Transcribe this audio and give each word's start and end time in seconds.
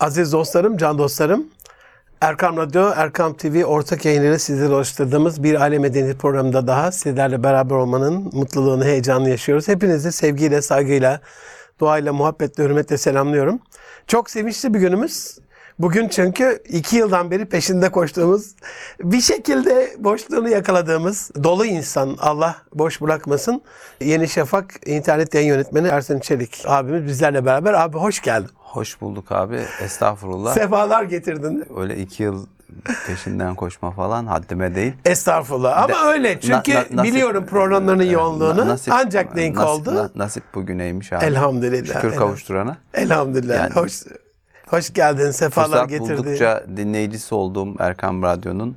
Aziz 0.00 0.32
dostlarım, 0.32 0.76
can 0.76 0.98
dostlarım, 0.98 1.46
Erkam 2.20 2.56
Radyo, 2.56 2.90
Erkam 2.96 3.36
TV 3.36 3.64
ortak 3.64 4.04
yayınıyla 4.04 4.38
sizlere 4.38 4.74
oluşturduğumuz 4.74 5.42
bir 5.42 5.60
aile 5.60 5.78
medeniyet 5.78 6.18
programında 6.18 6.66
daha 6.66 6.92
sizlerle 6.92 7.42
beraber 7.42 7.74
olmanın 7.74 8.30
mutluluğunu, 8.32 8.84
heyecanını 8.84 9.30
yaşıyoruz. 9.30 9.68
Hepinizi 9.68 10.12
sevgiyle, 10.12 10.62
saygıyla, 10.62 11.20
duayla, 11.80 12.12
muhabbetle, 12.12 12.64
hürmetle 12.64 12.98
selamlıyorum. 12.98 13.60
Çok 14.06 14.30
sevinçli 14.30 14.74
bir 14.74 14.78
günümüz. 14.78 15.38
Bugün 15.78 16.08
çünkü 16.08 16.62
iki 16.68 16.96
yıldan 16.96 17.30
beri 17.30 17.44
peşinde 17.44 17.90
koştuğumuz, 17.90 18.54
bir 19.00 19.20
şekilde 19.20 19.94
boşluğunu 19.98 20.48
yakaladığımız 20.48 21.30
dolu 21.44 21.66
insan 21.66 22.16
Allah 22.20 22.56
boş 22.74 23.00
bırakmasın. 23.00 23.62
Yeni 24.00 24.28
Şafak 24.28 24.74
internet 24.86 25.34
yayın 25.34 25.48
yönetmeni 25.48 25.88
Ersin 25.88 26.20
Çelik 26.20 26.62
abimiz 26.66 27.04
bizlerle 27.06 27.44
beraber. 27.44 27.74
Abi 27.74 27.98
hoş 27.98 28.20
geldin. 28.20 28.50
Hoş 28.70 29.00
bulduk 29.00 29.32
abi. 29.32 29.60
Estağfurullah. 29.82 30.54
Sefalar 30.54 31.02
getirdin. 31.02 31.64
Öyle 31.76 31.96
iki 31.98 32.22
yıl 32.22 32.46
peşinden 33.06 33.54
koşma 33.54 33.90
falan 33.90 34.26
haddime 34.26 34.74
değil. 34.74 34.92
Estağfurullah. 35.04 35.76
Ama 35.82 35.88
De- 35.88 35.98
öyle 36.12 36.40
çünkü 36.40 36.74
Na- 36.74 36.78
na- 36.78 36.82
nasip- 36.90 37.04
biliyorum 37.04 37.46
programlarının 37.46 38.02
yoğunluğunu. 38.04 38.56
na- 38.60 38.68
nasip- 38.68 38.92
Ancak 38.94 39.36
denk 39.36 39.56
nasip- 39.56 39.68
oldu. 39.68 39.94
na- 39.94 40.10
nasip 40.14 40.54
bugüneymiş 40.54 41.12
abi. 41.12 41.24
Elhamdülillah, 41.24 41.76
Şükür 41.86 41.90
elhamdülillah. 41.90 42.18
kavuşturana. 42.18 42.76
Elhamdülillah. 42.94 43.56
Yani- 43.56 43.74
hoş 43.74 43.92
hoş 44.66 44.92
geldin. 44.92 45.30
Sefalar 45.30 45.84
getirdin. 45.84 46.18
buldukça 46.18 46.64
dinleyicisi 46.76 47.34
olduğum 47.34 47.74
Erkam 47.78 48.22
Radyo'nun 48.22 48.76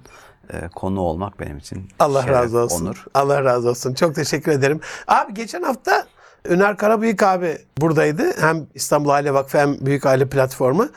e, 0.54 0.68
konu 0.76 1.00
olmak 1.02 1.40
benim 1.40 1.58
için 1.58 1.90
Allah 2.00 2.22
şeref, 2.22 2.36
razı 2.36 2.58
olsun. 2.60 2.86
onur. 2.86 3.06
Allah 3.14 3.44
razı 3.44 3.70
olsun. 3.70 3.94
Çok 3.94 4.16
teşekkür 4.16 4.52
ederim. 4.52 4.80
Abi 5.08 5.34
geçen 5.34 5.64
hafta 5.64 6.06
Üner 6.50 6.78
Karabıyık 6.78 7.24
abi 7.24 7.58
buradaydı. 7.78 8.42
Hem 8.42 8.68
İstanbul 8.76 9.10
Aile 9.10 9.34
Vakfı 9.34 9.58
hem 9.58 9.86
Büyük 9.86 10.06
Aile 10.06 10.30
Platformu. 10.30 10.90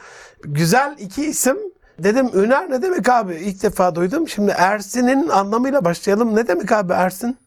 Güzel 0.42 0.96
iki 0.98 1.24
isim. 1.26 1.56
Dedim 1.98 2.30
Üner 2.34 2.70
ne 2.70 2.82
demek 2.82 3.08
abi? 3.08 3.34
İlk 3.34 3.62
defa 3.62 3.94
duydum. 3.94 4.28
Şimdi 4.28 4.54
Ersin'in 4.56 5.28
anlamıyla 5.28 5.84
başlayalım. 5.84 6.36
Ne 6.36 6.48
demek 6.48 6.72
abi 6.72 6.92
Ersin? 6.92 7.38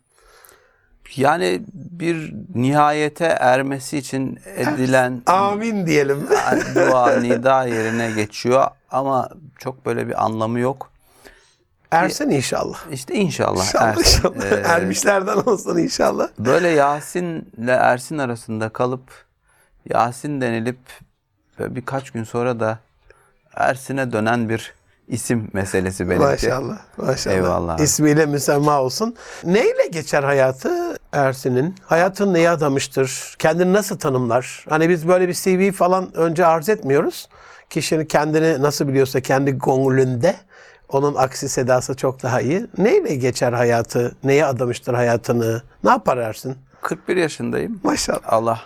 Yani 1.15 1.61
bir 1.73 2.33
nihayete 2.55 3.25
ermesi 3.25 3.97
için 3.97 4.39
edilen 4.55 5.21
Amin 5.27 5.85
diyelim. 5.85 6.27
dua 6.75 7.15
nida 7.15 7.65
yerine 7.65 8.11
geçiyor 8.11 8.67
ama 8.91 9.29
çok 9.59 9.85
böyle 9.85 10.07
bir 10.07 10.23
anlamı 10.25 10.59
yok. 10.59 10.91
Ersin 11.91 12.29
inşallah. 12.29 12.79
İşte 12.91 13.13
inşallah. 13.15 13.65
İnşallah 13.65 13.87
Ersin. 13.87 13.99
inşallah. 14.01 14.51
Ee, 14.51 14.55
Ermişlerden 14.55 15.37
olsun 15.37 15.77
inşallah. 15.77 16.27
Böyle 16.39 16.67
Yasin'le 16.67 17.67
Ersin 17.67 18.17
arasında 18.17 18.69
kalıp 18.69 19.01
Yasin 19.89 20.41
denilip 20.41 20.79
birkaç 21.59 22.11
gün 22.11 22.23
sonra 22.23 22.59
da 22.59 22.79
Ersin'e 23.55 24.11
dönen 24.11 24.49
bir 24.49 24.73
isim 25.07 25.49
meselesi 25.53 26.09
benimki. 26.09 26.25
Maşallah. 26.25 26.77
Maşallah. 26.97 27.35
Eyvallah. 27.35 27.79
İsmiyle 27.79 28.25
müsemma 28.25 28.81
olsun. 28.81 29.15
Neyle 29.43 29.87
geçer 29.91 30.23
hayatı 30.23 30.97
Ersin'in? 31.13 31.75
Hayatın 31.85 32.33
neye 32.33 32.49
adamıştır? 32.49 33.35
Kendini 33.39 33.73
nasıl 33.73 33.99
tanımlar? 33.99 34.65
Hani 34.69 34.89
biz 34.89 35.07
böyle 35.07 35.27
bir 35.27 35.33
CV 35.33 35.71
falan 35.71 36.17
önce 36.17 36.45
arz 36.45 36.69
etmiyoruz. 36.69 37.29
Kişinin 37.69 38.05
kendini 38.05 38.61
nasıl 38.61 38.87
biliyorsa 38.87 39.21
kendi 39.21 39.57
gönlünde 39.57 40.35
onun 40.89 41.15
aksi 41.15 41.49
sedası 41.49 41.95
çok 41.95 42.23
daha 42.23 42.41
iyi. 42.41 42.67
Neyle 42.77 43.15
geçer 43.15 43.53
hayatı? 43.53 44.15
Neye 44.23 44.45
adamıştır 44.45 44.93
hayatını? 44.93 45.61
Ne 45.83 45.89
yapar 45.89 46.17
Ersin? 46.17 46.57
41 46.81 47.17
yaşındayım. 47.17 47.79
Maşallah. 47.83 48.19
Allah 48.25 48.59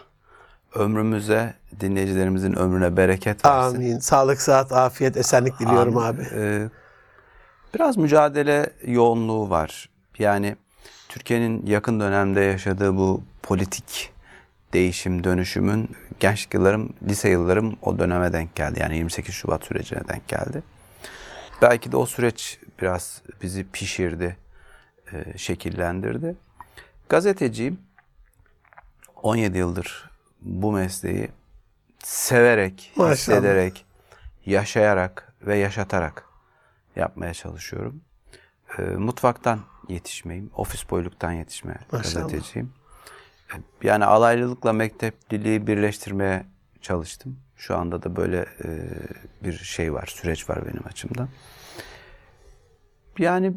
ömrümüze, 0.76 1.54
dinleyicilerimizin 1.80 2.54
ömrüne 2.54 2.98
bereket 2.98 3.46
versin. 3.46 3.76
Amin. 3.76 4.00
Sağlık, 4.00 4.42
sıhhat, 4.42 4.72
afiyet, 4.72 5.18
esenlik 5.18 5.60
diliyorum 5.60 5.98
Amin. 5.98 6.20
abi. 6.20 6.28
Ee, 6.36 6.70
biraz 7.76 7.98
mücadele 7.98 8.70
yoğunluğu 8.86 9.50
var. 9.50 9.90
Yani 10.20 10.56
Türkiye'nin 11.10 11.66
yakın 11.66 12.00
dönemde 12.00 12.42
yaşadığı 12.42 12.98
bu 12.98 13.24
politik 13.44 14.14
değişim, 14.74 15.24
dönüşümün 15.24 15.90
gençlik 16.20 16.54
yıllarım, 16.54 16.90
lise 17.08 17.30
yıllarım 17.30 17.78
o 17.82 18.00
döneme 18.00 18.34
denk 18.34 18.56
geldi. 18.56 18.80
Yani 18.80 18.98
28 18.98 19.36
Şubat 19.36 19.64
sürecine 19.64 20.00
denk 20.08 20.28
geldi. 20.28 20.64
Belki 21.64 21.92
de 21.92 21.98
o 21.98 22.06
süreç 22.06 22.60
biraz 22.82 23.22
bizi 23.42 23.72
pişirdi, 23.72 24.38
e, 25.14 25.38
şekillendirdi. 25.38 26.36
Gazeteciyim. 27.10 27.80
17 29.24 29.58
yıldır 29.58 30.10
bu 30.42 30.72
mesleği 30.72 31.30
severek, 32.04 32.92
Maşallah. 32.96 33.16
hissederek, 33.16 33.86
yaşayarak 34.46 35.34
ve 35.42 35.58
yaşatarak 35.58 36.26
yapmaya 36.96 37.34
çalışıyorum. 37.34 38.02
E, 38.78 38.82
mutfaktan 38.82 39.60
yetişmeyim, 39.90 40.52
ofis 40.56 40.90
boyluktan 40.90 41.32
yetişme 41.32 41.76
Maşallah. 41.92 42.14
gazeteciyim. 42.24 42.74
E, 43.54 43.56
Yani 43.84 44.06
alaylılıkla 44.06 44.74
mektepliliği 44.74 45.68
birleştirmeye 45.68 46.46
çalıştım. 46.82 47.40
Şu 47.68 47.78
anda 47.78 48.04
da 48.04 48.16
böyle 48.16 48.46
e, 48.64 48.70
bir 49.44 49.54
şey 49.54 49.94
var, 49.94 50.06
süreç 50.06 50.50
var 50.50 50.66
benim 50.66 50.88
açımdan. 50.88 51.30
Yani 53.20 53.54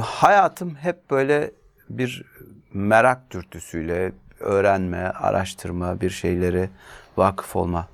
hayatım 0.00 0.74
hep 0.74 1.10
böyle 1.10 1.50
bir 1.90 2.24
merak 2.72 3.30
dürtüsüyle 3.30 4.12
öğrenme, 4.40 4.98
araştırma, 4.98 6.00
bir 6.00 6.10
şeyleri 6.10 6.70
vakıf 7.16 7.56
olma 7.56 7.88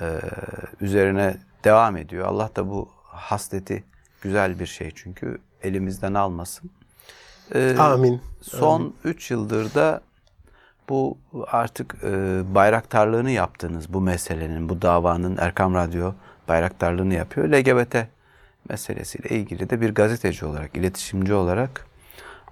e, 0.00 0.20
üzerine 0.80 1.36
devam 1.64 1.96
ediyor. 1.96 2.26
Allah 2.26 2.50
da 2.56 2.68
bu 2.68 2.88
hasleti 3.02 3.84
güzel 4.22 4.58
bir 4.60 4.66
şey 4.66 4.90
çünkü 4.94 5.38
elimizden 5.62 6.14
almasın. 6.14 6.70
E, 7.54 7.76
Amin. 7.78 8.20
Son 8.42 8.94
3 9.04 9.30
yıldır 9.30 9.74
da 9.74 10.00
bu 10.88 11.18
artık 11.46 11.96
e, 12.02 12.08
bayraktarlığını 12.54 13.30
yaptığınız 13.30 13.92
bu 13.92 14.00
meselenin, 14.00 14.68
bu 14.68 14.82
davanın 14.82 15.36
Erkam 15.36 15.74
Radyo 15.74 16.12
bayraktarlığını 16.48 17.14
yapıyor. 17.14 17.48
LGBT 17.48 17.96
meselesiyle 18.68 19.28
ilgili 19.28 19.70
de 19.70 19.80
bir 19.80 19.94
gazeteci 19.94 20.44
olarak, 20.46 20.76
iletişimci 20.76 21.34
olarak 21.34 21.86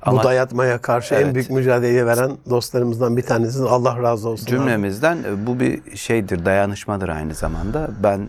Bu 0.06 0.22
dayatmaya 0.22 0.78
karşı 0.78 1.15
en 1.15 1.21
Evet. 1.21 1.34
büyük 1.34 1.50
mücadeleyi 1.50 2.06
veren 2.06 2.33
dostlarımızdan 2.50 3.17
bir 3.17 3.22
tanesi. 3.22 3.62
Allah 3.62 4.03
razı 4.03 4.28
olsun. 4.28 4.45
abi. 4.45 4.51
cümlemizden 4.51 5.16
e, 5.16 5.47
bu 5.47 5.61
bir 5.61 5.97
şeydir, 5.97 6.45
dayanışmadır 6.45 7.09
aynı 7.09 7.34
zamanda. 7.34 7.91
Ben 8.03 8.28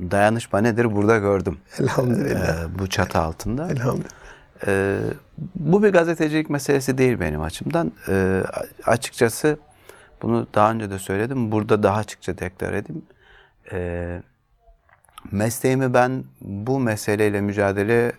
dayanışma 0.00 0.60
nedir 0.60 0.96
burada 0.96 1.18
gördüm. 1.18 1.58
Elhamdülillah. 1.80 2.64
e, 2.64 2.78
bu 2.78 2.86
çatı 2.86 3.18
altında. 3.18 3.68
Elhamdülillah. 3.70 4.08
Ee, 4.66 4.98
bu 5.54 5.82
bir 5.82 5.92
gazetecilik 5.92 6.50
meselesi 6.50 6.98
değil 6.98 7.20
benim 7.20 7.42
açımdan. 7.42 7.92
Ee, 8.08 8.42
açıkçası 8.84 9.58
bunu 10.22 10.46
daha 10.54 10.70
önce 10.72 10.90
de 10.90 10.98
söyledim. 10.98 11.52
Burada 11.52 11.82
daha 11.82 11.96
açıkça 11.96 12.38
deklar 12.38 12.72
edeyim. 12.72 13.02
Ee, 13.72 14.22
mesleğimi 15.32 15.94
ben 15.94 16.24
bu 16.40 16.80
meseleyle 16.80 17.40
mücadele 17.40 18.12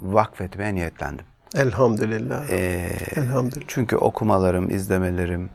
vakfetmeye 0.00 0.74
niyetlendim. 0.74 1.24
Elhamdülillah. 1.56 2.50
Ee, 2.50 2.90
Elhamdülillah. 3.16 3.68
çünkü 3.68 3.96
okumalarım, 3.96 4.70
izlemelerim, 4.70 5.50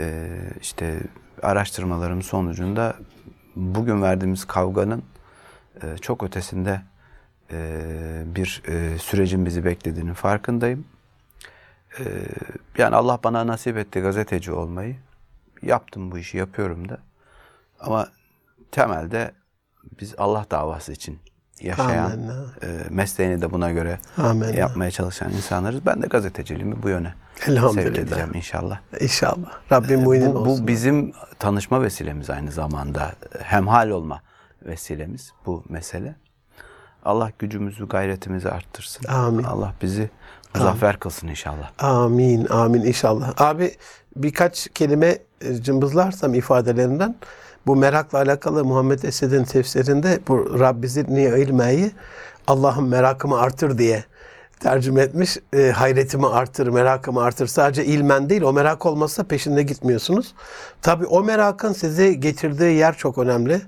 e, 0.00 0.28
işte 0.60 1.00
araştırmalarım 1.42 2.22
sonucunda 2.22 2.94
bugün 3.56 4.02
verdiğimiz 4.02 4.44
kavganın 4.44 5.02
e, 5.82 5.98
çok 5.98 6.22
ötesinde 6.22 6.70
e, 6.70 6.95
bir 8.36 8.62
e, 8.68 8.98
sürecin 8.98 9.46
bizi 9.46 9.64
beklediğinin 9.64 10.14
farkındayım. 10.14 10.84
E, 11.98 12.04
yani 12.78 12.96
Allah 12.96 13.18
bana 13.24 13.46
nasip 13.46 13.76
etti 13.76 14.00
gazeteci 14.00 14.52
olmayı. 14.52 14.96
Yaptım 15.62 16.12
bu 16.12 16.18
işi, 16.18 16.36
yapıyorum 16.38 16.88
da. 16.88 16.98
Ama 17.80 18.08
temelde 18.72 19.32
biz 20.00 20.14
Allah 20.18 20.46
davası 20.50 20.92
için 20.92 21.18
yaşayan, 21.60 22.04
Amenna. 22.04 22.44
mesleğini 22.90 23.42
de 23.42 23.52
buna 23.52 23.70
göre 23.70 23.98
Amenna. 24.16 24.56
yapmaya 24.56 24.90
çalışan 24.90 25.32
insanlarız. 25.32 25.86
Ben 25.86 26.02
de 26.02 26.06
gazeteciliğimi 26.06 26.82
bu 26.82 26.88
yöne 26.88 27.14
sevk 27.74 27.98
edeceğim 27.98 28.30
inşallah. 28.34 28.80
İnşallah. 29.00 29.58
Rabbim 29.72 30.00
muinin 30.00 30.34
Bu, 30.34 30.38
olsun. 30.38 30.64
bu 30.64 30.68
bizim 30.68 31.12
tanışma 31.38 31.82
vesilemiz 31.82 32.30
aynı 32.30 32.52
zamanda. 32.52 33.12
Hemhal 33.42 33.90
olma 33.90 34.22
vesilemiz 34.66 35.32
bu 35.46 35.64
mesele. 35.68 36.14
Allah 37.06 37.30
gücümüzü, 37.38 37.88
gayretimizi 37.88 38.50
arttırsın. 38.50 39.08
Amin. 39.08 39.44
Allah 39.44 39.74
bizi 39.82 40.10
muzaffer 40.54 40.96
kılsın 40.96 41.28
inşallah. 41.28 41.70
Amin. 41.78 42.46
Amin 42.46 42.82
inşallah. 42.82 43.34
Abi 43.40 43.74
birkaç 44.16 44.68
kelime 44.74 45.18
e, 45.40 45.54
cımbızlarsam 45.54 46.34
ifadelerinden 46.34 47.16
bu 47.66 47.76
merakla 47.76 48.18
alakalı 48.18 48.64
Muhammed 48.64 49.02
Esed'in 49.02 49.44
tefsirinde 49.44 50.20
bu 50.28 50.60
Rabbi 50.60 50.88
zidni 50.88 51.22
ilmeyi 51.22 51.90
Allah'ım 52.46 52.88
merakımı 52.88 53.38
artır 53.38 53.78
diye 53.78 54.04
tercüme 54.60 55.02
etmiş. 55.02 55.36
E, 55.52 55.70
hayretimi 55.70 56.26
artır, 56.26 56.66
merakımı 56.66 57.22
artır. 57.22 57.46
Sadece 57.46 57.84
ilmen 57.84 58.30
değil, 58.30 58.42
o 58.42 58.52
merak 58.52 58.86
olmazsa 58.86 59.24
peşinde 59.24 59.62
gitmiyorsunuz. 59.62 60.34
Tabii 60.82 61.06
o 61.06 61.22
merakın 61.22 61.72
sizi 61.72 62.20
getirdiği 62.20 62.76
yer 62.76 62.96
çok 62.96 63.18
önemli. 63.18 63.60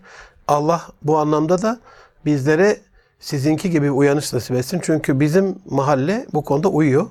Allah 0.49 0.82
bu 1.02 1.19
anlamda 1.19 1.62
da 1.62 1.81
bizlere 2.25 2.81
sizinki 3.20 3.70
gibi 3.70 3.91
uyanış 3.91 4.32
nasip 4.32 4.56
etsin. 4.56 4.81
Çünkü 4.82 5.20
bizim 5.20 5.59
mahalle 5.70 6.26
bu 6.35 6.44
konuda 6.44 6.69
uyuyor. 6.69 7.06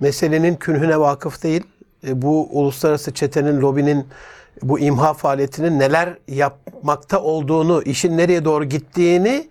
Meselenin 0.00 0.54
künhüne 0.54 1.00
vakıf 1.00 1.42
değil. 1.42 1.62
E, 2.06 2.22
Bu 2.22 2.48
uluslararası 2.60 3.14
çetenin, 3.14 3.60
lobinin 3.60 4.06
bu 4.62 4.78
imha 4.78 5.14
faaliyetinin 5.14 5.78
neler 5.78 6.18
yapmakta 6.28 7.22
olduğunu, 7.22 7.82
işin 7.82 8.18
nereye 8.18 8.44
doğru 8.44 8.64
gittiğini 8.64 9.48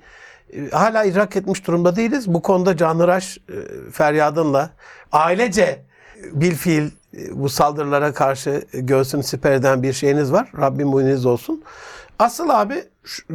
e, 0.54 0.70
hala 0.70 1.04
idrak 1.04 1.36
etmiş 1.36 1.68
durumda 1.68 1.96
değiliz. 1.96 2.34
Bu 2.34 2.42
konuda 2.42 2.78
Canhıraş 2.78 3.38
e, 3.38 3.42
feryadınla 3.92 4.70
ailece 5.12 5.82
bil 6.34 6.56
fiil 6.56 6.90
bu 7.32 7.50
saldırılara 7.50 8.14
karşı 8.14 8.66
göğsünü 8.74 9.24
siper 9.24 9.52
eden 9.52 9.84
bir 9.84 9.94
şeyiniz 9.94 10.32
var. 10.32 10.52
Rabbim 10.58 10.88
muyniniz 10.88 11.26
olsun. 11.26 11.64
Asıl 12.20 12.50
abi 12.50 12.84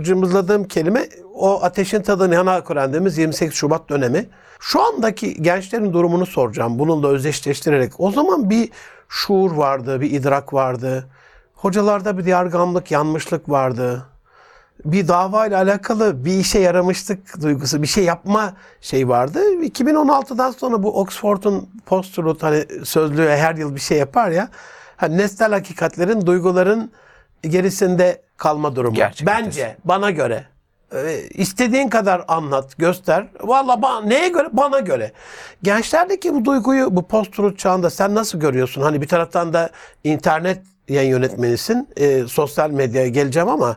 cımbızladığım 0.02 0.64
kelime 0.64 1.08
o 1.34 1.62
ateşin 1.62 2.02
tadı 2.02 2.30
nihana 2.30 2.64
Kur'an'dığımız 2.64 3.18
28 3.18 3.54
Şubat 3.54 3.88
dönemi. 3.88 4.26
Şu 4.60 4.82
andaki 4.82 5.42
gençlerin 5.42 5.92
durumunu 5.92 6.26
soracağım. 6.26 6.78
Bununla 6.78 7.08
özdeşleştirerek. 7.08 7.92
O 7.98 8.10
zaman 8.10 8.50
bir 8.50 8.70
şuur 9.08 9.52
vardı, 9.52 10.00
bir 10.00 10.10
idrak 10.10 10.54
vardı. 10.54 11.08
Hocalarda 11.54 12.18
bir 12.18 12.26
yargamlık, 12.26 12.90
yanmışlık 12.90 13.48
vardı. 13.48 14.06
Bir 14.84 15.08
dava 15.08 15.46
ile 15.46 15.56
alakalı 15.56 16.24
bir 16.24 16.32
işe 16.32 16.58
yaramışlık 16.58 17.42
duygusu, 17.42 17.82
bir 17.82 17.86
şey 17.86 18.04
yapma 18.04 18.54
şey 18.80 19.08
vardı. 19.08 19.38
2016'dan 19.62 20.50
sonra 20.50 20.82
bu 20.82 21.00
Oxford'un 21.00 21.68
post-truth 21.86 22.42
hani 22.42 22.84
sözlüğü 22.84 23.28
her 23.28 23.54
yıl 23.54 23.74
bir 23.74 23.80
şey 23.80 23.98
yapar 23.98 24.30
ya. 24.30 24.48
Hani 24.96 25.18
nesnel 25.18 25.52
hakikatlerin, 25.52 26.26
duyguların 26.26 26.90
gerisinde 27.42 28.22
kalma 28.36 28.76
durumu. 28.76 28.96
Gerçek 28.96 29.26
Bence, 29.26 29.76
bana 29.84 30.10
göre. 30.10 30.46
Ee, 30.94 31.20
istediğin 31.34 31.88
kadar 31.88 32.24
anlat, 32.28 32.78
göster. 32.78 33.26
Valla 33.40 33.82
bana, 33.82 34.00
neye 34.00 34.28
göre? 34.28 34.48
Bana 34.52 34.80
göre. 34.80 35.12
Gençlerdeki 35.62 36.34
bu 36.34 36.44
duyguyu 36.44 36.96
bu 36.96 37.08
post-truth 37.08 37.58
çağında 37.58 37.90
sen 37.90 38.14
nasıl 38.14 38.40
görüyorsun? 38.40 38.82
Hani 38.82 39.02
bir 39.02 39.08
taraftan 39.08 39.52
da 39.52 39.70
internet 40.04 40.62
yayın 40.88 41.10
yönetmenisin. 41.10 41.88
Ee, 41.96 42.24
sosyal 42.28 42.70
medyaya 42.70 43.08
geleceğim 43.08 43.48
ama 43.48 43.76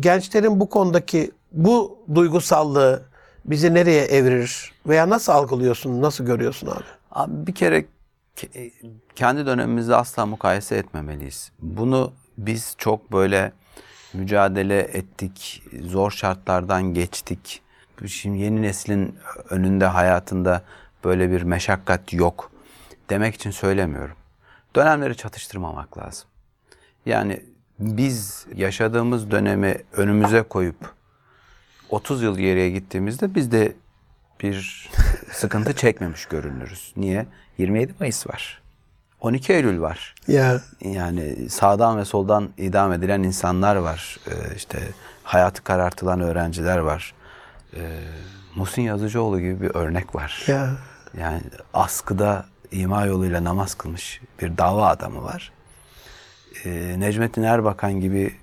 gençlerin 0.00 0.60
bu 0.60 0.68
konudaki 0.68 1.30
bu 1.52 1.98
duygusallığı 2.14 3.02
bizi 3.44 3.74
nereye 3.74 4.04
evirir? 4.04 4.72
Veya 4.86 5.10
nasıl 5.10 5.32
algılıyorsun, 5.32 6.02
nasıl 6.02 6.24
görüyorsun 6.26 6.66
abi? 6.66 6.84
Abi 7.10 7.46
bir 7.46 7.54
kere 7.54 7.84
ke- 8.36 8.72
kendi 9.16 9.46
dönemimizde 9.46 9.96
asla 9.96 10.26
mukayese 10.26 10.76
etmemeliyiz. 10.76 11.52
Bunu 11.58 12.12
biz 12.38 12.74
çok 12.78 13.12
böyle 13.12 13.52
mücadele 14.12 14.78
ettik, 14.80 15.62
zor 15.80 16.10
şartlardan 16.10 16.94
geçtik. 16.94 17.62
Şimdi 18.06 18.38
yeni 18.38 18.62
neslin 18.62 19.18
önünde 19.50 19.86
hayatında 19.86 20.62
böyle 21.04 21.30
bir 21.30 21.42
meşakkat 21.42 22.12
yok 22.12 22.52
demek 23.10 23.34
için 23.34 23.50
söylemiyorum. 23.50 24.16
Dönemleri 24.76 25.16
çatıştırmamak 25.16 25.98
lazım. 25.98 26.28
Yani 27.06 27.42
biz 27.78 28.46
yaşadığımız 28.54 29.30
dönemi 29.30 29.76
önümüze 29.92 30.42
koyup 30.42 30.94
30 31.90 32.22
yıl 32.22 32.38
geriye 32.38 32.70
gittiğimizde 32.70 33.34
biz 33.34 33.52
de 33.52 33.72
bir 34.42 34.90
sıkıntı 35.32 35.76
çekmemiş 35.76 36.26
görünürüz. 36.26 36.92
Niye? 36.96 37.26
27 37.58 37.94
Mayıs 38.00 38.26
var. 38.26 38.62
12 39.20 39.52
Eylül 39.52 39.80
var. 39.80 40.14
Ya 40.28 40.60
Yani 40.80 41.50
sağdan 41.50 41.98
ve 41.98 42.04
soldan 42.04 42.48
idam 42.58 42.92
edilen 42.92 43.22
insanlar 43.22 43.76
var. 43.76 44.16
Ee, 44.28 44.54
işte 44.56 44.78
hayatı 45.22 45.64
karartılan 45.64 46.20
öğrenciler 46.20 46.78
var. 46.78 47.14
Ee, 47.76 47.80
Muhsin 48.56 48.82
Yazıcıoğlu 48.82 49.40
gibi 49.40 49.60
bir 49.60 49.74
örnek 49.74 50.14
var. 50.14 50.44
ya 50.46 50.70
Yani 51.20 51.40
askıda 51.74 52.46
ima 52.72 53.04
yoluyla 53.06 53.44
namaz 53.44 53.74
kılmış 53.74 54.20
bir 54.42 54.58
dava 54.58 54.86
adamı 54.88 55.22
var. 55.24 55.52
Ee, 56.64 56.94
Necmettin 56.98 57.42
Erbakan 57.42 58.00
gibi 58.00 58.34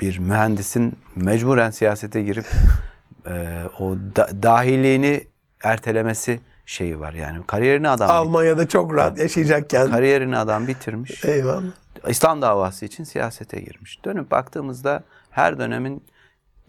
bir 0.00 0.18
mühendisin 0.18 0.96
mecburen 1.16 1.70
siyasete 1.70 2.22
girip 2.22 2.46
e, 3.26 3.62
o 3.78 3.94
da- 4.16 4.42
dahiliğini 4.42 5.24
ertelemesi 5.64 6.40
şeyi 6.66 7.00
var 7.00 7.12
yani. 7.12 7.46
Kariyerini 7.46 7.88
adam 7.88 8.10
Almanya'da 8.10 8.68
çok 8.68 8.94
rahat 8.94 9.18
yaşayacakken. 9.18 9.90
kariyerini 9.90 10.38
adam 10.38 10.66
bitirmiş. 10.66 11.24
Eyvallah. 11.24 11.62
İslam 12.08 12.42
davası 12.42 12.84
için 12.84 13.04
siyasete 13.04 13.60
girmiş. 13.60 14.04
Dönüp 14.04 14.30
baktığımızda 14.30 15.02
her 15.30 15.58
dönemin 15.58 16.04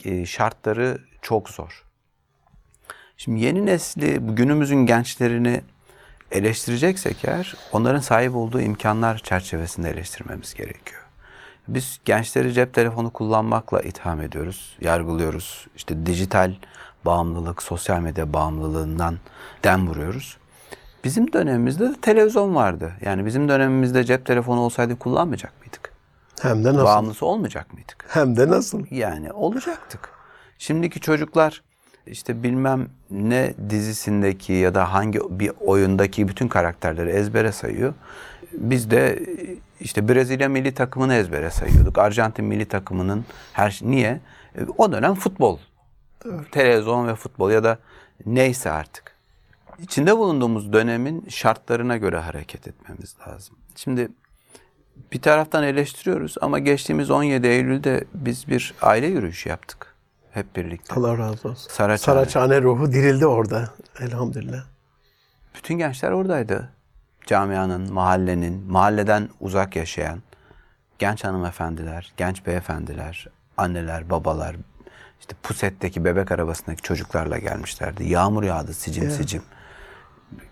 e, 0.06 0.26
şartları 0.26 0.98
çok 1.22 1.50
zor. 1.50 1.84
Şimdi 3.18 3.40
yeni 3.40 3.66
nesli, 3.66 4.20
günümüzün 4.20 4.86
gençlerini 4.86 5.62
eleştireceksek 6.32 7.26
eğer 7.26 7.56
onların 7.72 8.00
sahip 8.00 8.36
olduğu 8.36 8.62
imkanlar 8.62 9.18
çerçevesinde 9.18 9.90
eleştirmemiz 9.90 10.54
gerekiyor. 10.54 11.02
Biz 11.68 12.00
gençleri 12.06 12.54
cep 12.54 12.74
telefonu 12.74 13.10
kullanmakla 13.10 13.82
itham 13.82 14.22
ediyoruz, 14.22 14.78
yargılıyoruz. 14.82 15.68
İşte 15.76 16.06
dijital 16.06 16.54
bağımlılık, 17.06 17.64
sosyal 17.64 18.00
medya 18.00 18.34
bağımlılığından 18.34 19.16
dem 19.64 19.88
vuruyoruz. 19.88 20.38
Bizim 21.04 21.34
dönemimizde 21.34 21.90
de 21.90 21.96
televizyon 22.02 22.56
vardı. 22.56 22.92
Yani 23.06 23.26
bizim 23.26 23.50
dönemimizde 23.50 24.04
cep 24.04 24.26
telefonu 24.26 24.60
olsaydı 24.60 25.00
kullanmayacak 25.00 25.54
mıydık? 25.62 25.94
Hem 26.42 26.64
de 26.64 26.70
nasıl? 26.70 26.86
Bağımlısı 26.86 27.26
olmayacak 27.26 27.74
mıydık? 27.74 28.06
Hem 28.08 28.38
de 28.38 28.48
nasıl? 28.48 28.86
Yani 28.92 29.32
olacaktık. 29.32 30.10
Şimdiki 30.58 31.00
çocuklar 31.00 31.62
işte 32.08 32.44
bilmem 32.44 32.88
ne 33.12 33.54
dizisindeki 33.70 34.54
ya 34.54 34.76
da 34.76 34.94
hangi 34.94 35.20
bir 35.30 35.52
oyundaki 35.60 36.28
bütün 36.28 36.48
karakterleri 36.48 37.10
ezbere 37.10 37.52
sayıyor. 37.52 37.94
Biz 38.54 38.92
de 38.92 39.20
işte 39.80 40.10
Brezilya 40.10 40.50
milli 40.50 40.74
takımını 40.74 41.16
ezbere 41.16 41.50
sayıyorduk. 41.50 41.98
Arjantin 41.98 42.46
milli 42.46 42.66
takımının 42.66 43.26
her. 43.54 43.80
Niye? 43.84 44.20
O 44.78 44.92
dönem 44.92 45.16
futbol. 45.16 45.58
Televizyon 46.52 47.08
ve 47.08 47.16
futbol 47.16 47.52
ya 47.52 47.64
da 47.64 47.78
neyse 48.26 48.72
artık. 48.72 49.14
İçinde 49.80 50.18
bulunduğumuz 50.18 50.74
dönemin 50.74 51.26
şartlarına 51.30 51.98
göre 51.98 52.18
hareket 52.18 52.68
etmemiz 52.68 53.16
lazım. 53.28 53.56
Şimdi 53.76 54.10
bir 55.12 55.22
taraftan 55.22 55.64
eleştiriyoruz 55.64 56.36
ama 56.42 56.60
geçtiğimiz 56.60 57.12
17 57.12 57.48
Eylül'de 57.48 58.04
biz 58.14 58.48
bir 58.48 58.74
aile 58.82 59.08
yürüyüşü 59.08 59.50
yaptık. 59.50 59.96
Hep 60.32 60.56
birlikte. 60.56 60.96
Allah 60.96 61.18
razı 61.18 61.50
olsun. 61.50 61.70
Saraçhane. 61.70 62.18
Saraçhane 62.18 62.62
ruhu 62.62 62.92
dirildi 62.92 63.26
orada. 63.26 63.70
Elhamdülillah. 64.00 64.64
Bütün 65.56 65.78
gençler 65.78 66.12
oradaydı. 66.12 66.70
Camianın, 67.26 67.94
mahallenin, 67.94 68.72
mahalleden 68.72 69.30
uzak 69.40 69.76
yaşayan 69.76 70.20
genç 71.00 71.24
hanımefendiler, 71.24 72.14
genç 72.18 72.46
beyefendiler, 72.46 73.28
anneler, 73.58 74.10
babalar, 74.10 74.56
işte 75.24 75.36
pusetteki 75.44 76.06
bebek 76.06 76.32
arabasındaki 76.32 76.82
çocuklarla 76.82 77.38
gelmişlerdi. 77.38 78.10
Yağmur 78.10 78.44
yağdı 78.44 78.74
sicim 78.74 79.12
sicim. 79.12 79.42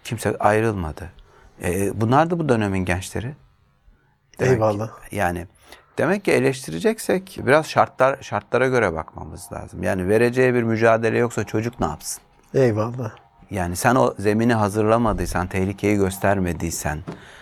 Kimse 0.04 0.38
ayrılmadı. 0.38 1.10
E, 1.64 2.02
bunlar 2.02 2.30
da 2.30 2.40
bu 2.40 2.50
dönemin 2.50 2.86
gençleri. 2.86 3.36
Demek 4.40 4.54
Eyvallah. 4.54 4.88
ki- 5.10 5.16
yani 5.16 5.48
demek 5.98 6.26
ki 6.26 6.32
eleştireceksek 6.32 7.40
biraz 7.46 7.66
şartlar 7.68 8.22
şartlara 8.22 8.68
göre 8.68 8.94
bakmamız 8.94 9.52
lazım. 9.54 9.84
Yani 9.84 10.08
vereceği 10.10 10.54
bir 10.54 10.64
mücadele 10.64 11.18
yoksa 11.18 11.44
çocuk 11.44 11.80
ne 11.80 11.86
yapsın? 11.86 12.24
Eyvallah. 12.54 13.12
Yani 13.50 13.76
sen 13.76 13.96
o 13.96 14.14
zemini 14.20 14.54
hazırlamadıysan, 14.54 15.48
tehlikeyi 15.48 15.98
göstermediysen, 15.98 17.00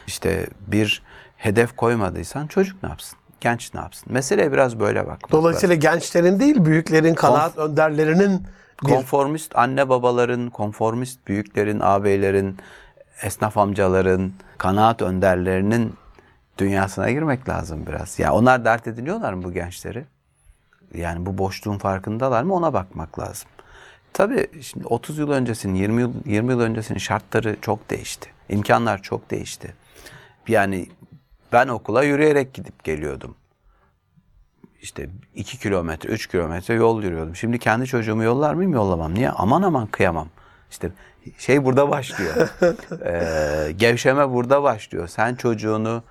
işte 0.08 0.48
bir 0.68 1.04
hedef 1.38 1.76
koymadıysan 1.76 2.48
çocuk 2.48 2.84
ne 2.84 2.90
yapsın? 2.90 3.19
Genç 3.42 3.74
ne 3.74 3.80
yapsın? 3.80 4.14
Meseleye 4.14 4.52
biraz 4.52 4.80
böyle 4.80 5.00
bakmak 5.00 5.32
Dolayısıyla 5.32 5.76
gençlerin 5.76 6.40
değil, 6.40 6.66
büyüklerin, 6.66 7.14
kanaat 7.14 7.58
önderlerinin 7.58 8.48
bir 8.84 8.90
konformist 8.90 9.56
anne 9.56 9.90
babaların, 9.90 10.50
konformist 10.50 11.28
büyüklerin, 11.28 11.80
ağabeylerin, 11.80 12.58
esnaf 13.22 13.58
amcaların, 13.58 14.32
kanaat 14.58 15.02
önderlerinin 15.02 15.94
dünyasına 16.58 17.12
girmek 17.12 17.50
lazım 17.50 17.86
biraz. 17.88 18.20
Ya 18.20 18.34
onlar 18.34 18.66
dert 18.66 18.88
ediniyorlar 18.88 19.34
mı 19.34 19.44
bu 19.44 19.54
gençleri? 19.54 20.06
Yani 20.94 21.26
bu 21.26 21.38
boşluğun 21.38 21.78
farkındalar 21.78 22.44
mı 22.44 22.54
ona 22.54 22.74
bakmak 22.74 23.20
lazım. 23.20 23.50
Tabii 24.14 24.48
şimdi 24.62 24.88
30 24.88 25.18
yıl 25.18 25.32
öncesinin, 25.32 25.76
20 25.76 26.02
yıl, 26.02 26.14
20 26.26 26.52
yıl 26.52 26.60
öncesinin 26.60 27.00
şartları 27.00 27.56
çok 27.62 27.90
değişti. 27.90 28.30
İmkanlar 28.50 29.02
çok 29.02 29.32
değişti. 29.32 29.74
Yani 30.48 30.88
ben 31.54 31.68
okula 31.68 32.04
yürüyerek 32.04 32.54
gidip 32.54 32.84
geliyordum 32.84 33.36
işte 34.82 35.10
2 35.36 35.60
kilometre, 35.60 36.10
3 36.10 36.28
kilometre 36.28 36.74
yol 36.74 37.04
yürüyordum. 37.04 37.36
Şimdi 37.36 37.60
kendi 37.60 37.88
çocuğumu 37.88 38.24
yollar 38.24 38.54
mıyım? 38.54 38.74
Yollamam. 38.74 39.14
Niye? 39.14 39.30
Aman 39.30 39.62
aman 39.62 39.88
kıyamam. 39.88 40.28
İşte 40.72 40.92
şey 41.38 41.66
burada 41.66 41.90
başlıyor. 41.90 42.50
Ee, 43.06 43.72
gevşeme 43.78 44.30
burada 44.30 44.64
başlıyor. 44.64 45.08
Sen 45.08 45.36
çocuğunu 45.36 46.04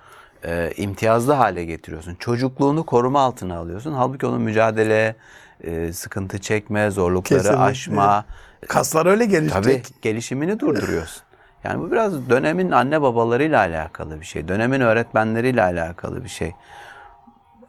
e, 0.45 0.71
imtiyazlı 0.77 1.33
hale 1.33 1.65
getiriyorsun. 1.65 2.15
Çocukluğunu 2.15 2.85
koruma 2.85 3.21
altına 3.21 3.57
alıyorsun. 3.57 3.93
Halbuki 3.93 4.25
onun 4.25 4.41
mücadele 4.41 5.15
e, 5.63 5.93
sıkıntı 5.93 6.39
çekme, 6.39 6.91
zorlukları 6.91 7.39
Kesinlikle. 7.39 7.63
aşma. 7.63 8.25
Kaslar 8.67 9.05
öyle 9.05 9.25
gelişecek. 9.25 9.63
Tabii 9.63 10.01
gelişimini 10.01 10.59
durduruyorsun. 10.59 11.23
Yani 11.63 11.79
bu 11.79 11.91
biraz 11.91 12.29
dönemin 12.29 12.71
anne 12.71 13.01
babalarıyla 13.01 13.59
alakalı 13.59 14.19
bir 14.19 14.25
şey. 14.25 14.47
Dönemin 14.47 14.81
öğretmenleriyle 14.81 15.61
alakalı 15.61 16.23
bir 16.23 16.29
şey. 16.29 16.53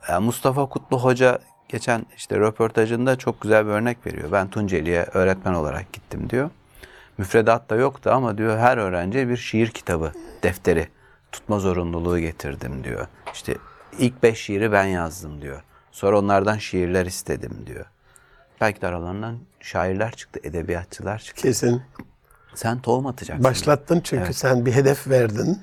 Yani 0.08 0.24
Mustafa 0.24 0.66
Kutlu 0.66 0.98
Hoca 1.00 1.38
geçen 1.68 2.06
işte 2.16 2.38
röportajında 2.38 3.16
çok 3.16 3.40
güzel 3.40 3.66
bir 3.66 3.70
örnek 3.70 4.06
veriyor. 4.06 4.32
Ben 4.32 4.48
Tunceli'ye 4.48 5.02
öğretmen 5.02 5.54
olarak 5.54 5.92
gittim 5.92 6.30
diyor. 6.30 6.50
Müfredat 7.18 7.70
da 7.70 7.76
yoktu 7.76 8.10
ama 8.12 8.38
diyor 8.38 8.58
her 8.58 8.78
öğrenciye 8.78 9.28
bir 9.28 9.36
şiir 9.36 9.68
kitabı, 9.70 10.12
defteri 10.42 10.88
tutma 11.32 11.58
zorunluluğu 11.58 12.18
getirdim 12.18 12.84
diyor. 12.84 13.06
İşte 13.32 13.56
ilk 13.98 14.22
beş 14.22 14.40
şiiri 14.40 14.72
ben 14.72 14.84
yazdım 14.84 15.42
diyor. 15.42 15.62
Sonra 15.92 16.18
onlardan 16.18 16.58
şiirler 16.58 17.06
istedim 17.06 17.64
diyor. 17.66 17.86
Belki 18.60 18.80
de 18.80 18.86
aralarından 18.86 19.38
şairler 19.60 20.12
çıktı, 20.12 20.40
edebiyatçılar 20.42 21.18
çıktı. 21.18 21.42
Kesin. 21.42 21.82
Sen 22.54 22.78
tohum 22.78 23.06
atacaksın. 23.06 23.44
Başlattın 23.44 24.00
çünkü 24.04 24.34
sen 24.34 24.66
bir 24.66 24.72
hedef 24.72 25.08
verdin. 25.08 25.58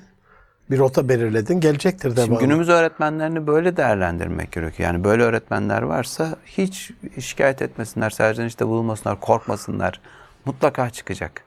Bir 0.70 0.78
rota 0.78 1.08
belirledin. 1.08 1.60
Gelecektir 1.60 2.08
Şimdi 2.08 2.16
devamı. 2.16 2.40
günümüz 2.40 2.68
öğretmenlerini 2.68 3.46
böyle 3.46 3.76
değerlendirmek 3.76 4.52
gerekiyor. 4.52 4.88
Yani 4.88 5.04
böyle 5.04 5.22
öğretmenler 5.22 5.82
varsa 5.82 6.36
hiç 6.46 6.90
şikayet 7.20 7.62
etmesinler, 7.62 8.10
serzenişte 8.10 8.66
bulunmasınlar, 8.66 9.20
korkmasınlar. 9.20 10.00
Mutlaka 10.44 10.90
çıkacak. 10.90 11.44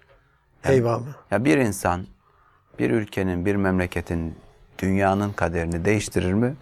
Eyvallah. 0.66 1.14
Ya 1.32 1.46
bir 1.46 1.58
insan 1.58 2.06
bir 2.80 2.90
ülkenin, 2.92 3.46
bir 3.46 3.56
memleketin, 3.56 4.36
dünyanın 4.80 5.32
kaderini 5.32 5.86
değiştirir 5.86 6.34
mi? 6.34 6.56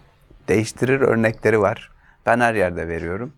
Değiştirir 0.48 1.00
örnekleri 1.00 1.60
var. 1.60 1.90
Ben 2.26 2.40
her 2.40 2.54
yerde 2.54 2.88
veriyorum. 2.88 3.32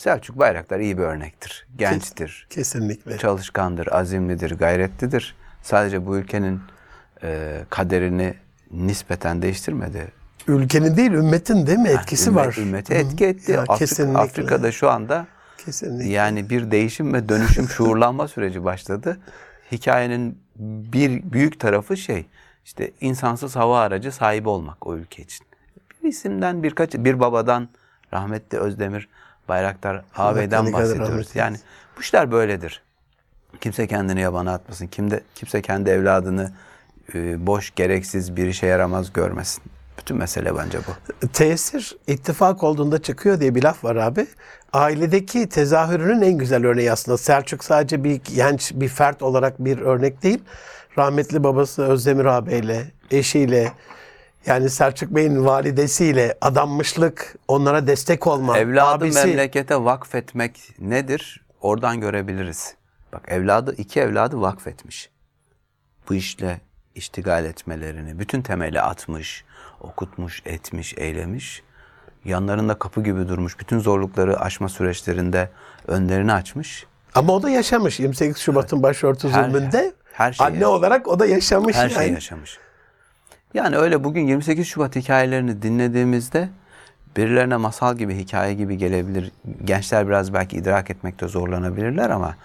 Selçuk 0.00 0.38
Bayraktar 0.38 0.80
iyi 0.80 0.98
bir 0.98 1.02
örnektir. 1.02 1.66
Gençtir, 1.76 2.46
Kesinlikle. 2.50 3.18
çalışkandır, 3.18 3.86
azimlidir, 3.92 4.50
gayretlidir. 4.50 5.34
Sadece 5.62 6.06
bu 6.06 6.16
ülkenin 6.16 6.60
e, 7.22 7.60
kaderini 7.70 8.34
nispeten 8.70 9.42
değiştirmedi. 9.42 10.08
Ülkenin 10.48 10.96
değil, 10.96 11.12
ümmetin 11.12 11.66
değil 11.66 11.78
mi? 11.78 11.88
Etkisi 11.88 12.30
Ümmet- 12.30 12.34
var. 12.34 12.56
Ümmeti 12.58 12.94
etki 12.94 13.26
etti. 13.26 13.52
Ya, 13.52 13.62
Afrika- 13.62 13.78
kesinlikle. 13.78 14.18
Afrika'da 14.18 14.72
şu 14.72 14.90
anda 14.90 15.26
Kesinlikle. 15.64 16.10
yani 16.12 16.50
bir 16.50 16.70
değişim 16.70 17.14
ve 17.14 17.28
dönüşüm, 17.28 17.68
şuurlanma 17.76 18.28
süreci 18.28 18.64
başladı. 18.64 19.18
Hikayenin 19.72 20.38
bir 20.92 21.32
büyük 21.32 21.60
tarafı 21.60 21.96
şey, 21.96 22.26
işte 22.64 22.90
insansız 23.00 23.56
hava 23.56 23.80
aracı 23.80 24.12
sahibi 24.12 24.48
olmak 24.48 24.86
o 24.86 24.96
ülke 24.96 25.22
için. 25.22 25.46
Bir 26.02 26.08
isimden 26.08 26.62
birkaç, 26.62 26.94
bir 26.94 27.20
babadan 27.20 27.68
rahmetli 28.12 28.58
Özdemir 28.58 29.08
Bayraktar 29.50 30.04
rahmet 30.18 30.52
bahsediyoruz. 30.52 31.28
Yani 31.34 31.56
bu 31.96 32.00
işler 32.00 32.32
böyledir. 32.32 32.82
Kimse 33.60 33.86
kendini 33.86 34.20
yabana 34.20 34.54
atmasın. 34.54 34.86
Kimde, 34.86 35.20
kimse 35.34 35.62
kendi 35.62 35.90
evladını 35.90 36.52
e, 37.14 37.46
boş, 37.46 37.74
gereksiz, 37.74 38.36
bir 38.36 38.46
işe 38.46 38.66
yaramaz 38.66 39.12
görmesin. 39.12 39.62
Bütün 39.98 40.16
mesele 40.16 40.56
bence 40.56 40.78
bu. 40.78 41.26
Tesir 41.28 41.96
ittifak 42.06 42.62
olduğunda 42.62 43.02
çıkıyor 43.02 43.40
diye 43.40 43.54
bir 43.54 43.62
laf 43.62 43.84
var 43.84 43.96
abi. 43.96 44.26
Ailedeki 44.72 45.48
tezahürünün 45.48 46.22
en 46.22 46.38
güzel 46.38 46.66
örneği 46.66 46.92
aslında. 46.92 47.18
Selçuk 47.18 47.64
sadece 47.64 48.04
bir 48.04 48.20
genç 48.34 48.72
bir 48.74 48.88
fert 48.88 49.22
olarak 49.22 49.64
bir 49.64 49.78
örnek 49.78 50.22
değil. 50.22 50.42
Rahmetli 50.98 51.44
babası 51.44 51.82
Özdemir 51.82 52.24
ağabeyle, 52.24 52.84
eşiyle, 53.10 53.72
yani 54.46 54.70
Selçuk 54.70 55.10
Bey'in 55.10 55.44
validesiyle 55.44 56.38
adanmışlık, 56.40 57.36
onlara 57.48 57.86
destek 57.86 58.26
olma, 58.26 58.58
Evladı 58.58 58.88
abisi 58.90 59.26
memlekete 59.26 59.84
vakfetmek 59.84 60.60
nedir? 60.78 61.40
Oradan 61.60 62.00
görebiliriz. 62.00 62.74
Bak 63.12 63.22
evladı 63.28 63.74
iki 63.78 64.00
evladı 64.00 64.40
vakfetmiş. 64.40 65.10
Bu 66.08 66.14
işle 66.14 66.60
iştigal 66.94 67.44
etmelerini 67.44 68.18
bütün 68.18 68.42
temeli 68.42 68.80
atmış, 68.80 69.44
okutmuş, 69.80 70.42
etmiş, 70.46 70.94
eylemiş. 70.96 71.62
Yanlarında 72.24 72.78
kapı 72.78 73.02
gibi 73.02 73.28
durmuş. 73.28 73.58
Bütün 73.58 73.78
zorlukları 73.78 74.40
aşma 74.40 74.68
süreçlerinde 74.68 75.50
önlerini 75.86 76.32
açmış. 76.32 76.86
ama 77.14 77.32
o 77.32 77.42
da 77.42 77.50
yaşamış 77.50 78.00
28 78.00 78.38
Şubat'ın 78.38 78.82
başörtü 78.82 79.28
Her- 79.28 79.44
zulmünde. 79.44 79.92
her 80.12 80.32
şeyi 80.32 80.46
anne 80.46 80.56
yaşamış. 80.56 80.78
olarak 80.78 81.08
o 81.08 81.18
da 81.18 81.26
yaşamış 81.26 81.76
Her 81.76 81.82
yani. 81.90 81.94
şeyi 81.94 82.12
yaşamış. 82.12 82.58
Yani 83.54 83.76
öyle 83.76 84.04
bugün 84.04 84.26
28 84.26 84.66
Şubat 84.66 84.96
hikayelerini 84.96 85.62
dinlediğimizde 85.62 86.48
birilerine 87.16 87.56
masal 87.56 87.96
gibi, 87.96 88.14
hikaye 88.14 88.54
gibi 88.54 88.78
gelebilir. 88.78 89.32
Gençler 89.64 90.08
biraz 90.08 90.34
belki 90.34 90.56
idrak 90.56 90.90
etmekte 90.90 91.28
zorlanabilirler 91.28 92.10
ama 92.10 92.36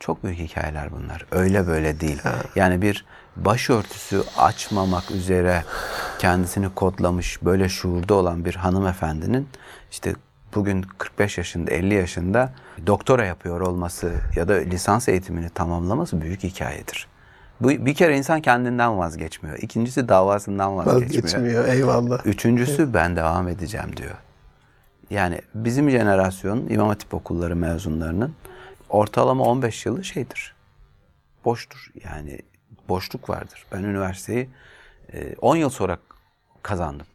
çok 0.00 0.24
büyük 0.24 0.38
hikayeler 0.38 0.88
bunlar. 0.92 1.26
Öyle 1.32 1.66
böyle 1.66 2.00
değil. 2.00 2.22
Yani 2.56 2.82
bir 2.82 3.04
başörtüsü 3.36 4.22
açmamak 4.38 5.10
üzere 5.10 5.64
kendisini 6.18 6.74
kodlamış, 6.74 7.42
böyle 7.42 7.68
şuurda 7.68 8.14
olan 8.14 8.44
bir 8.44 8.54
hanımefendinin 8.54 9.48
işte 9.90 10.14
bugün 10.54 10.82
45 10.98 11.38
yaşında, 11.38 11.70
50 11.70 11.94
yaşında 11.94 12.52
doktora 12.86 13.24
yapıyor 13.24 13.60
olması 13.60 14.12
ya 14.36 14.48
da 14.48 14.54
lisans 14.54 15.08
eğitimini 15.08 15.50
tamamlaması 15.50 16.20
büyük 16.20 16.42
hikayedir. 16.42 17.11
Bu 17.62 17.68
bir 17.68 17.94
kere 17.94 18.18
insan 18.18 18.40
kendinden 18.40 18.98
vazgeçmiyor. 18.98 19.58
İkincisi 19.58 20.08
davasından 20.08 20.76
vazgeçmiyor. 20.76 21.24
Vazgeçmiyor 21.24 21.68
eyvallah. 21.68 22.26
Üçüncüsü 22.26 22.94
ben 22.94 23.16
devam 23.16 23.48
edeceğim 23.48 23.96
diyor. 23.96 24.14
Yani 25.10 25.40
bizim 25.54 25.90
jenerasyon 25.90 26.68
İmam 26.68 26.88
Hatip 26.88 27.14
okulları 27.14 27.56
mezunlarının 27.56 28.34
ortalama 28.88 29.44
15 29.44 29.86
yılı 29.86 30.04
şeydir. 30.04 30.54
Boştur. 31.44 31.90
Yani 32.04 32.38
boşluk 32.88 33.30
vardır. 33.30 33.66
Ben 33.72 33.82
üniversiteyi 33.82 34.48
e, 35.12 35.34
10 35.40 35.56
yıl 35.56 35.70
sonra 35.70 35.98
kazandım. 36.62 37.06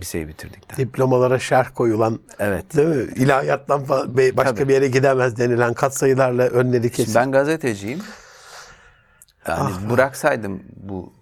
Liseyi 0.00 0.28
bitirdikten. 0.28 0.76
Diplomalara 0.76 1.38
şerh 1.38 1.68
koyulan 1.74 2.20
Evet. 2.38 2.76
Değil 2.76 2.88
mi? 2.88 3.12
İlahiyattan 3.16 3.88
başka 3.88 4.54
Tabii. 4.54 4.68
bir 4.68 4.74
yere 4.74 4.88
gidemez 4.88 5.38
denilen 5.38 5.74
katsayılarla 5.74 6.42
önleri 6.42 6.82
Şimdi 6.82 6.96
kesin. 6.96 7.14
ben 7.14 7.32
gazeteciyim. 7.32 8.00
Yani 9.48 9.74
Ah. 9.86 9.90
bıraksaydım 9.90 10.62
bu 10.76 11.12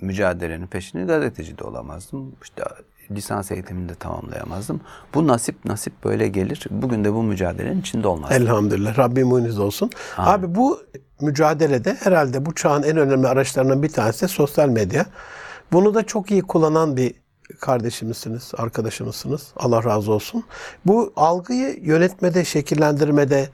mücadelenin 0.00 0.66
peşini 0.66 1.06
gazeteci 1.06 1.58
de 1.58 1.64
olamazdım. 1.64 2.32
İşte 2.42 2.62
lisans 3.10 3.50
eğitimini 3.52 3.88
de 3.88 3.94
tamamlayamazdım. 3.94 4.80
Bu 5.14 5.26
nasip 5.26 5.64
nasip 5.64 6.04
böyle 6.04 6.28
gelir. 6.28 6.66
Bugün 6.70 7.04
de 7.04 7.12
bu 7.12 7.22
mücadelenin 7.22 7.80
içinde 7.80 8.08
olmazdım. 8.08 8.36
Elhamdülillah. 8.42 8.98
Rabbim 8.98 9.26
muiniz 9.28 9.58
olsun. 9.58 9.90
Abi 10.16 10.54
bu 10.54 10.80
mücadelede 11.20 11.94
herhalde 12.00 12.46
bu 12.46 12.54
çağın 12.54 12.82
en 12.82 12.96
önemli 12.96 13.28
araçlarından 13.28 13.82
bir 13.82 13.88
tanesi 13.88 14.22
de 14.22 14.28
sosyal 14.28 14.68
medya. 14.68 15.06
Bunu 15.72 15.94
da 15.94 16.02
çok 16.02 16.30
iyi 16.30 16.42
kullanan 16.42 16.96
bir 16.96 17.14
kardeşimizsiniz, 17.60 18.52
arkadaşımızsınız. 18.56 19.52
Allah 19.56 19.84
razı 19.84 20.12
olsun. 20.12 20.44
Bu 20.86 21.12
algıyı 21.16 21.78
yönetmede, 21.82 22.44
şekillendirmede 22.44 23.48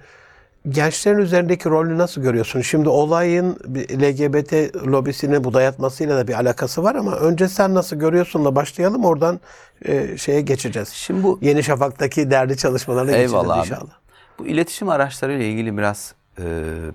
gençlerin 0.68 1.18
üzerindeki 1.18 1.70
rolünü 1.70 1.98
nasıl 1.98 2.22
görüyorsun? 2.22 2.60
Şimdi 2.60 2.88
olayın 2.88 3.56
LGBT 4.02 4.76
lobisine 4.86 5.44
bu 5.44 5.54
dayatmasıyla 5.54 6.16
da 6.16 6.28
bir 6.28 6.34
alakası 6.34 6.82
var 6.82 6.94
ama 6.94 7.16
önce 7.16 7.48
sen 7.48 7.74
nasıl 7.74 7.96
görüyorsunla 7.96 8.54
başlayalım 8.54 9.04
oradan 9.04 9.40
e, 9.84 10.18
şeye 10.18 10.40
geçeceğiz. 10.40 10.88
Şimdi 10.88 11.22
bu 11.22 11.38
Yeni 11.42 11.62
Şafak'taki 11.62 12.30
derdi 12.30 12.56
çalışmalarına 12.56 13.12
Eyvallah 13.12 13.54
abi. 13.54 13.58
geçeceğiz 13.58 13.82
inşallah. 13.82 13.98
Bu 14.38 14.46
iletişim 14.46 14.88
araçlarıyla 14.88 15.44
ilgili 15.44 15.78
biraz 15.78 16.14
e, 16.38 16.44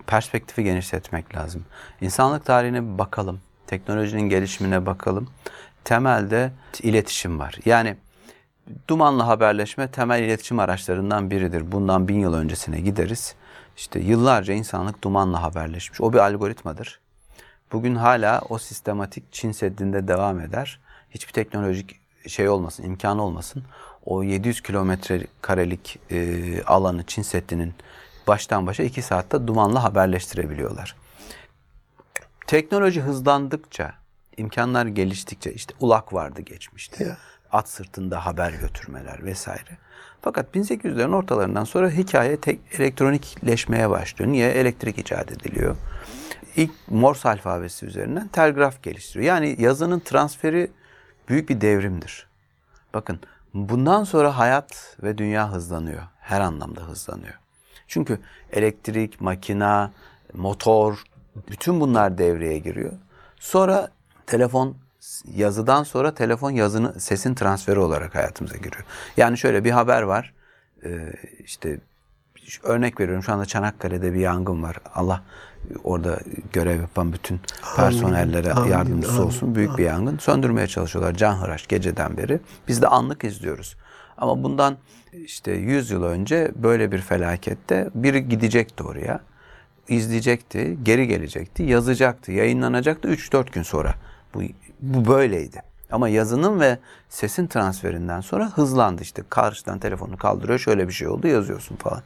perspektifi 0.07 0.63
genişletmek 0.63 1.35
lazım. 1.35 1.65
İnsanlık 2.01 2.45
tarihine 2.45 2.97
bakalım. 2.97 3.39
Teknolojinin 3.67 4.29
gelişimine 4.29 4.85
bakalım. 4.85 5.29
Temelde 5.83 6.51
iletişim 6.83 7.39
var. 7.39 7.55
Yani 7.65 7.95
dumanlı 8.87 9.23
haberleşme 9.23 9.87
temel 9.87 10.23
iletişim 10.23 10.59
araçlarından 10.59 11.31
biridir. 11.31 11.71
Bundan 11.71 12.07
bin 12.07 12.19
yıl 12.19 12.33
öncesine 12.33 12.79
gideriz. 12.79 13.35
İşte 13.77 13.99
yıllarca 13.99 14.53
insanlık 14.53 15.03
dumanla 15.03 15.43
haberleşmiş. 15.43 16.01
O 16.01 16.13
bir 16.13 16.17
algoritmadır. 16.17 16.99
Bugün 17.71 17.95
hala 17.95 18.41
o 18.49 18.57
sistematik 18.57 19.33
Çin 19.33 19.51
Seddi'nde 19.51 20.07
devam 20.07 20.39
eder. 20.39 20.79
Hiçbir 21.09 21.33
teknolojik 21.33 21.99
şey 22.27 22.49
olmasın, 22.49 22.83
imkanı 22.83 23.23
olmasın. 23.23 23.63
O 24.05 24.23
700 24.23 24.61
kilometre 24.61 25.27
karelik 25.41 25.99
e, 26.11 26.63
alanı 26.63 27.03
Çin 27.03 27.21
Seddi'nin 27.21 27.73
baştan 28.27 28.67
başa 28.67 28.83
iki 28.83 29.01
saatte 29.01 29.47
dumanla 29.47 29.83
haberleştirebiliyorlar. 29.83 30.95
Teknoloji 32.47 33.01
hızlandıkça, 33.01 33.93
imkanlar 34.37 34.85
geliştikçe 34.85 35.53
işte 35.53 35.73
ulak 35.79 36.13
vardı 36.13 36.41
geçmişte. 36.41 37.03
Ya. 37.03 37.17
At 37.51 37.69
sırtında 37.69 38.25
haber 38.25 38.51
götürmeler 38.51 39.23
vesaire. 39.23 39.77
Fakat 40.21 40.55
1800'lerin 40.55 41.15
ortalarından 41.15 41.63
sonra 41.63 41.89
hikaye 41.89 42.37
tek 42.37 42.59
elektronikleşmeye 42.71 43.89
başlıyor. 43.89 44.31
Niye? 44.31 44.51
Elektrik 44.51 44.97
icat 44.97 45.31
ediliyor. 45.31 45.75
İlk 46.55 46.71
Morse 46.87 47.29
alfabesi 47.29 47.85
üzerinden 47.85 48.27
telgraf 48.27 48.83
geliştiriyor. 48.83 49.25
Yani 49.25 49.55
yazının 49.59 49.99
transferi 49.99 50.71
büyük 51.29 51.49
bir 51.49 51.61
devrimdir. 51.61 52.27
Bakın 52.93 53.19
Bundan 53.53 54.03
sonra 54.03 54.37
hayat 54.37 54.97
ve 55.03 55.17
dünya 55.17 55.51
hızlanıyor. 55.51 56.03
Her 56.19 56.41
anlamda 56.41 56.81
hızlanıyor. 56.81 57.39
Çünkü 57.87 58.19
elektrik, 58.51 59.21
makina, 59.21 59.91
motor, 60.33 61.03
bütün 61.49 61.81
bunlar 61.81 62.17
devreye 62.17 62.59
giriyor. 62.59 62.93
Sonra 63.39 63.91
telefon 64.25 64.77
yazıdan 65.35 65.83
sonra 65.83 66.13
telefon 66.13 66.51
yazını 66.51 66.99
sesin 66.99 67.35
transferi 67.35 67.79
olarak 67.79 68.15
hayatımıza 68.15 68.57
giriyor. 68.57 68.85
Yani 69.17 69.37
şöyle 69.37 69.63
bir 69.63 69.71
haber 69.71 70.01
var. 70.01 70.33
Ee, 70.85 71.13
işte 71.43 71.79
örnek 72.63 72.99
veriyorum 72.99 73.23
şu 73.23 73.33
anda 73.33 73.45
Çanakkale'de 73.45 74.13
bir 74.13 74.19
yangın 74.19 74.63
var. 74.63 74.77
Allah 74.95 75.23
orada 75.83 76.19
görev 76.53 76.81
yapan 76.81 77.13
bütün 77.13 77.39
personellere 77.75 78.53
amin, 78.53 78.71
yardımcısı 78.71 79.13
amin, 79.13 79.27
olsun. 79.27 79.55
Büyük 79.55 79.77
bir 79.77 79.83
yangın. 79.83 80.17
Söndürmeye 80.17 80.67
çalışıyorlar 80.67 81.13
canhıraş 81.13 81.67
geceden 81.67 82.17
beri. 82.17 82.39
Biz 82.67 82.81
de 82.81 82.87
anlık 82.87 83.23
izliyoruz. 83.23 83.77
Ama 84.17 84.43
bundan 84.43 84.77
işte 85.13 85.51
100 85.51 85.91
yıl 85.91 86.03
önce 86.03 86.51
böyle 86.55 86.91
bir 86.91 86.99
felakette 86.99 87.89
biri 87.95 88.29
gidecekti 88.29 88.83
oraya. 88.83 89.19
izleyecekti, 89.87 90.77
geri 90.83 91.07
gelecekti, 91.07 91.63
yazacaktı, 91.63 92.31
yayınlanacaktı 92.31 93.07
3-4 93.07 93.51
gün 93.51 93.63
sonra. 93.63 93.95
Bu, 94.33 94.41
bu 94.79 95.05
böyleydi. 95.05 95.61
Ama 95.91 96.09
yazının 96.09 96.59
ve 96.59 96.77
sesin 97.09 97.47
transferinden 97.47 98.21
sonra 98.21 98.49
hızlandı 98.49 99.01
işte. 99.01 99.23
Karşıdan 99.29 99.79
telefonu 99.79 100.17
kaldırıyor 100.17 100.59
şöyle 100.59 100.87
bir 100.87 100.93
şey 100.93 101.07
oldu 101.07 101.27
yazıyorsun 101.27 101.75
falan. 101.75 102.01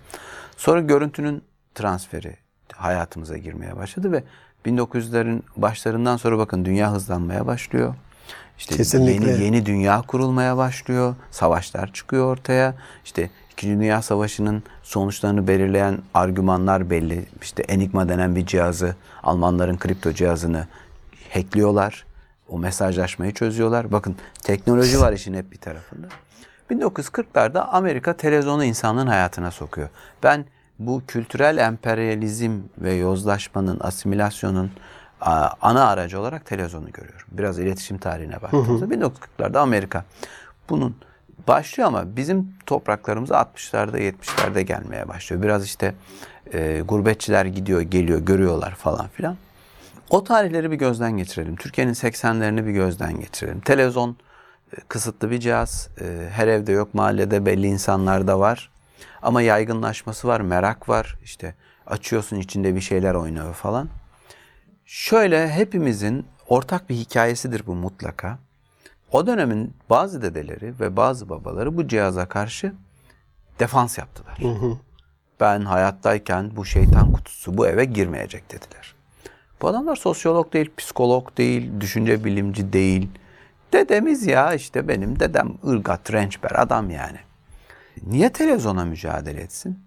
Sonra 0.58 0.82
görüntünün 0.82 1.44
transferi 1.76 2.36
hayatımıza 2.74 3.38
girmeye 3.38 3.78
başladı 3.78 4.12
ve 4.12 4.24
1900'lerin 4.66 5.42
başlarından 5.58 6.18
sonra 6.18 6.38
bakın 6.38 6.66
dünya 6.66 6.92
hızlanmaya 6.92 7.48
başlıyor. 7.48 7.96
İşte 8.58 8.76
Kesinlikle. 8.78 9.32
yeni 9.32 9.44
yeni 9.44 9.66
dünya 9.66 10.02
kurulmaya 10.02 10.58
başlıyor. 10.58 11.16
Savaşlar 11.32 11.94
çıkıyor 11.94 12.26
ortaya. 12.26 12.76
İşte 13.06 13.30
İkinci 13.52 13.80
Dünya 13.80 14.02
Savaşı'nın 14.02 14.64
sonuçlarını 14.84 15.48
belirleyen 15.48 15.98
argümanlar 16.14 16.90
belli. 16.90 17.26
İşte 17.42 17.64
Enigma 17.64 18.10
denen 18.10 18.36
bir 18.36 18.46
cihazı, 18.46 18.96
Almanların 19.24 19.78
kripto 19.78 20.14
cihazını 20.14 20.68
hackliyorlar. 21.34 22.06
O 22.52 22.60
mesajlaşmayı 22.60 23.34
çözüyorlar. 23.34 23.92
Bakın 23.92 24.16
teknoloji 24.44 25.02
var 25.02 25.14
işin 25.14 25.34
hep 25.34 25.52
bir 25.52 25.58
tarafında. 25.58 26.08
1940'larda 26.72 27.60
Amerika 27.60 28.14
televizyonu 28.14 28.64
insanlığın 28.64 29.08
hayatına 29.08 29.52
sokuyor. 29.52 29.90
Ben 30.24 30.46
bu 30.80 31.02
kültürel 31.08 31.58
emperyalizm 31.58 32.60
ve 32.78 32.94
yozlaşmanın, 32.94 33.80
asimilasyonun 33.80 34.72
ana 35.62 35.88
aracı 35.88 36.20
olarak 36.20 36.46
televizyonu 36.46 36.92
görüyorum. 36.92 37.28
Biraz 37.32 37.60
iletişim 37.60 37.98
tarihine 37.98 38.42
baktığımızda 38.42 38.86
1940'larda 38.86 39.60
Amerika 39.60 40.06
bunun 40.70 40.96
başlıyor 41.48 41.88
ama 41.88 42.16
bizim 42.16 42.54
topraklarımıza 42.66 43.36
60'larda 43.36 44.00
70'lerde 44.00 44.62
gelmeye 44.62 45.08
başlıyor. 45.08 45.44
Biraz 45.44 45.66
işte 45.66 45.94
e, 46.54 46.82
gurbetçiler 46.88 47.46
gidiyor, 47.46 47.82
geliyor, 47.82 48.20
görüyorlar 48.20 48.76
falan 48.76 49.08
filan. 49.08 49.36
O 50.12 50.24
tarihleri 50.24 50.72
bir 50.72 50.76
gözden 50.76 51.18
geçirelim. 51.18 51.56
Türkiye'nin 51.56 51.94
80'lerini 51.94 52.66
bir 52.66 52.72
gözden 52.72 53.20
geçirelim. 53.20 53.62
Televizyon 53.62 54.18
e, 54.78 54.82
kısıtlı 54.88 55.32
bir 55.32 55.40
cihaz. 55.40 55.90
E, 56.02 56.28
Her 56.32 56.48
evde 56.48 56.72
yok, 56.72 56.94
mahallede 56.94 57.46
belli 57.46 57.68
insanlarda 57.68 58.40
var. 58.40 58.70
Ama 59.22 59.42
yaygınlaşması 59.42 60.28
var, 60.28 60.42
merak 60.42 60.90
var. 60.90 61.18
İşte 61.24 61.56
açıyorsun 61.88 62.38
içinde 62.38 62.76
bir 62.76 62.82
şeyler 62.82 63.14
oynuyor 63.14 63.54
falan. 63.54 63.90
Şöyle 64.86 65.50
hepimizin 65.50 66.26
ortak 66.48 66.90
bir 66.90 66.96
hikayesidir 66.96 67.66
bu 67.68 67.76
mutlaka. 67.76 68.40
O 69.12 69.28
dönemin 69.28 69.74
bazı 69.90 70.22
dedeleri 70.22 70.80
ve 70.80 70.98
bazı 70.98 71.30
babaları 71.30 71.78
bu 71.78 71.88
cihaza 71.88 72.26
karşı 72.26 72.74
defans 73.60 73.98
yaptılar. 73.98 74.38
Ben 75.40 75.62
hayattayken 75.62 76.56
bu 76.56 76.66
şeytan 76.66 77.12
kutusu 77.12 77.58
bu 77.58 77.68
eve 77.68 77.86
girmeyecek 77.86 78.52
dediler. 78.52 78.96
Bu 79.62 79.68
adamlar 79.68 79.96
sosyolog 79.96 80.54
değil, 80.54 80.72
psikolog 80.78 81.38
değil, 81.38 81.72
düşünce 81.82 82.24
bilimci 82.24 82.74
değil. 82.74 83.10
Dedemiz 83.74 84.28
ya 84.28 84.54
işte 84.54 84.88
benim 84.88 85.20
dedem 85.20 85.54
ırgat, 85.68 86.14
rençber 86.14 86.52
adam 86.62 86.90
yani. 86.90 87.18
Niye 88.04 88.32
televizyona 88.32 88.86
mücadele 88.86 89.42
etsin? 89.42 89.80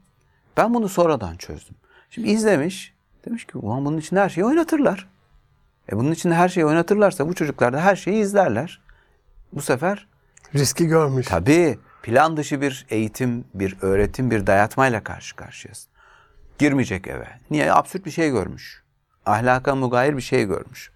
Ben 0.57 0.75
bunu 0.75 0.89
sonradan 0.89 1.37
çözdüm. 1.37 1.77
Şimdi 2.11 2.29
izlemiş. 2.29 2.95
Demiş 3.25 3.45
ki 3.45 3.59
ulan 3.59 3.85
bunun 3.85 3.99
içinde 3.99 4.21
her 4.21 4.29
şeyi 4.29 4.45
oynatırlar. 4.45 5.09
E 5.93 5.97
bunun 5.97 6.13
içinde 6.13 6.35
her 6.35 6.49
şeyi 6.49 6.67
oynatırlarsa 6.67 7.29
bu 7.29 7.35
çocuklar 7.35 7.73
da 7.73 7.81
her 7.81 7.97
şeyi 7.97 8.23
izlerler. 8.23 8.81
Bu 9.53 9.63
sefer 9.63 10.07
Riski 10.55 10.87
görmüş. 10.87 11.27
tabii 11.27 11.79
plan 12.03 12.37
dışı 12.37 12.61
bir 12.61 12.87
eğitim, 12.91 13.45
bir 13.55 13.77
öğretim, 13.83 14.31
bir 14.31 14.47
dayatmayla 14.47 15.05
karşı 15.05 15.37
karşıyasın. 15.37 15.91
Girmeyecek 16.59 17.07
eve. 17.07 17.29
Niye? 17.51 17.73
Absürt 17.73 18.07
bir 18.07 18.11
şey 18.11 18.31
görmüş. 18.31 18.84
Ahlaka 19.27 19.75
mugayir 19.75 20.17
bir 20.17 20.23
şey 20.23 20.45
görmüş. 20.45 20.91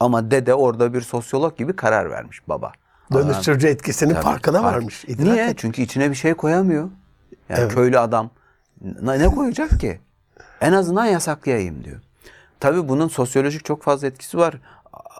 Ama 0.00 0.30
dede 0.30 0.54
orada 0.54 0.94
bir 0.94 1.00
sosyolog 1.00 1.56
gibi 1.58 1.76
karar 1.76 2.10
vermiş 2.10 2.48
baba. 2.48 2.72
Dönüştürücü 3.12 3.66
etkisinin 3.68 4.14
Tabii, 4.14 4.24
farkına 4.24 4.62
fark- 4.62 4.76
varmış. 4.76 5.04
İdrak 5.04 5.26
Niye? 5.32 5.46
et- 5.48 5.58
Çünkü 5.58 5.82
içine 5.82 6.10
bir 6.10 6.14
şey 6.14 6.34
koyamıyor. 6.34 6.82
Yani 7.48 7.60
Evet. 7.60 7.74
köylü 7.74 7.98
adam 7.98 8.30
ne, 9.02 9.18
ne 9.18 9.26
koyacak 9.34 9.80
ki? 9.80 10.00
En 10.60 10.72
azından 10.72 11.04
yasaklayayım 11.06 11.84
diyor. 11.84 12.00
Tabii 12.60 12.88
bunun 12.88 13.08
sosyolojik 13.08 13.64
çok 13.64 13.82
fazla 13.82 14.06
etkisi 14.06 14.38
var. 14.38 14.54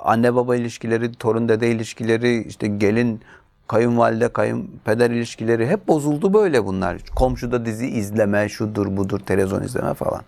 Anne 0.03 0.35
baba 0.35 0.57
ilişkileri, 0.57 1.13
torun 1.15 1.49
dede 1.49 1.71
ilişkileri, 1.71 2.43
işte 2.43 2.67
gelin 2.67 3.21
kayınvalide, 3.69 4.29
kayınpeder 4.29 5.11
ilişkileri 5.11 5.67
hep 5.69 5.89
bozuldu 5.89 6.35
böyle 6.35 6.65
bunlar. 6.65 6.99
Komşuda 7.17 7.65
dizi 7.67 7.87
izleme, 7.87 8.49
şudur 8.49 8.97
budur, 8.97 9.21
televizyon 9.21 9.63
izleme 9.63 9.95
falan. 9.95 10.23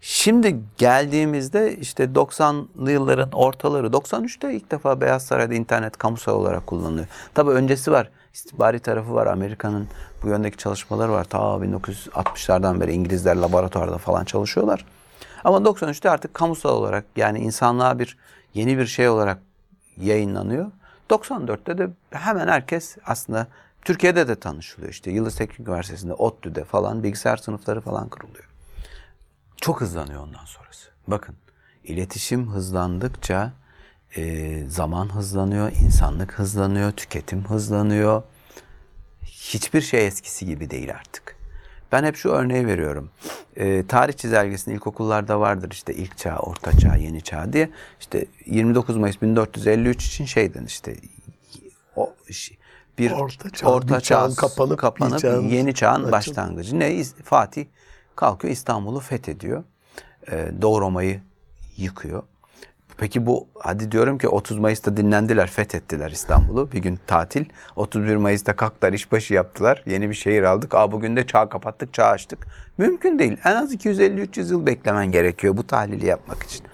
Şimdi 0.00 0.60
geldiğimizde 0.78 1.76
işte 1.76 2.04
90'lı 2.04 2.92
yılların 2.92 3.30
ortaları, 3.32 3.86
93'te 3.86 4.54
ilk 4.54 4.70
defa 4.70 5.00
Beyaz 5.00 5.26
Saray'da 5.26 5.54
internet 5.54 5.96
kamusal 5.96 6.32
olarak 6.32 6.66
kullanılıyor. 6.66 7.06
Tabii 7.34 7.50
öncesi 7.50 7.92
var. 7.92 8.10
İstihbari 8.34 8.80
tarafı 8.80 9.14
var. 9.14 9.26
Amerika'nın 9.26 9.88
bu 10.22 10.28
yöndeki 10.28 10.56
çalışmaları 10.56 11.12
var. 11.12 11.24
Ta 11.24 11.38
1960'lardan 11.38 12.80
beri 12.80 12.92
İngilizler 12.92 13.36
laboratuvarda 13.36 13.98
falan 13.98 14.24
çalışıyorlar. 14.24 14.84
Ama 15.44 15.58
93'te 15.58 16.10
artık 16.10 16.34
kamusal 16.34 16.70
olarak 16.70 17.04
yani 17.16 17.38
insanlığa 17.38 17.98
bir 17.98 18.16
yeni 18.54 18.78
bir 18.78 18.86
şey 18.86 19.08
olarak 19.08 19.38
yayınlanıyor. 19.96 20.70
94'te 21.10 21.78
de 21.78 21.88
hemen 22.10 22.48
herkes 22.48 22.96
aslında 23.06 23.46
Türkiye'de 23.82 24.28
de 24.28 24.34
tanışılıyor. 24.34 24.92
İşte 24.92 25.10
Yıldız 25.10 25.36
Teknik 25.36 25.68
Üniversitesi'nde, 25.68 26.12
ODTÜ'de 26.12 26.64
falan 26.64 27.02
bilgisayar 27.02 27.36
sınıfları 27.36 27.80
falan 27.80 28.08
kuruluyor. 28.08 28.55
Çok 29.60 29.80
hızlanıyor 29.80 30.22
ondan 30.22 30.44
sonrası. 30.44 30.90
Bakın 31.06 31.34
iletişim 31.84 32.48
hızlandıkça 32.50 33.52
e, 34.16 34.62
zaman 34.68 35.14
hızlanıyor, 35.14 35.72
insanlık 35.72 36.32
hızlanıyor, 36.32 36.92
tüketim 36.92 37.44
hızlanıyor. 37.44 38.22
Hiçbir 39.24 39.80
şey 39.80 40.06
eskisi 40.06 40.46
gibi 40.46 40.70
değil 40.70 40.94
artık. 40.94 41.36
Ben 41.92 42.04
hep 42.04 42.16
şu 42.16 42.28
örneği 42.28 42.66
veriyorum. 42.66 43.10
E, 43.56 43.86
tarih 43.86 44.12
çizelgesinde 44.12 44.74
ilkokullarda 44.74 45.40
vardır 45.40 45.70
işte 45.70 45.94
ilk 45.94 46.18
çağ, 46.18 46.38
orta 46.38 46.78
çağ, 46.78 46.96
yeni 46.96 47.22
çağ 47.22 47.52
diye. 47.52 47.70
İşte 48.00 48.26
29 48.46 48.96
Mayıs 48.96 49.22
1453 49.22 50.06
için 50.06 50.24
şeyden 50.24 50.64
işte 50.64 50.96
o 51.96 52.14
şey- 52.32 52.58
bir 52.98 53.10
Orta 53.10 53.50
çağ, 53.50 53.88
bir 53.88 54.00
çağın 54.00 54.34
kapanıp 54.34 55.00
bir 55.00 55.18
çağın 55.18 55.48
yeni 55.48 55.74
çağın 55.74 56.00
açılıp- 56.00 56.12
başlangıcı. 56.12 56.78
Ne? 56.78 57.04
Fatih 57.04 57.66
kalkıyor 58.16 58.52
İstanbul'u 58.52 59.00
fethediyor. 59.00 59.64
Ee, 60.30 60.48
Doğu 60.62 60.80
Roma'yı 60.80 61.20
yıkıyor. 61.76 62.22
Peki 62.98 63.26
bu 63.26 63.48
hadi 63.58 63.92
diyorum 63.92 64.18
ki 64.18 64.28
30 64.28 64.58
Mayıs'ta 64.58 64.96
dinlendiler, 64.96 65.50
fethettiler 65.50 66.10
İstanbul'u. 66.10 66.72
Bir 66.72 66.78
gün 66.78 66.98
tatil. 67.06 67.44
31 67.76 68.16
Mayıs'ta 68.16 68.56
kalktılar, 68.56 68.92
işbaşı 68.92 69.34
yaptılar. 69.34 69.82
Yeni 69.86 70.10
bir 70.10 70.14
şehir 70.14 70.42
aldık. 70.42 70.74
Aa 70.74 70.92
bugün 70.92 71.16
de 71.16 71.26
çağ 71.26 71.48
kapattık, 71.48 71.94
çağ 71.94 72.06
açtık. 72.06 72.46
Mümkün 72.78 73.18
değil. 73.18 73.36
En 73.44 73.54
az 73.54 73.74
250-300 73.74 74.50
yıl 74.50 74.66
beklemen 74.66 75.12
gerekiyor 75.12 75.56
bu 75.56 75.66
tahlili 75.66 76.06
yapmak 76.06 76.42
için. 76.42 76.66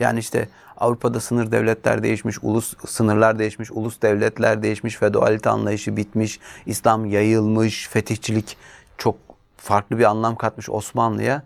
Yani 0.00 0.18
işte 0.18 0.48
Avrupa'da 0.76 1.20
sınır 1.20 1.52
devletler 1.52 2.02
değişmiş, 2.02 2.36
ulus 2.42 2.74
sınırlar 2.86 3.38
değişmiş, 3.38 3.70
ulus 3.70 4.02
devletler 4.02 4.62
değişmiş, 4.62 4.96
feodalite 4.96 5.50
anlayışı 5.50 5.96
bitmiş, 5.96 6.40
İslam 6.66 7.06
yayılmış, 7.06 7.88
fetihçilik 7.88 8.56
çok 8.98 9.16
farklı 9.64 9.98
bir 9.98 10.04
anlam 10.04 10.36
katmış 10.36 10.70
Osmanlı'ya. 10.70 11.42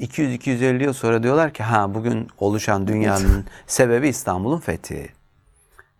200-250 0.00 0.82
yıl 0.82 0.92
sonra 0.92 1.22
diyorlar 1.22 1.52
ki 1.52 1.62
ha 1.62 1.94
bugün 1.94 2.28
oluşan 2.38 2.86
dünyanın 2.86 3.44
sebebi 3.66 4.08
İstanbul'un 4.08 4.58
fethi. 4.58 5.12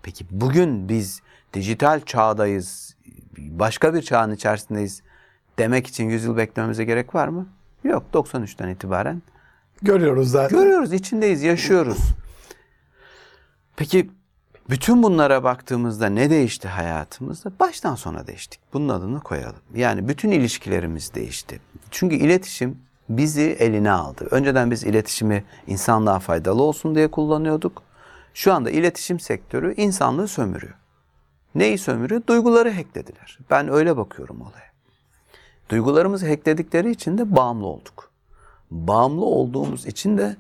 Peki 0.03 0.27
bugün 0.31 0.88
biz 0.88 1.22
dijital 1.53 2.00
çağdayız, 2.00 2.96
başka 3.38 3.94
bir 3.94 4.03
çağın 4.03 4.33
içerisindeyiz 4.33 5.03
demek 5.59 5.87
için 5.87 6.09
100 6.09 6.24
yıl 6.24 6.37
beklememize 6.37 6.85
gerek 6.85 7.14
var 7.14 7.29
mı? 7.29 7.46
Yok 7.85 8.05
93'ten 8.12 8.68
itibaren 8.68 9.22
Görüyoruz 9.83 10.31
zaten. 10.31 10.59
Görüyoruz, 10.59 10.92
içindeyiz, 10.92 11.42
yaşıyoruz. 11.42 11.98
Peki 13.77 14.11
Bütün 14.70 15.03
bunlara 15.03 15.44
baktığımızda 15.44 16.07
ne 16.07 16.31
değişti 16.31 16.68
hayatımızda? 16.68 17.53
Baştan 17.61 17.94
sona 17.94 18.27
değiştik. 18.27 18.61
Bunun 18.72 18.88
adını 18.88 19.20
koyalım. 19.20 19.61
Yani 19.74 20.09
bütün 20.09 20.31
ilişkilerimiz 20.31 21.14
değişti. 21.14 21.61
Çünkü 21.90 22.16
iletişim 22.16 22.79
bizi 23.09 23.42
eline 23.42 23.90
aldı. 23.90 24.29
Önceden 24.31 24.70
biz 24.70 24.85
iletişimi 24.85 25.44
insanlığa 25.66 26.18
faydalı 26.18 26.62
olsun 26.62 26.94
diye 26.94 27.11
kullanıyorduk. 27.11 27.83
Şu 28.35 28.53
anda 28.53 28.70
iletişim 28.70 29.20
sektörü 29.20 29.74
insanlığı 29.74 30.29
sömürüyor. 30.29 30.74
Neyi 31.55 31.79
sömürüyor? 31.79 32.22
Duyguları 32.27 32.70
hacklediler. 32.70 33.38
Ben 33.50 33.68
öyle 33.68 33.96
bakıyorum 33.96 34.40
olaya. 34.40 34.72
Duygularımızı 35.68 36.29
hackledikleri 36.29 36.90
için 36.90 37.18
de 37.18 37.37
bağımlı 37.37 37.66
olduk. 37.66 38.11
Bağımlı 38.70 39.24
olduğumuz 39.24 39.87
için 39.87 40.18
de 40.18 40.37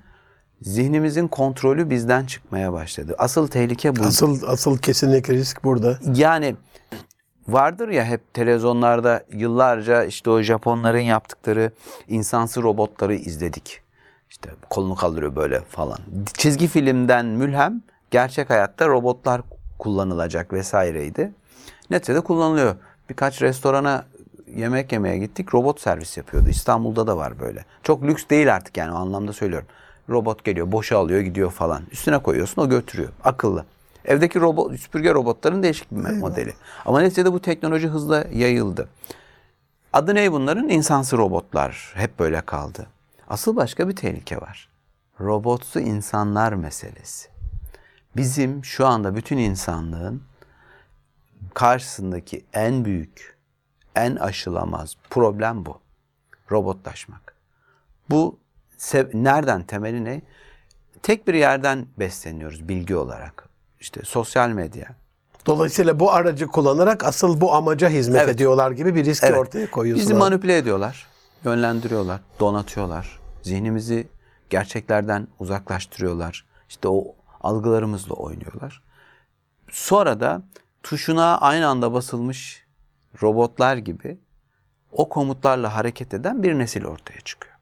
zihnimizin 0.62 1.28
kontrolü 1.28 1.90
bizden 1.90 2.26
çıkmaya 2.26 2.72
başladı. 2.72 3.14
Asıl 3.18 3.48
tehlike 3.48 3.96
bu. 3.96 4.02
Asıl 4.02 4.42
asıl 4.46 4.78
kesinlikle 4.78 5.34
risk 5.34 5.64
burada. 5.64 5.98
Yani 6.14 6.56
vardır 7.48 7.88
ya 7.88 8.04
hep 8.04 8.34
televizyonlarda 8.34 9.24
yıllarca 9.32 10.04
işte 10.04 10.30
o 10.30 10.42
Japonların 10.42 10.98
yaptıkları 10.98 11.72
insansı 12.08 12.62
robotları 12.62 13.14
izledik. 13.14 13.80
İşte 14.30 14.50
kolunu 14.70 14.94
kaldırıyor 14.94 15.36
böyle 15.36 15.60
falan. 15.60 15.98
Çizgi 16.34 16.66
filmden 16.68 17.26
mülhem 17.26 17.82
gerçek 18.10 18.50
hayatta 18.50 18.88
robotlar 18.88 19.40
kullanılacak 19.78 20.52
vesaireydi. 20.52 21.32
Neticede 21.90 22.20
kullanılıyor. 22.20 22.76
Birkaç 23.10 23.42
restorana 23.42 24.04
yemek 24.56 24.92
yemeye 24.92 25.18
gittik. 25.18 25.54
Robot 25.54 25.80
servis 25.80 26.16
yapıyordu. 26.16 26.48
İstanbul'da 26.48 27.06
da 27.06 27.16
var 27.16 27.40
böyle. 27.40 27.64
Çok 27.82 28.02
lüks 28.02 28.24
değil 28.30 28.54
artık 28.54 28.76
yani 28.76 28.92
o 28.92 28.96
anlamda 28.96 29.32
söylüyorum. 29.32 29.68
Robot 30.10 30.44
geliyor, 30.44 30.72
boşa 30.72 30.98
alıyor, 30.98 31.20
gidiyor 31.20 31.50
falan. 31.50 31.82
Üstüne 31.92 32.18
koyuyorsun, 32.18 32.62
o 32.62 32.68
götürüyor. 32.68 33.08
Akıllı. 33.24 33.64
Evdeki 34.04 34.40
robot, 34.40 34.80
süpürge 34.80 35.14
robotların 35.14 35.62
değişik 35.62 35.92
bir 35.92 35.96
modeli. 35.96 36.54
Ama 36.86 37.00
neticede 37.00 37.32
bu 37.32 37.40
teknoloji 37.40 37.88
hızla 37.88 38.24
yayıldı. 38.32 38.88
Adı 39.92 40.14
ne 40.14 40.32
bunların? 40.32 40.68
İnsansı 40.68 41.18
robotlar. 41.18 41.92
Hep 41.94 42.18
böyle 42.18 42.40
kaldı. 42.40 42.86
Asıl 43.28 43.56
başka 43.56 43.88
bir 43.88 43.96
tehlike 43.96 44.36
var. 44.36 44.68
Robotsu 45.20 45.80
insanlar 45.80 46.52
meselesi. 46.52 47.28
Bizim 48.16 48.64
şu 48.64 48.86
anda 48.86 49.16
bütün 49.16 49.38
insanlığın 49.38 50.22
karşısındaki 51.54 52.44
en 52.52 52.84
büyük, 52.84 53.38
en 53.96 54.16
aşılamaz 54.16 54.96
problem 55.10 55.66
bu. 55.66 55.80
Robotlaşmak. 56.50 57.34
Bu 58.10 58.38
nereden 59.14 59.62
temeli 59.62 60.04
ne? 60.04 60.22
Tek 61.02 61.26
bir 61.26 61.34
yerden 61.34 61.86
besleniyoruz 61.98 62.68
bilgi 62.68 62.96
olarak. 62.96 63.48
İşte 63.80 64.00
sosyal 64.04 64.48
medya. 64.48 64.88
Dolayısıyla 65.46 66.00
bu 66.00 66.12
aracı 66.12 66.46
kullanarak 66.46 67.04
asıl 67.04 67.40
bu 67.40 67.54
amaca 67.54 67.88
hizmet 67.88 68.22
Evet. 68.22 68.34
ediyorlar 68.34 68.70
gibi 68.70 68.94
bir 68.94 69.04
riski 69.04 69.26
Evet. 69.26 69.38
ortaya 69.38 69.70
koyuyorsun. 69.70 70.02
Bizi 70.04 70.14
manipüle 70.14 70.56
ediyorlar, 70.58 71.06
yönlendiriyorlar, 71.44 72.20
donatıyorlar. 72.40 73.20
Zihnimizi 73.42 74.08
gerçeklerden 74.50 75.28
uzaklaştırıyorlar. 75.38 76.44
İşte 76.68 76.88
o 76.88 77.14
algılarımızla 77.40 78.14
oynuyorlar. 78.14 78.82
Sonra 79.70 80.20
da 80.20 80.42
tuşuna 80.82 81.38
aynı 81.38 81.68
anda 81.68 81.92
basılmış 81.92 82.64
robotlar 83.22 83.76
gibi 83.76 84.18
o 84.92 85.08
komutlarla 85.08 85.74
hareket 85.76 86.14
eden 86.14 86.42
bir 86.42 86.58
nesil 86.58 86.84
ortaya 86.84 87.20
çıkıyor. 87.20 87.53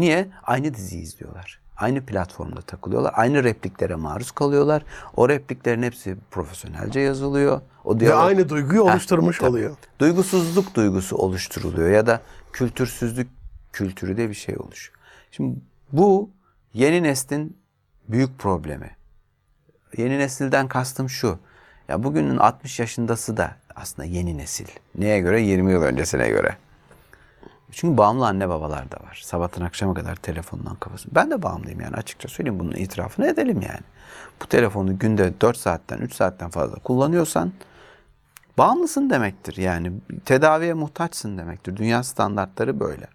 Niye? 0.00 0.28
Aynı 0.42 0.74
diziyi 0.74 1.02
izliyorlar. 1.02 1.60
Aynı 1.76 2.06
platformda 2.06 2.60
takılıyorlar. 2.60 3.12
Aynı 3.16 3.44
repliklere 3.44 3.94
maruz 3.94 4.30
kalıyorlar. 4.30 4.82
O 5.16 5.28
repliklerin 5.28 5.82
hepsi 5.82 6.16
profesyonelce 6.30 7.00
yazılıyor. 7.00 7.60
O 7.84 7.94
Ve 7.96 8.00
diyalog- 8.00 8.26
aynı 8.26 8.48
duyguyu 8.48 8.82
oluşturmuş 8.82 9.38
tabii. 9.38 9.48
oluyor. 9.50 9.76
Duygusuzluk 9.98 10.74
duygusu 10.74 11.16
oluşturuluyor 11.16 11.90
ya 11.90 12.06
da 12.06 12.20
kültürsüzlük 12.52 13.28
kültürü 13.72 14.16
de 14.16 14.28
bir 14.28 14.34
şey 14.34 14.56
oluşuyor. 14.58 14.98
Şimdi 15.30 15.58
bu 15.92 16.30
yeni 16.74 17.02
neslin 17.02 17.56
büyük 18.08 18.38
problemi. 18.38 18.90
Yeni 19.96 20.18
nesilden 20.18 20.68
kastım 20.68 21.08
şu. 21.10 21.38
Ya 21.88 22.02
bugünün 22.02 22.36
60 22.36 22.80
yaşındası 22.80 23.36
da 23.36 23.56
aslında 23.74 24.08
yeni 24.08 24.38
nesil. 24.38 24.66
Neye 24.94 25.20
göre? 25.20 25.40
20 25.42 25.72
yıl 25.72 25.82
öncesine 25.82 26.28
göre. 26.28 26.56
Çünkü 27.72 27.98
bağımlı 27.98 28.26
anne 28.26 28.48
babalar 28.48 28.92
da 28.92 28.96
var. 28.96 29.20
Sabahtan 29.24 29.64
akşama 29.64 29.94
kadar 29.94 30.16
telefondan 30.16 30.74
kafası. 30.76 31.08
Ben 31.14 31.30
de 31.30 31.42
bağımlıyım 31.42 31.80
yani 31.80 31.96
açıkça 31.96 32.28
söyleyeyim 32.28 32.60
bunun 32.60 32.72
itirafını 32.72 33.26
edelim 33.26 33.62
yani. 33.62 33.80
Bu 34.42 34.46
telefonu 34.46 34.98
günde 34.98 35.40
4 35.40 35.56
saatten 35.56 35.98
3 35.98 36.14
saatten 36.14 36.50
fazla 36.50 36.78
kullanıyorsan 36.78 37.52
bağımlısın 38.58 39.10
demektir 39.10 39.56
yani. 39.56 39.92
Tedaviye 40.24 40.74
muhtaçsın 40.74 41.38
demektir. 41.38 41.76
Dünya 41.76 42.02
standartları 42.02 42.80
böyle. 42.80 43.06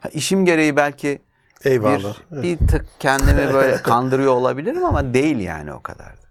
Ha, 0.00 0.08
işim 0.08 0.44
gereği 0.44 0.76
belki 0.76 1.22
Eyvallah. 1.64 2.16
bir, 2.32 2.42
bir 2.42 2.68
tık 2.68 2.86
kendimi 3.00 3.52
böyle 3.54 3.76
kandırıyor 3.82 4.32
olabilirim 4.32 4.84
ama 4.84 5.14
değil 5.14 5.38
yani 5.38 5.72
o 5.72 5.82
kadar 5.82 6.06
da. 6.06 6.28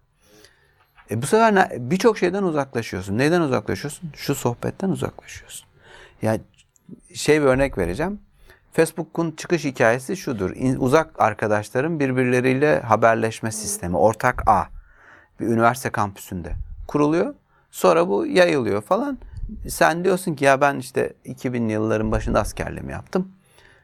E 1.12 1.22
bu 1.22 1.28
sefer 1.28 1.70
birçok 1.92 2.18
şeyden 2.18 2.44
uzaklaşıyorsun. 2.44 3.18
Neyden 3.18 3.42
uzaklaşıyorsun? 3.42 4.12
Şu 4.16 4.36
sohbetten 4.36 4.90
uzaklaşıyorsun. 4.90 5.68
Yani 6.22 6.42
şey 7.14 7.42
bir 7.42 7.46
örnek 7.46 7.78
vereceğim. 7.78 8.20
Facebook'un 8.74 9.32
çıkış 9.32 9.64
hikayesi 9.66 10.18
şudur. 10.18 10.52
Uzak 10.78 11.22
arkadaşların 11.22 12.00
birbirleriyle 12.00 12.80
haberleşme 12.80 13.52
sistemi. 13.52 13.98
Ortak 13.98 14.50
A. 14.50 14.64
Bir 15.40 15.48
üniversite 15.48 15.90
kampüsünde 15.90 16.54
kuruluyor. 16.88 17.34
Sonra 17.72 18.08
bu 18.08 18.26
yayılıyor 18.26 18.82
falan. 18.82 19.18
Sen 19.68 20.04
diyorsun 20.04 20.36
ki 20.36 20.46
ya 20.46 20.62
ben 20.62 20.76
işte 20.76 21.14
2000'li 21.26 21.72
yılların 21.72 22.12
başında 22.12 22.40
askerliğimi 22.40 22.92
yaptım. 22.92 23.32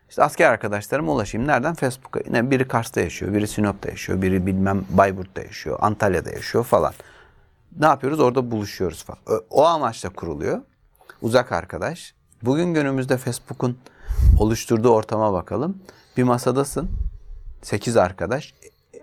İşte 0.10 0.24
asker 0.24 0.50
arkadaşlarıma 0.50 1.12
ulaşayım. 1.12 1.48
Nereden? 1.48 1.74
Facebook'a. 1.74 2.20
Yine 2.26 2.52
biri 2.52 2.68
Kars'ta 2.68 3.02
yaşıyor, 3.02 3.34
biri 3.34 3.48
Sinop'ta 3.48 3.90
yaşıyor, 3.90 4.22
biri 4.22 4.46
bilmem 4.46 4.86
Bayburt'ta 4.90 5.42
yaşıyor, 5.42 5.78
Antalya'da 5.82 6.30
yaşıyor 6.32 6.64
falan. 6.64 6.94
Ne 7.80 7.86
yapıyoruz? 7.86 8.20
Orada 8.20 8.52
buluşuyoruz 8.52 9.04
falan. 9.04 9.42
O 9.50 9.66
amaçla 9.66 10.10
kuruluyor. 10.10 10.62
Uzak 11.22 11.52
arkadaş. 11.52 12.14
Bugün 12.46 12.74
günümüzde 12.74 13.18
Facebook'un 13.18 13.78
oluşturduğu 14.40 14.90
ortama 14.90 15.34
bakalım. 15.34 15.78
Bir 16.18 16.24
masadasın. 16.24 16.90
8 17.62 17.98
arkadaş. 17.98 18.54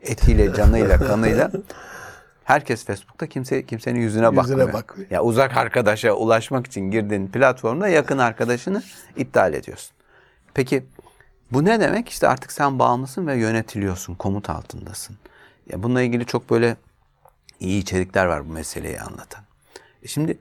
Etiyle, 0.02 0.54
canıyla, 0.54 0.98
kanıyla. 0.98 1.50
Herkes 2.44 2.84
Facebook'ta 2.84 3.26
kimse 3.26 3.66
kimsenin 3.66 4.00
yüzüne, 4.00 4.36
bakmıyor. 4.36 4.72
bakmıyor. 4.72 5.10
Ya 5.10 5.22
uzak 5.22 5.56
arkadaşa 5.56 6.12
ulaşmak 6.12 6.66
için 6.66 6.90
girdiğin 6.90 7.28
platformda 7.28 7.88
yakın 7.88 8.18
arkadaşını 8.18 8.82
iptal 9.16 9.54
ediyorsun. 9.54 9.92
Peki 10.54 10.86
bu 11.52 11.64
ne 11.64 11.80
demek? 11.80 12.08
İşte 12.08 12.28
artık 12.28 12.52
sen 12.52 12.78
bağımlısın 12.78 13.26
ve 13.26 13.36
yönetiliyorsun, 13.36 14.14
komut 14.14 14.50
altındasın. 14.50 15.16
Ya 15.72 15.82
bununla 15.82 16.02
ilgili 16.02 16.26
çok 16.26 16.50
böyle 16.50 16.76
iyi 17.60 17.82
içerikler 17.82 18.26
var 18.26 18.48
bu 18.48 18.52
meseleyi 18.52 19.00
anlatan. 19.00 19.44
E 20.02 20.08
şimdi 20.08 20.38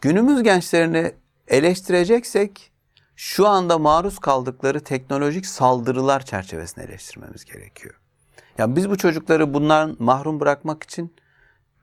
günümüz 0.00 0.42
gençlerini 0.42 1.12
eleştireceksek 1.50 2.70
şu 3.16 3.48
anda 3.48 3.78
maruz 3.78 4.18
kaldıkları 4.18 4.80
teknolojik 4.80 5.46
saldırılar 5.46 6.24
çerçevesinde 6.24 6.84
eleştirmemiz 6.84 7.44
gerekiyor. 7.44 7.94
Ya 8.58 8.76
biz 8.76 8.90
bu 8.90 8.96
çocukları 8.96 9.54
bundan 9.54 9.96
mahrum 9.98 10.40
bırakmak 10.40 10.82
için 10.82 11.14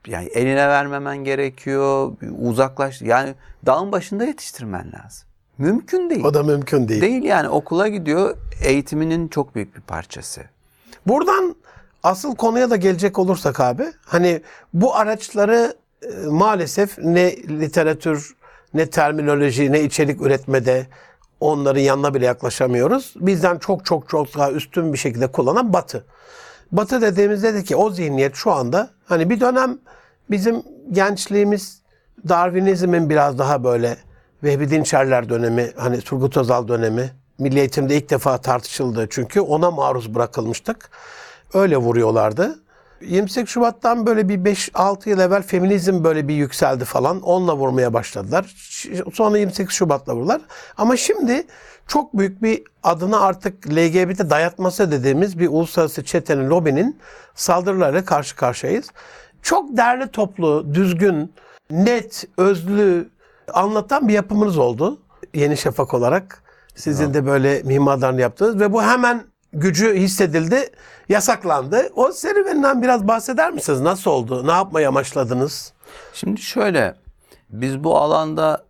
yani 0.07 0.27
eline 0.27 0.67
vermemen 0.67 1.17
gerekiyor, 1.17 2.11
uzaklaş 2.39 3.01
yani 3.01 3.35
dağın 3.65 3.91
başında 3.91 4.25
yetiştirmen 4.25 4.91
lazım. 4.91 5.27
Mümkün 5.57 6.09
değil. 6.09 6.23
O 6.23 6.33
da 6.33 6.43
mümkün 6.43 6.87
değil. 6.87 7.01
Değil 7.01 7.23
yani 7.23 7.49
okula 7.49 7.87
gidiyor 7.87 8.37
eğitiminin 8.63 9.27
çok 9.27 9.55
büyük 9.55 9.75
bir 9.75 9.81
parçası. 9.81 10.41
Buradan 11.07 11.55
asıl 12.03 12.35
konuya 12.35 12.69
da 12.69 12.75
gelecek 12.75 13.19
olursak 13.19 13.59
abi 13.59 13.85
hani 14.05 14.41
bu 14.73 14.95
araçları 14.95 15.75
e, 16.01 16.07
maalesef 16.25 16.97
ne 16.97 17.37
literatür 17.37 18.35
ne 18.73 18.89
terminoloji 18.89 19.71
ne 19.71 19.81
içerik 19.81 20.21
üretmede 20.21 20.87
onların 21.39 21.81
yanına 21.81 22.13
bile 22.13 22.25
yaklaşamıyoruz. 22.25 23.13
Bizden 23.15 23.57
çok 23.57 23.85
çok 23.85 24.09
çok 24.09 24.37
daha 24.37 24.51
üstün 24.51 24.93
bir 24.93 24.97
şekilde 24.97 25.27
kullanan 25.27 25.73
Batı. 25.73 26.05
Batı 26.71 27.01
dediğimizde 27.01 27.53
de 27.53 27.63
ki 27.63 27.75
o 27.75 27.89
zihniyet 27.89 28.35
şu 28.35 28.51
anda 28.51 28.89
hani 29.05 29.29
bir 29.29 29.39
dönem 29.39 29.79
bizim 30.31 30.63
gençliğimiz 30.91 31.81
Darwinizmin 32.29 33.09
biraz 33.09 33.37
daha 33.37 33.63
böyle 33.63 33.97
Vehbi 34.43 34.69
Dinçerler 34.69 35.29
dönemi, 35.29 35.71
hani 35.75 36.01
Turgut 36.01 36.37
Özal 36.37 36.67
dönemi, 36.67 37.11
Milli 37.37 37.59
Eğitimde 37.59 37.97
ilk 37.97 38.09
defa 38.09 38.37
tartışıldı 38.37 39.07
çünkü 39.09 39.41
ona 39.41 39.71
maruz 39.71 40.15
bırakılmıştık. 40.15 40.89
Öyle 41.53 41.77
vuruyorlardı. 41.77 42.59
28 43.01 43.49
Şubat'tan 43.49 44.05
böyle 44.05 44.29
bir 44.29 44.37
5-6 44.37 45.09
yıl 45.09 45.19
evvel 45.19 45.43
feminizm 45.43 46.03
böyle 46.03 46.27
bir 46.27 46.35
yükseldi 46.35 46.85
falan. 46.85 47.21
Onunla 47.21 47.55
vurmaya 47.55 47.93
başladılar. 47.93 48.55
Sonra 49.13 49.37
28 49.37 49.75
Şubat'la 49.75 50.15
vurdular. 50.15 50.41
Ama 50.77 50.97
şimdi 50.97 51.47
çok 51.87 52.17
büyük 52.17 52.41
bir 52.43 52.63
adına 52.83 53.19
artık 53.19 53.67
LGBT 53.67 54.29
dayatması 54.29 54.91
dediğimiz 54.91 55.39
bir 55.39 55.47
uluslararası 55.47 56.03
çetenin, 56.03 56.49
lobinin 56.49 56.99
saldırılarıyla 57.35 58.05
karşı 58.05 58.35
karşıyayız. 58.35 58.91
çok 59.41 59.77
değerli 59.77 60.07
toplu, 60.07 60.73
düzgün, 60.73 61.33
net, 61.71 62.25
özlü 62.37 63.09
anlatan 63.53 64.07
bir 64.07 64.13
yapımınız 64.13 64.57
oldu. 64.57 64.99
Yeni 65.33 65.57
Şafak 65.57 65.93
olarak. 65.93 66.43
Sizin 66.75 67.13
de 67.13 67.25
böyle 67.25 67.61
mimarlarını 67.63 68.21
yaptınız 68.21 68.59
ve 68.59 68.73
bu 68.73 68.83
hemen 68.83 69.23
gücü 69.59 69.95
hissedildi, 69.95 70.69
yasaklandı. 71.09 71.89
O 71.95 72.11
serüveninden 72.11 72.81
biraz 72.81 73.07
bahseder 73.07 73.51
misiniz? 73.51 73.81
Nasıl 73.81 74.11
oldu? 74.11 74.47
Ne 74.47 74.51
yapmayı 74.51 74.87
amaçladınız? 74.87 75.73
Şimdi 76.13 76.41
şöyle, 76.41 76.95
biz 77.49 77.83
bu 77.83 77.97
alanda 77.97 78.65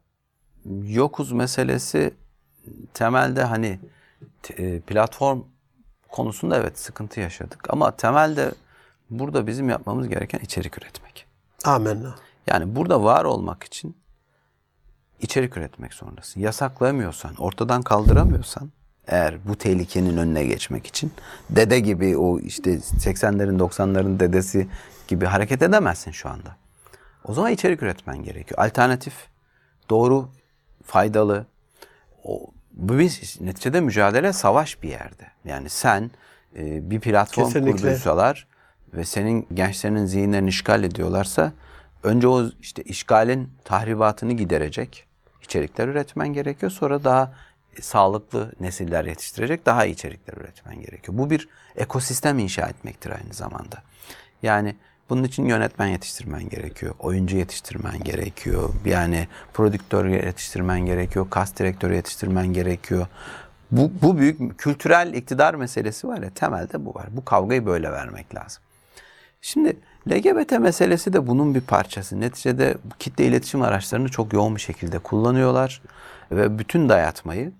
yokuz 0.83 1.31
meselesi 1.31 2.13
temelde 2.93 3.43
hani 3.43 3.79
e, 4.57 4.79
platform 4.79 5.41
konusunda 6.09 6.57
evet 6.57 6.79
sıkıntı 6.79 7.19
yaşadık 7.19 7.59
ama 7.69 7.95
temelde 7.95 8.51
burada 9.09 9.47
bizim 9.47 9.69
yapmamız 9.69 10.07
gereken 10.07 10.39
içerik 10.39 10.77
üretmek. 10.77 11.25
Amenna. 11.65 12.15
Yani 12.47 12.75
burada 12.75 13.03
var 13.03 13.25
olmak 13.25 13.63
için 13.63 13.97
içerik 15.19 15.57
üretmek 15.57 15.93
zorundasın. 15.93 16.41
Yasaklayamıyorsan, 16.41 17.35
ortadan 17.35 17.81
kaldıramıyorsan 17.81 18.71
eğer 19.07 19.47
bu 19.47 19.55
tehlikenin 19.55 20.17
önüne 20.17 20.43
geçmek 20.43 20.87
için 20.87 21.11
dede 21.49 21.79
gibi 21.79 22.17
o 22.17 22.39
işte 22.39 22.75
80'lerin 22.75 23.57
90'ların 23.59 24.19
dedesi 24.19 24.67
gibi 25.07 25.25
hareket 25.25 25.61
edemezsin 25.61 26.11
şu 26.11 26.29
anda. 26.29 26.55
O 27.23 27.33
zaman 27.33 27.51
içerik 27.51 27.83
üretmen 27.83 28.23
gerekiyor. 28.23 28.59
Alternatif, 28.59 29.13
doğru, 29.89 30.29
faydalı. 30.83 31.45
O, 32.23 32.47
bu 32.71 32.97
bir 32.99 33.37
neticede 33.41 33.81
mücadele 33.81 34.33
savaş 34.33 34.83
bir 34.83 34.89
yerde. 34.89 35.27
Yani 35.45 35.69
sen 35.69 36.11
e, 36.55 36.91
bir 36.91 36.99
platform 36.99 37.45
Kesinlikle. 37.45 37.71
kurduysalar 37.71 38.47
ve 38.93 39.05
senin 39.05 39.47
gençlerinin 39.53 40.05
zihinlerini 40.05 40.49
işgal 40.49 40.83
ediyorlarsa 40.83 41.51
önce 42.03 42.27
o 42.27 42.45
işte 42.61 42.83
işgalin 42.83 43.49
tahribatını 43.63 44.33
giderecek 44.33 45.07
içerikler 45.41 45.87
üretmen 45.87 46.27
gerekiyor. 46.27 46.71
Sonra 46.71 47.03
daha 47.03 47.33
sağlıklı 47.81 48.51
nesiller 48.59 49.05
yetiştirecek 49.05 49.65
daha 49.65 49.85
iyi 49.85 49.93
içerikler 49.93 50.33
üretmen 50.37 50.81
gerekiyor. 50.81 51.17
Bu 51.17 51.29
bir 51.29 51.49
ekosistem 51.75 52.39
inşa 52.39 52.67
etmektir 52.67 53.11
aynı 53.11 53.33
zamanda. 53.33 53.83
Yani 54.43 54.75
bunun 55.09 55.23
için 55.23 55.45
yönetmen 55.45 55.87
yetiştirmen 55.87 56.49
gerekiyor, 56.49 56.95
oyuncu 56.99 57.37
yetiştirmen 57.37 58.03
gerekiyor, 58.03 58.69
yani 58.85 59.27
prodüktör 59.53 60.05
yetiştirmen 60.05 60.85
gerekiyor, 60.85 61.29
kast 61.29 61.59
direktörü 61.59 61.95
yetiştirmen 61.95 62.47
gerekiyor. 62.47 63.07
Bu, 63.71 63.91
bu 64.01 64.17
büyük 64.17 64.59
kültürel 64.59 65.13
iktidar 65.13 65.53
meselesi 65.53 66.07
var 66.07 66.21
ya 66.21 66.29
temelde 66.29 66.85
bu 66.85 66.95
var. 66.95 67.07
Bu 67.11 67.25
kavgayı 67.25 67.65
böyle 67.65 67.91
vermek 67.91 68.35
lazım. 68.35 68.63
Şimdi 69.41 69.77
LGBT 70.11 70.51
meselesi 70.51 71.13
de 71.13 71.27
bunun 71.27 71.55
bir 71.55 71.61
parçası. 71.61 72.21
Neticede 72.21 72.77
kitle 72.99 73.25
iletişim 73.25 73.61
araçlarını 73.61 74.09
çok 74.09 74.33
yoğun 74.33 74.55
bir 74.55 74.61
şekilde 74.61 74.99
kullanıyorlar 74.99 75.81
ve 76.31 76.59
bütün 76.59 76.89
dayatmayı 76.89 77.51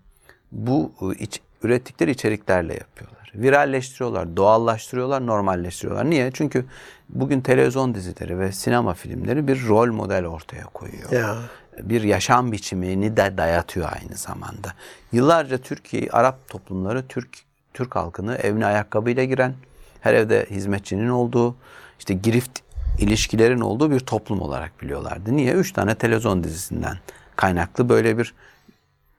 bu 0.51 0.91
ıı, 1.01 1.13
iç, 1.13 1.41
ürettikleri 1.63 2.12
içeriklerle 2.12 2.73
yapıyorlar. 2.73 3.31
Viralleştiriyorlar, 3.36 4.38
doğallaştırıyorlar, 4.38 5.25
normalleştiriyorlar. 5.25 6.10
Niye? 6.10 6.31
Çünkü 6.33 6.65
bugün 7.10 7.41
televizyon 7.41 7.95
dizileri 7.95 8.39
ve 8.39 8.51
sinema 8.51 8.93
filmleri 8.93 9.47
bir 9.47 9.67
rol 9.67 9.91
model 9.91 10.25
ortaya 10.25 10.63
koyuyor 10.63 11.12
Ya. 11.12 11.36
bir 11.81 12.03
yaşam 12.03 12.51
biçimini 12.51 13.17
de 13.17 13.38
dayatıyor 13.38 13.89
aynı 14.01 14.15
zamanda. 14.17 14.73
Yıllarca 15.12 15.57
Türkiye, 15.57 16.10
Arap 16.12 16.49
toplumları 16.49 17.07
Türk 17.07 17.29
Türk 17.73 17.95
halkını 17.95 18.36
evine 18.36 18.65
ayakkabıyla 18.65 19.23
giren, 19.23 19.53
her 20.01 20.13
evde 20.13 20.47
hizmetçinin 20.49 21.10
olduğu, 21.10 21.55
işte 21.99 22.13
girift 22.13 22.60
ilişkilerin 22.99 23.60
olduğu 23.62 23.91
bir 23.91 23.99
toplum 23.99 24.41
olarak 24.41 24.81
biliyorlardı. 24.81 25.36
Niye? 25.36 25.53
Üç 25.53 25.71
tane 25.73 25.95
televizyon 25.95 26.43
dizisinden 26.43 26.97
kaynaklı 27.36 27.89
böyle 27.89 28.17
bir 28.17 28.33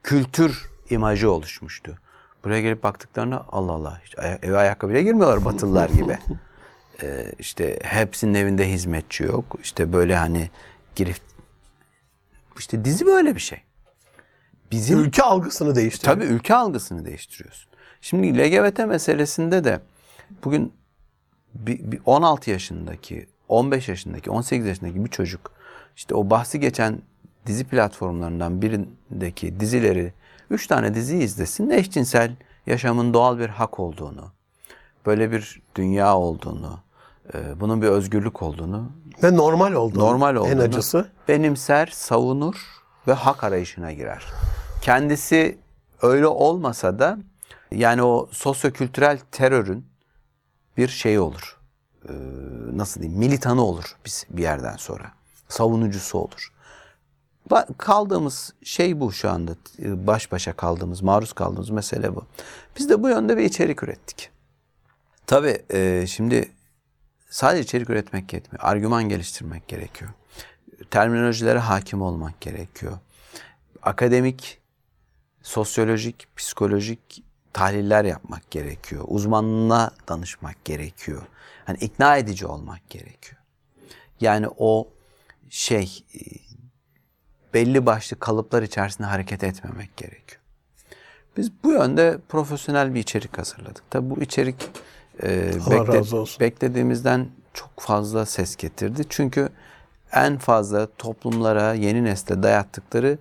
kültür 0.02 0.70
imajı 0.90 1.30
oluşmuştu. 1.30 1.98
Buraya 2.44 2.60
gelip 2.60 2.82
baktıklarında 2.82 3.44
Allah 3.48 3.72
Allah 3.72 4.00
hiç 4.04 4.18
aya- 4.18 4.38
eve 4.42 4.56
ayakkabıyla 4.58 5.00
girmiyorlar 5.02 5.44
Batılılar 5.44 5.90
gibi. 5.90 6.18
Ee, 7.02 7.32
işte 7.38 7.78
hepsinin 7.82 8.34
evinde 8.34 8.70
hizmetçi 8.72 9.22
yok. 9.24 9.56
İşte 9.62 9.92
böyle 9.92 10.16
hani 10.16 10.50
girift 10.96 11.22
işte 12.58 12.84
dizi 12.84 13.06
böyle 13.06 13.34
bir 13.34 13.40
şey. 13.40 13.60
Bizim 14.70 14.98
Ülke 14.98 15.22
algısını 15.22 15.74
değiştiriyor. 15.74 16.14
tabii 16.16 16.24
ülke 16.24 16.54
algısını 16.54 17.04
değiştiriyorsun. 17.04 17.70
Şimdi 18.00 18.38
LGBT 18.38 18.78
meselesinde 18.78 19.64
de 19.64 19.80
bugün 20.44 20.72
bir, 21.54 21.92
bir 21.92 22.00
16 22.06 22.50
yaşındaki, 22.50 23.26
15 23.48 23.88
yaşındaki, 23.88 24.30
18 24.30 24.66
yaşındaki 24.66 25.04
bir 25.04 25.10
çocuk 25.10 25.52
işte 25.96 26.14
o 26.14 26.30
bahsi 26.30 26.60
geçen 26.60 27.02
dizi 27.46 27.64
platformlarından 27.64 28.62
birindeki 28.62 29.60
dizileri, 29.60 30.12
3 30.50 30.66
tane 30.66 30.94
dizi 30.94 31.18
izlesin, 31.18 31.70
eşcinsel 31.70 32.36
yaşamın 32.66 33.14
doğal 33.14 33.38
bir 33.38 33.48
hak 33.48 33.80
olduğunu, 33.80 34.32
böyle 35.06 35.32
bir 35.32 35.62
dünya 35.74 36.16
olduğunu, 36.16 36.80
e, 37.34 37.60
bunun 37.60 37.82
bir 37.82 37.86
özgürlük 37.86 38.42
olduğunu 38.42 38.92
Ve 39.22 39.36
normal 39.36 39.72
oldu. 39.72 39.98
normal 39.98 40.30
En 40.30 40.40
olduğunu 40.40 40.62
acısı. 40.62 41.08
benimser, 41.28 41.86
savunur 41.86 42.56
ve 43.08 43.12
hak 43.12 43.44
arayışına 43.44 43.92
girer. 43.92 44.26
Kendisi 44.82 45.58
öyle 46.02 46.26
olmasa 46.26 46.98
da 46.98 47.18
yani 47.72 48.02
o 48.02 48.28
sosyokültürel 48.32 49.18
terörün 49.32 49.86
bir 50.76 50.88
şeyi 50.88 51.20
olur. 51.20 51.58
Ee, 52.08 52.12
nasıl 52.72 53.00
diyeyim? 53.00 53.18
Militanı 53.18 53.62
olur 53.64 53.96
biz 54.04 54.26
bir 54.30 54.42
yerden 54.42 54.76
sonra. 54.76 55.12
Savunucusu 55.48 56.18
olur. 56.18 56.52
Kaldığımız 57.78 58.54
şey 58.64 59.00
bu 59.00 59.12
şu 59.12 59.30
anda. 59.30 59.56
Baş 59.78 60.32
başa 60.32 60.52
kaldığımız, 60.52 61.02
maruz 61.02 61.32
kaldığımız 61.32 61.70
mesele 61.70 62.16
bu. 62.16 62.24
Biz 62.78 62.88
de 62.88 63.02
bu 63.02 63.08
yönde 63.08 63.36
bir 63.36 63.42
içerik 63.42 63.82
ürettik. 63.82 64.30
Tabii 65.26 65.62
e, 65.70 66.06
şimdi 66.06 66.52
sadece 67.30 67.62
içerik 67.62 67.90
üretmek 67.90 68.32
yetmiyor. 68.32 68.64
Argüman 68.64 69.08
geliştirmek 69.08 69.68
gerekiyor. 69.68 70.10
Terminolojilere 70.90 71.58
hakim 71.58 72.02
olmak 72.02 72.40
gerekiyor. 72.40 72.98
Akademik, 73.82 74.60
sosyolojik, 75.42 76.36
psikolojik 76.36 77.24
tahliller 77.52 78.04
yapmak 78.04 78.50
gerekiyor. 78.50 79.04
Uzmanına 79.08 79.90
danışmak 80.08 80.64
gerekiyor. 80.64 81.22
Hani 81.64 81.78
ikna 81.78 82.16
edici 82.16 82.46
olmak 82.46 82.90
gerekiyor. 82.90 83.42
Yani 84.20 84.46
o 84.58 84.88
şey 85.48 86.04
belli 87.54 87.86
başlı 87.86 88.18
kalıplar 88.18 88.62
içerisinde 88.62 89.06
hareket 89.06 89.44
etmemek 89.44 89.96
gerekiyor. 89.96 90.40
Biz 91.36 91.50
bu 91.64 91.72
yönde 91.72 92.18
profesyonel 92.28 92.94
bir 92.94 93.00
içerik 93.00 93.38
hazırladık. 93.38 93.90
Tabi 93.90 94.10
bu 94.10 94.22
içerik 94.22 94.56
e, 95.22 95.52
olsun. 96.12 96.40
beklediğimizden 96.40 97.28
çok 97.54 97.70
fazla 97.80 98.26
ses 98.26 98.56
getirdi. 98.56 99.02
Çünkü 99.08 99.48
en 100.12 100.38
fazla 100.38 100.88
toplumlara, 100.98 101.74
yeni 101.74 102.04
nesle 102.04 102.42
dayattıkları 102.42 103.18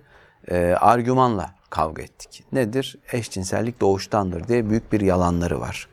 e, 0.50 0.56
argümanla 0.80 1.54
kavga 1.70 2.02
ettik. 2.02 2.44
Nedir? 2.52 2.98
Eşcinsellik 3.12 3.80
doğuştandır 3.80 4.48
diye 4.48 4.70
büyük 4.70 4.92
bir 4.92 5.00
yalanları 5.00 5.60
var. 5.60 5.88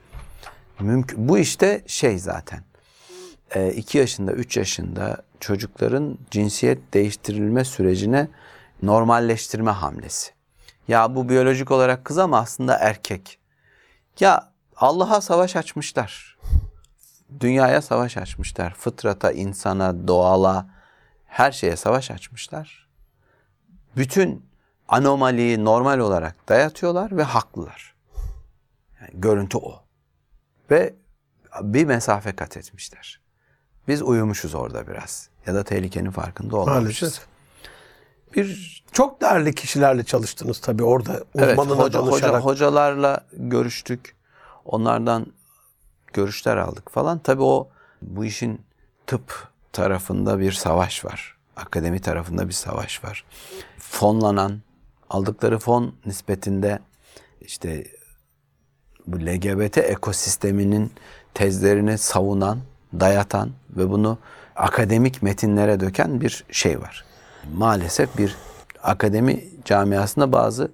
Mümkün, 0.79 1.29
bu 1.29 1.37
işte 1.37 1.81
şey 1.87 2.19
zaten. 2.19 2.59
2 3.75 3.97
yaşında, 3.97 4.31
3 4.31 4.57
yaşında 4.57 5.17
çocukların 5.45 6.17
cinsiyet 6.31 6.93
değiştirilme 6.93 7.65
sürecine 7.65 8.27
normalleştirme 8.83 9.71
hamlesi. 9.71 10.31
Ya 10.87 11.15
bu 11.15 11.29
biyolojik 11.29 11.71
olarak 11.71 12.05
kız 12.05 12.17
ama 12.17 12.39
aslında 12.39 12.77
erkek. 12.77 13.39
Ya 14.19 14.51
Allah'a 14.75 15.21
savaş 15.21 15.55
açmışlar. 15.55 16.37
Dünyaya 17.39 17.81
savaş 17.81 18.17
açmışlar. 18.17 18.73
Fıtrata, 18.73 19.31
insana, 19.31 20.07
doğala, 20.07 20.69
her 21.25 21.51
şeye 21.51 21.75
savaş 21.75 22.11
açmışlar. 22.11 22.87
Bütün 23.97 24.45
anomaliyi 24.87 25.65
normal 25.65 25.99
olarak 25.99 26.49
dayatıyorlar 26.49 27.17
ve 27.17 27.23
haklılar. 27.23 27.95
Yani 29.01 29.11
görüntü 29.13 29.57
o. 29.57 29.83
Ve 30.71 30.95
bir 31.61 31.85
mesafe 31.85 32.35
kat 32.35 32.57
etmişler. 32.57 33.21
Biz 33.87 34.01
uyumuşuz 34.01 34.55
orada 34.55 34.87
biraz. 34.87 35.34
Ya 35.47 35.55
da 35.55 35.63
tehlikenin 35.63 36.11
farkında 36.11 36.57
olmamışız. 36.57 37.01
Maalesef. 37.01 37.25
Bir 38.35 38.83
Çok 38.91 39.21
değerli 39.21 39.55
kişilerle 39.55 40.03
çalıştınız 40.03 40.59
tabii 40.59 40.83
orada 40.83 41.23
evet, 41.35 41.59
uzmanına 41.59 41.83
hoca, 41.83 41.99
hoca, 41.99 42.11
danışarak. 42.11 42.43
hocalarla 42.45 43.25
görüştük. 43.33 44.15
Onlardan 44.65 45.25
görüşler 46.13 46.57
aldık 46.57 46.91
falan. 46.91 47.19
Tabii 47.19 47.43
o 47.43 47.69
bu 48.01 48.25
işin 48.25 48.61
tıp 49.07 49.47
tarafında 49.73 50.39
bir 50.39 50.51
savaş 50.51 51.05
var. 51.05 51.37
Akademi 51.55 51.99
tarafında 51.99 52.47
bir 52.47 52.53
savaş 52.53 53.03
var. 53.03 53.25
Fonlanan, 53.79 54.61
aldıkları 55.09 55.59
fon 55.59 55.95
nispetinde 56.05 56.79
işte 57.41 57.87
bu 59.07 59.19
LGBT 59.19 59.77
ekosisteminin 59.77 60.91
tezlerini 61.33 61.97
savunan, 61.97 62.59
dayatan 62.99 63.51
ve 63.69 63.89
bunu 63.89 64.17
akademik 64.55 65.23
metinlere 65.23 65.79
döken 65.79 66.21
bir 66.21 66.45
şey 66.51 66.81
var. 66.81 67.05
Maalesef 67.53 68.17
bir 68.17 68.35
akademi 68.83 69.43
camiasında 69.65 70.31
bazı 70.31 70.71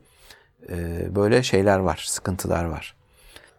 e, 0.70 1.08
böyle 1.16 1.44
şeyler 1.44 1.80
var, 1.80 2.04
sıkıntılar 2.08 2.66
var. 2.66 2.96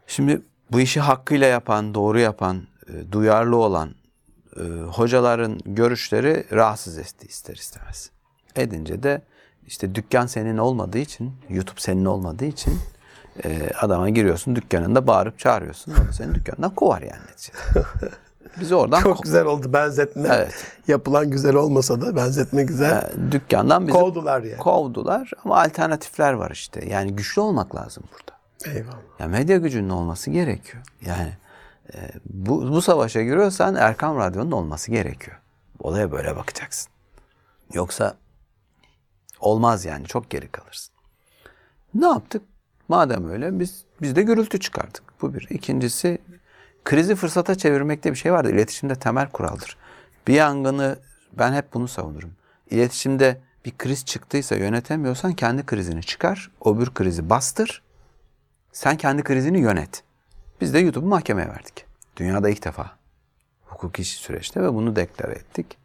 Şimdi 0.06 0.42
bu 0.72 0.80
işi 0.80 1.00
hakkıyla 1.00 1.46
yapan, 1.46 1.94
doğru 1.94 2.20
yapan, 2.20 2.62
e, 2.88 3.12
duyarlı 3.12 3.56
olan 3.56 3.94
e, 4.56 4.62
hocaların 4.80 5.60
görüşleri 5.66 6.44
rahatsız 6.52 6.98
etti 6.98 7.26
ister 7.26 7.54
istemez. 7.54 8.10
Edince 8.56 9.02
de 9.02 9.22
işte 9.66 9.94
dükkan 9.94 10.26
senin 10.26 10.58
olmadığı 10.58 10.98
için, 10.98 11.32
YouTube 11.48 11.80
senin 11.80 12.04
olmadığı 12.04 12.44
için 12.44 12.78
e, 13.44 13.70
adama 13.80 14.08
giriyorsun 14.08 14.56
dükkanında 14.56 15.06
bağırıp 15.06 15.38
çağırıyorsun. 15.38 15.92
O 15.92 16.08
da 16.08 16.12
senin 16.12 16.34
dükkanından 16.34 16.74
kovar 16.74 17.02
yani 17.02 17.22
neticede. 17.30 17.58
Bizi 18.60 18.74
oradan 18.74 19.00
Çok 19.00 19.22
güzel 19.22 19.44
oldu 19.44 19.72
benzetme. 19.72 20.28
Evet. 20.32 20.54
Yapılan 20.88 21.30
güzel 21.30 21.54
olmasa 21.54 22.00
da 22.00 22.16
benzetme 22.16 22.62
güzel. 22.62 22.90
e, 22.90 23.32
dükkandan 23.32 23.86
bizi 23.86 23.98
Kovdular 23.98 24.42
yani. 24.42 24.56
kovdular 24.58 25.30
ama 25.44 25.60
alternatifler 25.60 26.32
var 26.32 26.50
işte. 26.50 26.84
Yani 26.88 27.16
güçlü 27.16 27.40
olmak 27.40 27.74
lazım 27.74 28.04
burada. 28.12 28.38
Eyvallah. 28.76 28.98
Ya 29.18 29.28
medya 29.28 29.56
gücünün 29.56 29.88
olması 29.88 30.30
gerekiyor. 30.30 30.82
Yani 31.06 31.32
e, 31.94 31.98
bu, 32.24 32.72
bu 32.72 32.82
savaşa 32.82 33.22
giriyorsan 33.22 33.74
Erkam 33.74 34.16
Radyo'nun 34.16 34.50
olması 34.52 34.90
gerekiyor. 34.90 35.36
Olaya 35.78 36.12
böyle 36.12 36.36
bakacaksın. 36.36 36.92
Yoksa 37.74 38.14
olmaz 39.40 39.84
yani 39.84 40.06
çok 40.06 40.30
geri 40.30 40.48
kalırsın. 40.48 40.94
Ne 41.94 42.06
yaptık? 42.06 42.42
Madem 42.88 43.30
öyle 43.30 43.60
biz 43.60 43.84
biz 44.02 44.16
de 44.16 44.22
gürültü 44.22 44.60
çıkardık. 44.60 45.02
Bu 45.22 45.34
bir. 45.34 45.46
İkincisi 45.50 46.18
krizi 46.84 47.14
fırsata 47.14 47.54
çevirmekte 47.54 48.10
bir 48.10 48.16
şey 48.16 48.32
vardır. 48.32 48.50
İletişimde 48.50 48.94
temel 48.94 49.30
kuraldır. 49.30 49.76
Bir 50.26 50.34
yangını 50.34 50.98
ben 51.32 51.52
hep 51.52 51.74
bunu 51.74 51.88
savunurum. 51.88 52.32
İletişimde 52.70 53.40
bir 53.64 53.78
kriz 53.78 54.04
çıktıysa 54.04 54.56
yönetemiyorsan 54.56 55.32
kendi 55.32 55.66
krizini 55.66 56.02
çıkar, 56.02 56.50
öbür 56.64 56.94
krizi 56.94 57.30
bastır. 57.30 57.82
Sen 58.72 58.96
kendi 58.96 59.22
krizini 59.22 59.60
yönet. 59.60 60.02
Biz 60.60 60.74
de 60.74 60.78
YouTube'u 60.78 61.08
mahkemeye 61.08 61.48
verdik. 61.48 61.84
Dünyada 62.16 62.48
ilk 62.48 62.64
defa. 62.64 62.96
Hukuki 63.64 64.04
süreçte 64.04 64.62
ve 64.62 64.74
bunu 64.74 64.96
deklare 64.96 65.32
ettik. 65.32 65.76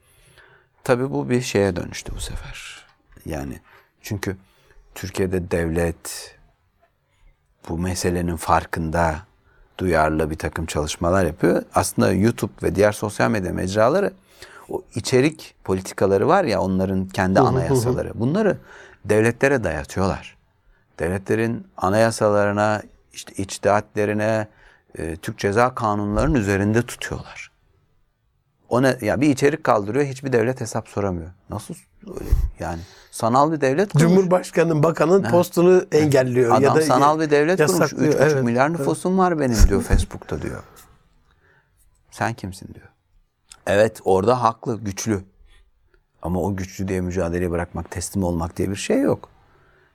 Tabii 0.83 1.11
bu 1.11 1.29
bir 1.29 1.41
şeye 1.41 1.75
dönüştü 1.75 2.11
bu 2.15 2.19
sefer. 2.19 2.85
Yani 3.25 3.59
çünkü 4.01 4.37
Türkiye'de 4.95 5.51
devlet 5.51 6.35
bu 7.69 7.77
meselenin 7.77 8.35
farkında 8.35 9.26
duyarlı 9.77 10.29
bir 10.29 10.35
takım 10.35 10.65
çalışmalar 10.65 11.25
yapıyor. 11.25 11.63
Aslında 11.75 12.13
YouTube 12.13 12.51
ve 12.63 12.75
diğer 12.75 12.91
sosyal 12.91 13.31
medya 13.31 13.53
mecraları 13.53 14.13
o 14.69 14.83
içerik 14.95 15.55
politikaları 15.63 16.27
var 16.27 16.43
ya 16.43 16.61
onların 16.61 17.07
kendi 17.07 17.39
anayasaları. 17.39 18.11
Bunları 18.15 18.57
devletlere 19.05 19.63
dayatıyorlar. 19.63 20.37
Devletlerin 20.99 21.67
anayasalarına, 21.77 22.81
işte 23.13 23.43
içtihatlerine, 23.43 24.47
e, 24.97 25.15
Türk 25.15 25.37
Ceza 25.37 25.75
Kanunlarının 25.75 26.35
üzerinde 26.35 26.81
tutuyorlar. 26.81 27.51
O 28.69 28.81
ne, 28.81 28.97
ya 29.01 29.21
bir 29.21 29.29
içerik 29.29 29.63
kaldırıyor, 29.63 30.05
hiçbir 30.05 30.33
devlet 30.33 30.61
hesap 30.61 30.87
soramıyor. 30.87 31.31
Nasıl 31.49 31.73
öyle? 32.07 32.29
Yani 32.59 32.79
sanal 33.11 33.51
bir 33.51 33.61
devlet 33.61 33.93
kurmuş. 33.93 34.01
Cumhurbaşkanının, 34.09 34.83
bakanın 34.83 35.23
postunu 35.23 35.85
engelliyor. 35.91 36.51
Adam 36.51 36.63
ya 36.63 36.75
da 36.75 36.81
sanal 36.81 37.19
bir 37.19 37.29
devlet 37.29 37.57
kurmuş. 37.65 37.79
yasaklıyor. 37.81 38.13
3,5 38.13 38.23
Evet. 38.23 38.43
milyar 38.43 38.73
nüfusum 38.73 39.17
var 39.17 39.39
benim 39.39 39.57
diyor 39.69 39.81
Facebook'ta 39.83 40.41
diyor. 40.41 40.63
Sen 42.11 42.33
kimsin 42.33 42.73
diyor. 42.73 42.87
Evet 43.67 43.99
orada 44.05 44.43
haklı, 44.43 44.79
güçlü. 44.79 45.23
Ama 46.21 46.41
o 46.41 46.55
güçlü 46.55 46.87
diye 46.87 47.01
mücadeleyi 47.01 47.51
bırakmak, 47.51 47.91
teslim 47.91 48.23
olmak 48.23 48.57
diye 48.57 48.69
bir 48.69 48.75
şey 48.75 48.99
yok. 49.01 49.29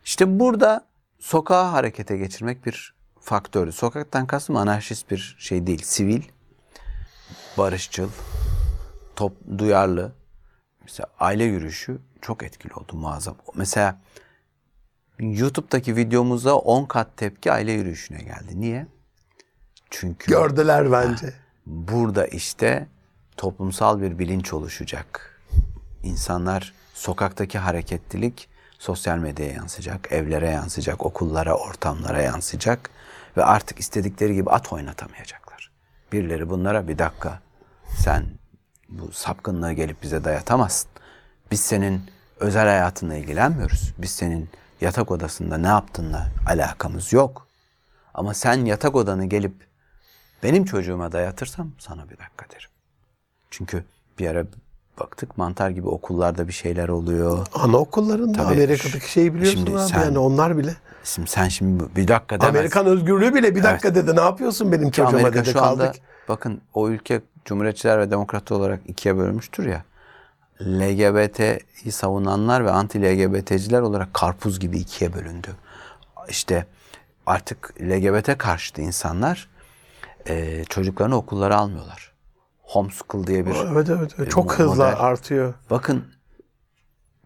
İşte 0.05 0.39
burada 0.41 0.85
sokağa 1.19 1.73
harekete 1.73 2.17
geçirmek 2.17 2.67
bir 2.67 2.95
faktördü. 3.21 3.73
Sokaktan 3.73 4.27
kastım 4.27 4.57
anarşist 4.57 5.11
bir 5.11 5.37
şey 5.39 5.67
değil. 5.67 5.83
Sivil, 5.85 6.23
barışçıl, 7.59 8.09
top, 9.17 9.33
duyarlı. 9.59 10.13
Mesela 10.83 11.07
aile 11.21 11.45
yürüyüşü 11.45 11.99
çok 12.21 12.43
etkili 12.43 12.75
oldu 12.75 12.97
muazzam. 12.97 13.37
Mesela 13.55 14.01
YouTube'daki 15.19 15.97
videomuza 15.97 16.55
10 16.55 16.85
kat 16.85 17.17
tepki 17.17 17.53
aile 17.53 17.73
yürüyüşüne 17.73 18.19
geldi. 18.23 18.61
Niye? 18.61 18.87
Çünkü 19.91 20.31
Gördüler 20.31 20.93
bence. 20.93 21.35
burada 21.67 22.27
işte 22.27 22.87
toplumsal 23.37 24.01
bir 24.01 24.19
bilinç 24.19 24.53
oluşacak. 24.53 25.41
İnsanlar 26.03 26.73
sokaktaki 26.95 27.59
hareketlilik 27.59 28.49
sosyal 28.79 29.19
medyaya 29.19 29.53
yansıyacak, 29.53 30.13
evlere 30.13 30.51
yansıyacak, 30.51 31.07
okullara, 31.07 31.55
ortamlara 31.55 32.23
yansıyacak 32.23 32.91
ve 33.37 33.45
artık 33.45 33.81
istedikleri 33.81 34.35
gibi 34.35 34.51
at 34.51 34.73
oynatamayacaklar. 34.73 35.71
Birileri 36.13 36.51
bunlara 36.51 36.89
bir 36.89 36.99
dakika 36.99 37.41
sen 37.99 38.25
bu 38.99 39.13
sapkınlığı 39.13 39.73
gelip 39.73 40.03
bize 40.03 40.25
dayatamazsın. 40.25 40.91
Biz 41.51 41.61
senin 41.61 42.03
özel 42.41 42.67
hayatınla 42.67 43.15
ilgilenmiyoruz. 43.15 43.93
Biz 43.99 44.11
senin 44.11 44.49
yatak 44.81 45.11
odasında 45.11 45.59
ne 45.59 45.67
yaptığınla 45.67 46.27
alakamız 46.47 47.13
yok. 47.13 47.47
Ama 48.15 48.35
sen 48.35 48.65
yatak 48.65 48.97
odanı 48.97 49.25
gelip 49.25 49.55
benim 50.43 50.65
çocuğuma 50.65 51.13
dayatırsam 51.13 51.73
sana 51.79 52.05
bir 52.05 52.19
dakika 52.19 52.47
derim. 52.51 52.71
Çünkü 53.51 53.85
bir 54.19 54.27
ara 54.27 54.45
baktık 55.01 55.39
mantar 55.39 55.71
gibi 55.71 55.89
okullarda 55.89 56.49
bir 56.49 56.53
şeyler 56.53 56.89
oluyor. 56.89 57.47
Anaokullarında 57.55 58.39
Tabii. 58.39 58.53
Amerika'daki 58.55 59.13
şeyi 59.13 59.35
biliyorsun 59.35 59.65
Şimdi 59.65 59.79
abi 59.79 59.89
sen- 59.89 60.01
yani 60.03 60.19
onlar 60.19 60.59
bile. 60.59 60.75
Şimdi 61.05 61.31
sen 61.31 61.49
şimdi 61.49 61.85
bir 61.97 62.09
dakika 62.09 62.41
demez. 62.41 62.55
Amerikan 62.55 62.87
özgürlüğü 62.87 63.35
bile 63.35 63.55
bir 63.55 63.63
dakika 63.63 63.95
dedi. 63.95 64.17
Ne 64.17 64.21
yapıyorsun 64.21 64.73
benim 64.73 64.91
çocuğuma 64.91 65.19
Amerika 65.19 65.41
dedi 65.41 65.51
şu 65.53 65.63
anda 65.63 65.85
kaldık. 65.85 66.03
bakın 66.29 66.61
o 66.75 66.89
ülke 66.89 67.23
cumhuriyetçiler 67.45 67.99
ve 68.01 68.11
demokrat 68.11 68.53
olarak 68.53 68.81
ikiye 68.87 69.17
bölünmüştür 69.17 69.67
ya. 69.67 69.85
LGBT'yi 70.63 71.93
savunanlar 71.93 72.65
ve 72.65 72.71
anti 72.71 73.03
LGBT'ciler 73.03 73.81
olarak 73.81 74.15
karpuz 74.15 74.61
gibi 74.61 74.79
ikiye 74.79 75.15
bölündü. 75.15 75.49
İşte 76.29 76.67
artık 77.27 77.75
LGBT 77.81 78.39
karşıtı 78.39 78.83
insanlar 78.83 79.49
e, 80.29 80.65
çocuklarını 80.65 81.17
okullara 81.17 81.57
almıyorlar. 81.57 82.13
Homeschool 82.63 83.27
diye 83.27 83.47
bir 83.47 83.51
Evet 83.73 83.91
evet. 83.91 84.15
evet. 84.19 84.29
e, 84.29 84.31
Çok 84.31 84.59
hızlı 84.59 84.85
model. 84.85 84.97
artıyor. 85.01 85.55
Bakın 85.71 86.05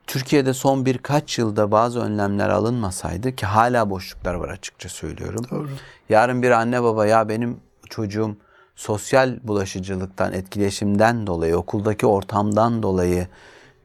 Türkiye'de 0.07 0.55
son 0.55 0.87
birkaç 0.87 1.39
yılda 1.39 1.71
bazı 1.71 2.01
önlemler 2.01 2.49
alınmasaydı 2.49 3.37
ki 3.37 3.47
hala 3.47 3.91
boşluklar 3.91 4.35
var 4.35 4.49
açıkça 4.49 4.89
söylüyorum. 4.89 5.47
Doğru. 5.51 5.69
Yarın 6.09 6.43
bir 6.43 6.51
anne 6.51 6.83
baba 6.83 7.07
ya 7.07 7.29
benim 7.29 7.61
çocuğum 7.91 8.37
sosyal 8.77 9.39
bulaşıcılıktan, 9.43 10.33
etkileşimden 10.33 11.27
dolayı, 11.27 11.57
okuldaki 11.57 12.07
ortamdan 12.07 12.83
dolayı 12.83 13.29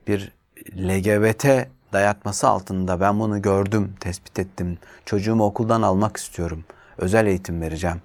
bir 0.07 0.31
LGBT 0.77 1.47
dayatması 1.93 2.47
altında 2.47 2.99
ben 2.99 3.19
bunu 3.19 3.41
gördüm, 3.41 3.93
tespit 3.99 4.39
ettim. 4.39 4.77
Çocuğumu 5.05 5.43
okuldan 5.45 5.81
almak 5.81 6.17
istiyorum. 6.17 6.65
Özel 6.97 7.25
eğitim 7.27 7.61
vereceğim. 7.61 8.01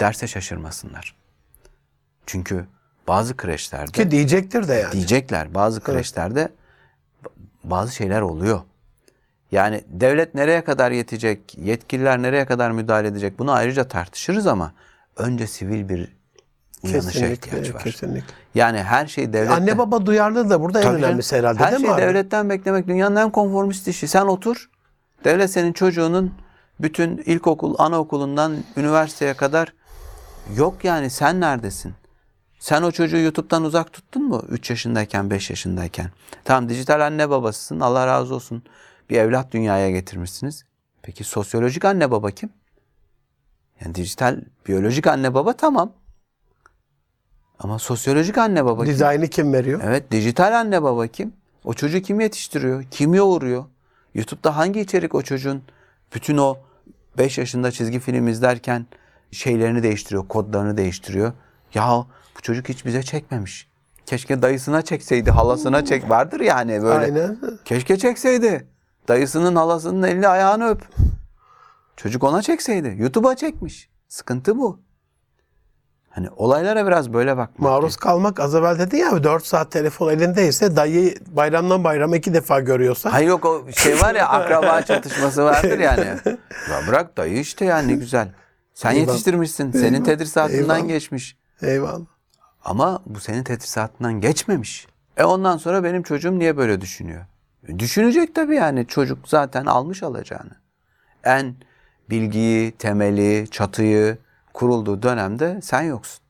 Derse 0.00 0.26
şaşırmasınlar. 0.26 1.14
Çünkü 2.26 2.66
bazı 3.08 3.36
kreşlerde 3.36 3.92
Ki 3.92 4.10
diyecektir 4.10 4.68
de 4.68 4.74
yani. 4.74 4.92
diyecekler. 4.92 5.54
Bazı 5.54 5.80
kreşlerde 5.80 6.48
bazı 7.64 7.94
şeyler 7.94 8.20
oluyor. 8.20 8.60
Yani 9.52 9.84
devlet 9.88 10.34
nereye 10.34 10.64
kadar 10.64 10.90
yetecek, 10.90 11.58
yetkililer 11.58 12.22
nereye 12.22 12.44
kadar 12.46 12.70
müdahale 12.70 13.08
edecek 13.08 13.38
bunu 13.38 13.52
ayrıca 13.52 13.88
tartışırız 13.88 14.46
ama 14.46 14.72
önce 15.16 15.46
sivil 15.46 15.88
bir 15.88 16.19
uyanışa 16.82 17.26
ihtiyaç 17.26 17.74
var. 17.74 17.82
Kesinlikle. 17.84 18.34
Yani 18.54 18.82
her 18.82 19.06
şey 19.06 19.32
devletten... 19.32 19.56
Anne 19.56 19.78
baba 19.78 20.06
duyarlı 20.06 20.50
da 20.50 20.60
burada 20.60 20.78
en 20.78 20.82
Tabii 20.82 20.92
canım. 20.94 21.08
önemlisi 21.08 21.36
herhalde 21.36 21.58
Her 21.58 21.70
değil 21.70 21.80
mi 21.82 21.86
şeyi 21.86 21.94
abi? 21.94 22.02
devletten 22.02 22.50
beklemek 22.50 22.88
dünyanın 22.88 23.16
en 23.16 23.30
konformist 23.30 23.88
işi. 23.88 24.08
Sen 24.08 24.26
otur, 24.26 24.70
devlet 25.24 25.50
senin 25.50 25.72
çocuğunun 25.72 26.34
bütün 26.80 27.16
ilkokul, 27.18 27.74
anaokulundan 27.78 28.56
üniversiteye 28.76 29.34
kadar 29.34 29.72
yok 30.56 30.84
yani 30.84 31.10
sen 31.10 31.40
neredesin? 31.40 31.94
Sen 32.58 32.82
o 32.82 32.90
çocuğu 32.92 33.16
YouTube'dan 33.16 33.64
uzak 33.64 33.92
tuttun 33.92 34.22
mu 34.22 34.42
3 34.48 34.70
yaşındayken, 34.70 35.30
5 35.30 35.50
yaşındayken? 35.50 36.06
Tamam 36.44 36.68
dijital 36.68 37.06
anne 37.06 37.30
babasısın, 37.30 37.80
Allah 37.80 38.06
razı 38.06 38.34
olsun. 38.34 38.62
Bir 39.10 39.18
evlat 39.18 39.52
dünyaya 39.52 39.90
getirmişsiniz. 39.90 40.64
Peki 41.02 41.24
sosyolojik 41.24 41.84
anne 41.84 42.10
baba 42.10 42.30
kim? 42.30 42.50
Yani 43.84 43.94
dijital, 43.94 44.40
biyolojik 44.68 45.06
anne 45.06 45.34
baba 45.34 45.52
tamam. 45.52 45.92
Ama 47.60 47.78
sosyolojik 47.78 48.38
anne 48.38 48.64
baba 48.64 48.84
kim? 48.84 48.94
Dizaynı 48.94 49.28
kim 49.28 49.52
veriyor? 49.52 49.80
Evet 49.84 50.10
dijital 50.10 50.58
anne 50.60 50.82
baba 50.82 51.06
kim? 51.06 51.32
O 51.64 51.74
çocuğu 51.74 52.02
kim 52.02 52.20
yetiştiriyor? 52.20 52.84
Kim 52.90 53.14
yoğuruyor? 53.14 53.64
YouTube'da 54.14 54.56
hangi 54.56 54.80
içerik 54.80 55.14
o 55.14 55.22
çocuğun 55.22 55.62
bütün 56.14 56.36
o 56.36 56.56
5 57.18 57.38
yaşında 57.38 57.70
çizgi 57.70 58.00
film 58.00 58.28
izlerken 58.28 58.86
şeylerini 59.32 59.82
değiştiriyor, 59.82 60.28
kodlarını 60.28 60.76
değiştiriyor. 60.76 61.32
Ya 61.74 62.06
bu 62.36 62.42
çocuk 62.42 62.68
hiç 62.68 62.86
bize 62.86 63.02
çekmemiş. 63.02 63.70
Keşke 64.06 64.42
dayısına 64.42 64.82
çekseydi, 64.82 65.30
halasına 65.30 65.84
çek. 65.84 66.10
Vardır 66.10 66.40
yani 66.40 66.82
böyle. 66.82 67.04
Aynen. 67.04 67.38
Keşke 67.64 67.96
çekseydi. 67.98 68.68
Dayısının 69.08 69.56
halasının 69.56 70.02
elini 70.02 70.28
ayağını 70.28 70.68
öp. 70.68 70.82
Çocuk 71.96 72.24
ona 72.24 72.42
çekseydi. 72.42 72.94
YouTube'a 72.98 73.36
çekmiş. 73.36 73.88
Sıkıntı 74.08 74.58
bu. 74.58 74.80
Hani 76.20 76.30
olaylara 76.36 76.86
biraz 76.86 77.12
böyle 77.12 77.36
bakmak. 77.36 77.58
Maruz 77.58 77.96
kalmak 77.96 78.40
az 78.40 78.54
evvel 78.54 78.78
dedin 78.78 78.96
ya 78.96 79.24
4 79.24 79.46
saat 79.46 79.70
telefon 79.72 80.10
elindeyse 80.12 80.76
dayı 80.76 81.14
bayramdan 81.26 81.84
bayrama 81.84 82.16
iki 82.16 82.34
defa 82.34 82.60
görüyorsa. 82.60 83.12
Hayır 83.12 83.28
yok 83.28 83.44
o 83.44 83.72
şey 83.72 84.00
var 84.00 84.14
ya 84.14 84.28
akraba 84.28 84.82
çatışması 84.82 85.44
vardır 85.44 85.78
yani. 85.78 86.04
Ya 86.70 86.80
bırak 86.88 87.16
dayı 87.16 87.38
işte 87.40 87.64
yani 87.64 87.88
ne 87.88 87.96
güzel. 87.96 88.28
Sen 88.74 88.90
Eyvallah. 88.90 89.06
yetiştirmişsin. 89.08 89.70
Senin 89.72 89.84
Eyvallah. 89.84 90.04
tedrisatından 90.04 90.76
Eyvallah. 90.76 90.88
geçmiş. 90.88 91.36
Eyvallah. 91.62 92.06
Ama 92.64 93.02
bu 93.06 93.20
senin 93.20 93.42
tedrisatından 93.42 94.20
geçmemiş. 94.20 94.86
E 95.16 95.24
ondan 95.24 95.56
sonra 95.56 95.84
benim 95.84 96.02
çocuğum 96.02 96.38
niye 96.38 96.56
böyle 96.56 96.80
düşünüyor? 96.80 97.24
E 97.68 97.78
düşünecek 97.78 98.34
tabii 98.34 98.54
yani 98.54 98.86
çocuk 98.86 99.28
zaten 99.28 99.66
almış 99.66 100.02
alacağını. 100.02 100.56
En 101.24 101.54
bilgiyi, 102.10 102.72
temeli, 102.72 103.48
çatıyı 103.50 104.18
kurulduğu 104.52 105.02
dönemde 105.02 105.60
sen 105.62 105.82
yoksun. 105.82 106.20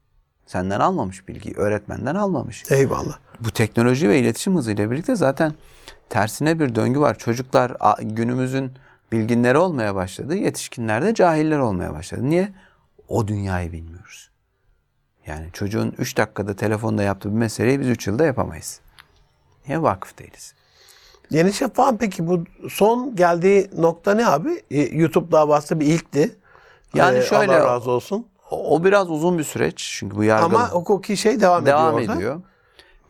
Senden 0.46 0.80
almamış 0.80 1.28
bilgiyi, 1.28 1.54
öğretmenden 1.54 2.14
almamış. 2.14 2.64
Eyvallah. 2.70 3.18
Bu 3.40 3.50
teknoloji 3.50 4.08
ve 4.08 4.18
iletişim 4.18 4.56
hızıyla 4.56 4.90
birlikte 4.90 5.16
zaten 5.16 5.54
tersine 6.08 6.60
bir 6.60 6.74
döngü 6.74 7.00
var. 7.00 7.18
Çocuklar 7.18 7.72
günümüzün 8.00 8.72
bilginleri 9.12 9.58
olmaya 9.58 9.94
başladı. 9.94 10.36
Yetişkinler 10.36 11.02
de 11.02 11.14
cahiller 11.14 11.58
olmaya 11.58 11.92
başladı. 11.92 12.30
Niye? 12.30 12.52
O 13.08 13.28
dünyayı 13.28 13.72
bilmiyoruz. 13.72 14.30
Yani 15.26 15.48
çocuğun 15.52 15.94
3 15.98 16.16
dakikada 16.16 16.56
telefonda 16.56 17.02
yaptığı 17.02 17.28
bir 17.28 17.34
meseleyi 17.34 17.80
biz 17.80 17.88
3 17.88 18.06
yılda 18.06 18.24
yapamayız. 18.24 18.80
Niye 19.66 19.82
vakıf 19.82 20.18
değiliz? 20.18 20.54
Yeni 21.30 21.52
Şafak'ın 21.52 21.96
peki 21.96 22.26
bu 22.26 22.44
son 22.70 23.16
geldiği 23.16 23.70
nokta 23.78 24.14
ne 24.14 24.26
abi? 24.26 24.62
Ee, 24.70 24.80
YouTube 24.80 25.32
davası 25.32 25.80
bir 25.80 25.86
ilkti. 25.86 26.36
Yani 26.94 27.18
Ee, 27.18 27.22
şöyle- 27.22 27.56
Allah 27.60 27.66
razı 27.74 27.90
olsun. 27.90 28.26
O, 28.50 28.74
o 28.76 28.84
biraz 28.84 29.10
uzun 29.10 29.38
bir 29.38 29.44
süreç. 29.44 29.94
Çünkü 29.98 30.16
bu 30.16 30.24
yargı 30.24 30.44
Ama 30.44 30.70
hukuki 30.70 31.16
şey 31.16 31.40
devam, 31.40 31.66
devam 31.66 31.94
ediyor. 31.98 32.08
orada. 32.08 32.16
ediyor. 32.18 32.40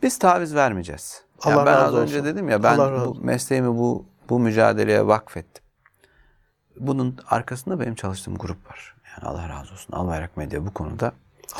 Biz 0.03 0.19
taviz 0.19 0.55
vermeyeceğiz. 0.55 1.21
Yani 1.45 1.55
Allah 1.55 1.65
ben 1.65 1.73
razı 1.73 1.85
az 1.85 1.93
önce 1.95 2.15
olsun. 2.19 2.25
dedim 2.25 2.49
ya 2.49 2.63
ben 2.63 2.77
bu 2.77 3.15
mesleğimi 3.21 3.67
bu 3.77 4.05
bu 4.29 4.39
mücadeleye 4.39 5.07
vakfettim. 5.07 5.63
Bunun 6.79 7.17
arkasında 7.29 7.79
benim 7.79 7.95
çalıştığım 7.95 8.37
grup 8.37 8.69
var. 8.71 8.95
Yani 9.17 9.29
Allah 9.29 9.49
razı 9.49 9.73
olsun. 9.73 9.93
Albayrak 9.93 10.37
Medya 10.37 10.65
bu 10.65 10.73
konuda 10.73 11.11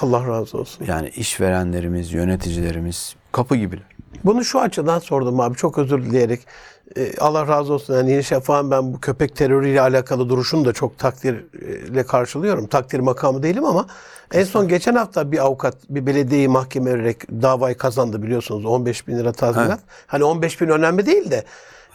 Allah 0.02 0.28
razı 0.28 0.58
olsun. 0.58 0.86
yani 0.86 1.10
işverenlerimiz, 1.10 2.14
yöneticilerimiz 2.14 3.16
kapı 3.32 3.56
gibiler. 3.56 3.86
Bunu 4.24 4.46
şu 4.46 4.60
açıdan 4.60 5.00
sordum 5.00 5.39
abi 5.39 5.56
çok 5.56 5.78
özür 5.78 6.04
dileyerek. 6.06 6.42
Ee, 6.98 7.18
Allah 7.20 7.48
razı 7.48 7.74
olsun. 7.74 7.94
Yani 7.94 8.12
Yeni 8.12 8.24
Şafak'ın 8.24 8.72
ben 8.72 8.94
bu 8.94 9.00
köpek 9.00 9.36
terörüyle 9.36 9.82
alakalı 9.82 10.30
duruşunu 10.30 10.66
da 10.66 10.74
çok 10.74 10.98
takdirle 10.98 12.04
karşılıyorum. 12.04 12.68
Takdir 12.68 13.00
makamı 13.00 13.44
değilim 13.44 13.66
ama 13.66 13.86
en 14.34 14.44
son 14.44 14.68
geçen 14.68 14.96
hafta 14.96 15.32
bir 15.32 15.39
avukat 15.46 15.76
bir 15.89 16.06
belediyeyi 16.06 16.48
mahkeme 16.48 16.94
vererek 16.94 17.32
davayı 17.32 17.78
kazandı 17.78 18.24
biliyorsunuz 18.24 18.66
15 18.66 19.08
bin 19.08 19.18
lira 19.18 19.32
tazminat. 19.32 19.80
Hani 20.08 20.24
15 20.24 20.62
bin 20.62 20.68
önemli 20.68 21.06
değil 21.06 21.32
de 21.32 21.44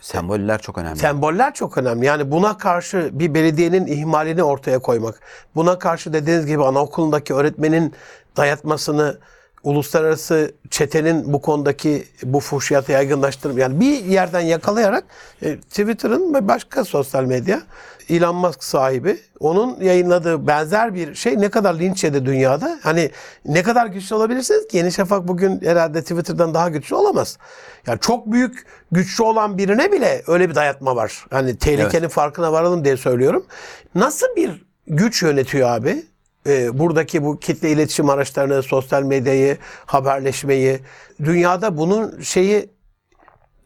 Semboller 0.01 0.59
çok 0.63 0.79
önemli. 0.79 0.99
Semboller 0.99 1.55
çok 1.55 1.79
önemli. 1.79 2.07
Yani 2.07 2.31
buna 2.31 2.59
karşı 2.59 3.11
bir 3.13 3.35
belediyenin 3.35 3.87
ihmalini 3.87 4.43
ortaya 4.43 4.79
koymak. 4.79 5.21
Buna 5.55 5.79
karşı 5.79 6.13
dediğiniz 6.13 6.47
gibi 6.47 6.65
anaokulundaki 6.65 7.35
öğretmenin 7.35 7.95
dayatmasını 8.37 9.19
uluslararası 9.63 10.55
çetenin 10.71 11.33
bu 11.33 11.41
konudaki 11.41 12.05
bu 12.23 12.41
fuhşiyatı 12.41 12.93
yaygınlaştırıp 12.93 13.59
yani 13.59 13.81
bir 13.81 14.05
yerden 14.05 14.41
yakalayarak 14.41 15.05
e, 15.43 15.57
Twitter'ın 15.57 16.35
ve 16.35 16.49
başka 16.49 16.85
sosyal 16.85 17.25
medya 17.25 17.63
Elon 18.09 18.37
Musk 18.37 18.65
sahibi 18.65 19.19
onun 19.41 19.81
yayınladığı 19.81 20.47
benzer 20.47 20.95
bir 20.95 21.15
şey 21.15 21.41
ne 21.41 21.49
kadar 21.49 21.75
linç 21.75 22.05
yedi 22.05 22.27
dünyada. 22.27 22.79
Hani 22.83 23.11
ne 23.45 23.63
kadar 23.63 23.87
güçlü 23.87 24.15
olabilirsiniz 24.15 24.69
ki 24.69 24.77
Yeni 24.77 24.93
Şafak 24.93 25.29
bugün 25.29 25.61
herhalde 25.65 26.03
Twitter'dan 26.03 26.55
daha 26.55 26.69
güçlü 26.69 26.97
olamaz. 26.97 27.39
Yani 27.87 28.01
çok 28.01 28.33
büyük 28.33 28.67
güçlü 28.93 29.25
olan 29.25 29.59
birine 29.59 29.93
bile 29.93 30.23
öyle 30.27 30.51
bir 30.51 30.55
dayatma 30.55 30.97
var. 30.97 31.27
Hani 31.31 31.57
tehlikenin 31.57 32.09
farkına 32.09 32.53
varalım 32.53 32.85
diye 32.85 32.97
söylüyorum. 32.97 33.47
Nasıl 33.95 34.27
bir 34.37 34.67
güç 34.87 35.23
yönetiyor 35.23 35.69
abi? 35.69 36.03
Ee, 36.47 36.79
buradaki 36.79 37.25
bu 37.25 37.39
kitle 37.39 37.71
iletişim 37.71 38.11
araçlarını, 38.11 38.63
sosyal 38.63 39.03
medyayı, 39.03 39.59
haberleşmeyi, 39.87 40.81
dünyada 41.25 41.77
bunun 41.77 42.21
şeyi 42.21 42.71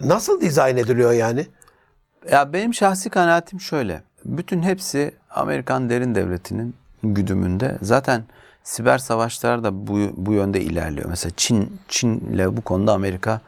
nasıl 0.00 0.40
dizayn 0.40 0.76
ediliyor 0.76 1.12
yani? 1.12 1.46
Ya 2.30 2.52
benim 2.52 2.74
şahsi 2.74 3.10
kanaatim 3.10 3.60
şöyle. 3.60 4.02
Bütün 4.24 4.62
hepsi 4.62 5.14
Amerikan 5.30 5.90
derin 5.90 6.14
devletinin 6.14 6.74
güdümünde. 7.02 7.78
Zaten 7.82 8.24
siber 8.62 8.98
savaşlar 8.98 9.64
da 9.64 9.86
bu, 9.86 9.98
bu 10.16 10.32
yönde 10.32 10.60
ilerliyor. 10.60 11.08
Mesela 11.08 11.32
Çin 11.36 11.80
Çin'le 11.88 12.56
bu 12.56 12.60
konuda 12.60 12.92
Amerika 12.92 13.40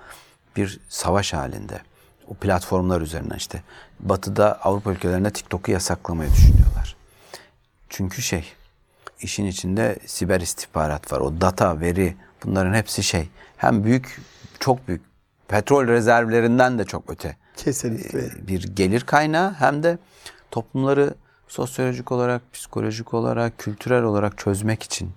bir 0.57 0.80
savaş 0.89 1.33
halinde. 1.33 1.80
O 2.28 2.35
platformlar 2.35 3.01
üzerinden 3.01 3.37
işte. 3.37 3.62
Batı'da 4.01 4.59
Avrupa 4.62 4.93
ülkelerinde 4.93 5.30
TikTok'u 5.30 5.70
yasaklamayı 5.70 6.30
düşünüyorlar. 6.30 6.97
Çünkü 7.89 8.22
şey 8.22 8.53
işin 9.22 9.46
içinde 9.46 9.98
siber 10.06 10.40
istihbarat 10.40 11.12
var. 11.12 11.20
O 11.20 11.40
data, 11.40 11.80
veri 11.80 12.16
bunların 12.44 12.74
hepsi 12.74 13.02
şey. 13.02 13.28
Hem 13.56 13.84
büyük, 13.84 14.20
çok 14.60 14.88
büyük 14.88 15.02
petrol 15.48 15.86
rezervlerinden 15.86 16.78
de 16.78 16.84
çok 16.84 17.10
öte 17.10 17.36
Kesinlikle. 17.56 18.48
bir 18.48 18.62
gelir 18.62 19.00
kaynağı 19.00 19.52
hem 19.52 19.82
de 19.82 19.98
toplumları 20.50 21.14
sosyolojik 21.48 22.12
olarak, 22.12 22.52
psikolojik 22.52 23.14
olarak, 23.14 23.58
kültürel 23.58 24.02
olarak 24.02 24.38
çözmek 24.38 24.82
için, 24.82 25.12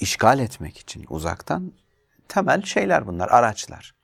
işgal 0.00 0.38
etmek 0.38 0.78
için 0.78 1.06
uzaktan 1.08 1.72
temel 2.28 2.62
şeyler 2.62 3.06
bunlar, 3.06 3.28
araçlar. 3.28 3.94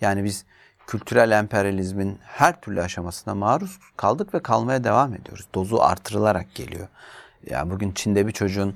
Yani 0.00 0.24
biz 0.24 0.44
kültürel 0.86 1.30
emperyalizmin 1.30 2.18
her 2.22 2.60
türlü 2.60 2.82
aşamasına 2.82 3.34
maruz 3.34 3.78
kaldık 3.96 4.34
ve 4.34 4.42
kalmaya 4.42 4.84
devam 4.84 5.14
ediyoruz. 5.14 5.46
Dozu 5.54 5.80
artırılarak 5.80 6.54
geliyor. 6.54 6.88
Ya 7.50 7.70
bugün 7.70 7.92
Çin'de 7.92 8.26
bir 8.26 8.32
çocuğun 8.32 8.74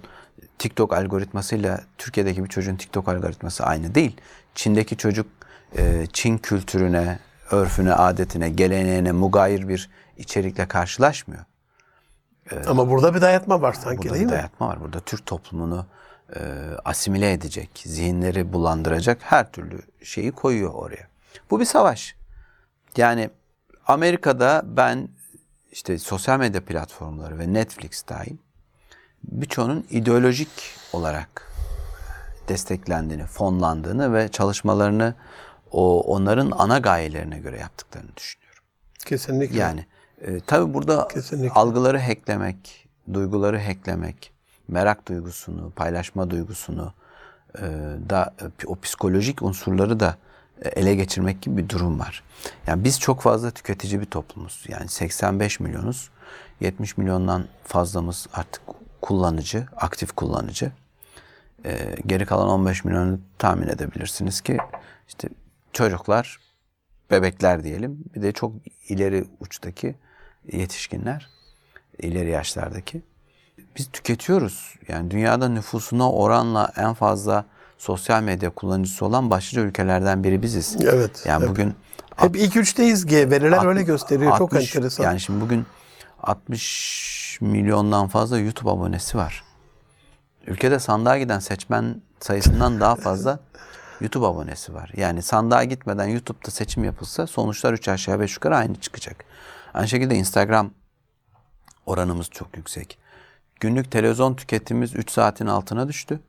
TikTok 0.58 0.92
algoritmasıyla 0.92 1.80
Türkiye'deki 1.98 2.44
bir 2.44 2.48
çocuğun 2.48 2.76
TikTok 2.76 3.08
algoritması 3.08 3.64
aynı 3.64 3.94
değil. 3.94 4.16
Çin'deki 4.54 4.96
çocuk 4.96 5.26
e, 5.78 6.06
Çin 6.12 6.38
kültürüne, 6.38 7.18
örfüne, 7.50 7.92
adetine, 7.92 8.50
geleneğine 8.50 9.12
mugayir 9.12 9.68
bir 9.68 9.90
içerikle 10.16 10.68
karşılaşmıyor. 10.68 11.44
Ama 12.66 12.90
burada 12.90 13.14
bir 13.14 13.20
dayatma 13.20 13.62
var 13.62 13.72
sanki 13.72 13.98
Burada 13.98 14.14
değil 14.14 14.24
bir 14.26 14.30
mi? 14.30 14.32
dayatma 14.32 14.68
var. 14.68 14.80
Burada 14.80 15.00
Türk 15.00 15.26
toplumunu 15.26 15.86
e, 16.36 16.40
asimile 16.84 17.32
edecek, 17.32 17.70
zihinleri 17.84 18.52
bulandıracak 18.52 19.18
her 19.22 19.52
türlü 19.52 19.78
şeyi 20.02 20.32
koyuyor 20.32 20.74
oraya. 20.74 21.08
Bu 21.50 21.60
bir 21.60 21.64
savaş. 21.64 22.16
Yani 22.96 23.30
Amerika'da 23.86 24.62
ben 24.64 25.08
işte 25.72 25.98
sosyal 25.98 26.38
medya 26.38 26.64
platformları 26.64 27.38
ve 27.38 27.52
Netflix 27.52 28.08
dahil 28.08 28.36
birçoğunun 29.24 29.86
ideolojik 29.90 30.48
olarak 30.92 31.52
desteklendiğini, 32.48 33.26
fonlandığını 33.26 34.14
ve 34.14 34.28
çalışmalarını 34.28 35.14
o 35.70 36.00
onların 36.00 36.50
ana 36.50 36.78
gayelerine 36.78 37.38
göre 37.38 37.58
yaptıklarını 37.58 38.16
düşünüyorum. 38.16 38.62
Kesinlikle. 39.06 39.58
Yani 39.58 39.86
e, 40.20 40.40
tabii 40.40 40.74
burada 40.74 41.08
Kesinlikle. 41.08 41.50
algıları 41.50 41.98
hacklemek, 41.98 42.88
duyguları 43.12 43.58
hacklemek, 43.58 44.32
merak 44.68 45.08
duygusunu, 45.08 45.70
paylaşma 45.70 46.30
duygusunu 46.30 46.92
e, 47.58 47.62
da 48.10 48.34
e, 48.40 48.66
o 48.66 48.76
psikolojik 48.80 49.42
unsurları 49.42 50.00
da 50.00 50.16
e, 50.62 50.68
ele 50.68 50.94
geçirmek 50.94 51.42
gibi 51.42 51.56
bir 51.56 51.68
durum 51.68 52.00
var. 52.00 52.22
Yani 52.66 52.84
biz 52.84 53.00
çok 53.00 53.20
fazla 53.20 53.50
tüketici 53.50 54.00
bir 54.00 54.06
toplumuz. 54.06 54.64
Yani 54.68 54.88
85 54.88 55.60
milyonuz. 55.60 56.10
70 56.60 56.96
milyondan 56.96 57.44
fazlamız 57.64 58.26
artık 58.32 58.62
kullanıcı, 59.00 59.66
aktif 59.76 60.12
kullanıcı. 60.12 60.72
E, 61.64 61.96
geri 62.06 62.26
kalan 62.26 62.48
15 62.48 62.84
milyonu 62.84 63.18
tahmin 63.38 63.68
edebilirsiniz 63.68 64.40
ki 64.40 64.58
işte 65.08 65.28
çocuklar, 65.72 66.40
bebekler 67.10 67.64
diyelim. 67.64 68.04
Bir 68.14 68.22
de 68.22 68.32
çok 68.32 68.52
ileri 68.88 69.24
uçtaki 69.40 69.94
yetişkinler, 70.52 71.28
ileri 71.98 72.30
yaşlardaki. 72.30 73.02
Biz 73.76 73.90
tüketiyoruz. 73.92 74.74
Yani 74.88 75.10
dünyada 75.10 75.48
nüfusuna 75.48 76.12
oranla 76.12 76.72
en 76.76 76.94
fazla 76.94 77.44
sosyal 77.78 78.22
medya 78.22 78.50
kullanıcısı 78.50 79.06
olan 79.06 79.30
başlıca 79.30 79.62
ülkelerden 79.62 80.24
biri 80.24 80.42
biziz. 80.42 80.76
Evet, 80.80 81.22
Yani 81.26 81.40
evet. 81.40 81.50
bugün 81.50 81.74
Hep 82.16 82.36
ilk 82.36 82.56
üçteyiz 82.56 83.06
G. 83.06 83.30
Veriler 83.30 83.66
öyle 83.66 83.82
gösteriyor. 83.82 84.38
Çok 84.38 84.52
60 84.54 84.76
enteresan. 84.76 85.04
Yani 85.04 85.20
şimdi 85.20 85.40
bugün 85.40 85.66
60 86.26 87.38
milyondan 87.40 88.08
fazla 88.08 88.38
YouTube 88.38 88.70
abonesi 88.70 89.18
var. 89.18 89.44
Ülkede 90.46 90.78
sandığa 90.78 91.18
giden 91.18 91.38
seçmen 91.38 92.02
sayısından 92.20 92.80
daha 92.80 92.96
fazla 92.96 93.40
YouTube 94.00 94.26
abonesi 94.26 94.74
var. 94.74 94.92
Yani 94.96 95.22
sandığa 95.22 95.64
gitmeden 95.64 96.06
YouTube'da 96.06 96.50
seçim 96.50 96.84
yapılsa 96.84 97.26
sonuçlar 97.26 97.72
3 97.72 97.88
aşağı 97.88 98.20
5 98.20 98.34
yukarı 98.34 98.56
aynı 98.56 98.74
çıkacak. 98.74 99.24
Aynı 99.74 99.88
şekilde 99.88 100.14
Instagram 100.14 100.70
oranımız 101.86 102.30
çok 102.30 102.56
yüksek. 102.56 102.98
Günlük 103.60 103.90
televizyon 103.90 104.34
tüketimimiz 104.34 104.94
3 104.94 105.10
saatin 105.10 105.46
altına 105.46 105.88
düştü. 105.88 106.20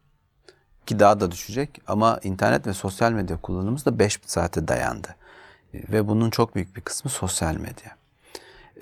Ki 0.86 1.00
daha 1.00 1.20
da 1.20 1.32
düşecek 1.32 1.82
ama 1.88 2.20
internet 2.24 2.68
ve 2.68 2.74
sosyal 2.74 3.12
medya 3.12 3.38
kullanımımız 3.42 3.86
da 3.86 4.00
5 4.00 4.20
saate 4.26 4.68
dayandı. 4.68 5.16
Ve 5.74 6.08
bunun 6.08 6.30
çok 6.30 6.56
büyük 6.56 6.76
bir 6.76 6.82
kısmı 6.82 7.12
sosyal 7.12 7.56
medya. 7.56 8.07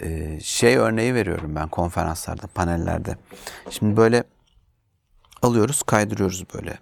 Ee, 0.02 0.40
şey 0.40 0.78
örneği 0.78 1.14
veriyorum 1.16 1.56
ben 1.56 1.68
konferanslarda, 1.70 2.48
panellerde. 2.48 3.18
Şimdi 3.70 3.98
böyle 3.98 4.24
alıyoruz, 5.42 5.84
kaydırıyoruz 5.84 6.44
böyle. 6.54 6.80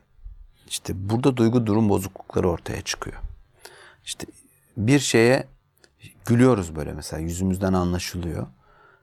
İşte 0.68 1.09
burada 1.09 1.38
duygu 1.38 1.66
durum 1.66 1.89
bozuklukları 1.89 2.49
ortaya 2.49 2.82
çıkıyor. 2.82 3.18
İşte 4.05 4.28
bir 4.78 4.99
şeye 4.99 5.47
gülüyoruz 6.26 6.76
böyle 6.76 6.93
mesela 6.93 7.20
yüzümüzden 7.20 7.74
anlaşılıyor. 7.74 8.47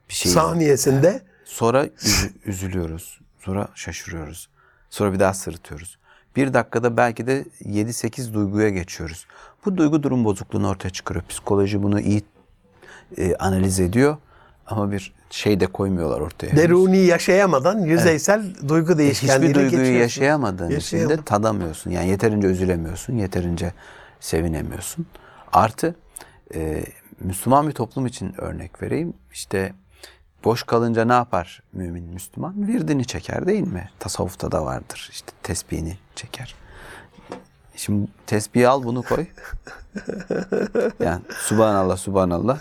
Bir 0.08 0.14
şey 0.14 0.32
Saniyesinde 0.32 1.22
Sonra 1.44 1.86
üzü- 1.86 2.32
üzülüyoruz. 2.44 3.20
Sonra 3.38 3.68
şaşırıyoruz. 3.74 4.48
Sonra 4.90 5.12
bir 5.12 5.20
daha 5.20 5.34
sırıtıyoruz. 5.34 5.98
Bir 6.36 6.54
dakikada 6.54 6.96
belki 6.96 7.26
de 7.26 7.44
7-8 7.64 8.34
duyguya 8.34 8.68
geçiyoruz. 8.68 9.26
Bu 9.64 9.76
duygu 9.76 10.02
durum 10.02 10.24
bozukluğunu 10.24 10.68
ortaya 10.68 10.90
çıkarıyor. 10.90 11.24
Psikoloji 11.28 11.82
bunu 11.82 12.00
iyi 12.00 12.22
e, 13.18 13.34
analiz 13.36 13.80
ediyor. 13.80 14.16
Ama 14.66 14.92
bir 14.92 15.12
şey 15.30 15.60
de 15.60 15.66
koymuyorlar 15.66 16.20
ortaya. 16.20 16.56
deruni 16.56 16.98
yaşayamadan 16.98 17.78
yüzeysel 17.78 18.42
duygu 18.68 18.92
Hiçbir 18.92 18.98
değişkenliğine 18.98 19.54
duyguyu 19.54 19.70
geçiyorsun. 19.70 20.00
yaşayamadığın 20.00 20.70
için 20.70 21.08
de 21.08 21.24
tadamıyorsun. 21.24 21.90
Yani 21.90 22.08
yeterince 22.08 22.46
üzülemiyorsun, 22.48 23.16
yeterince 23.16 23.72
sevinemiyorsun. 24.20 25.06
Artı 25.52 25.94
e, 26.54 26.84
Müslüman 27.20 27.68
bir 27.68 27.72
toplum 27.72 28.06
için 28.06 28.40
örnek 28.40 28.82
vereyim. 28.82 29.14
İşte 29.32 29.72
boş 30.44 30.62
kalınca 30.62 31.04
ne 31.04 31.12
yapar 31.12 31.62
mümin 31.72 32.04
Müslüman? 32.04 32.68
Virdini 32.68 33.04
çeker 33.04 33.46
değil 33.46 33.66
mi? 33.66 33.90
Tasavvufta 33.98 34.52
da 34.52 34.64
vardır. 34.64 35.08
İşte 35.12 35.32
tesbihini 35.42 35.96
çeker. 36.16 36.54
Şimdi 37.80 38.08
tesbihi 38.26 38.68
al 38.68 38.84
bunu 38.84 39.02
koy. 39.02 39.26
Yani 41.00 41.20
subhanallah 41.38 41.96
subhanallah. 41.96 42.58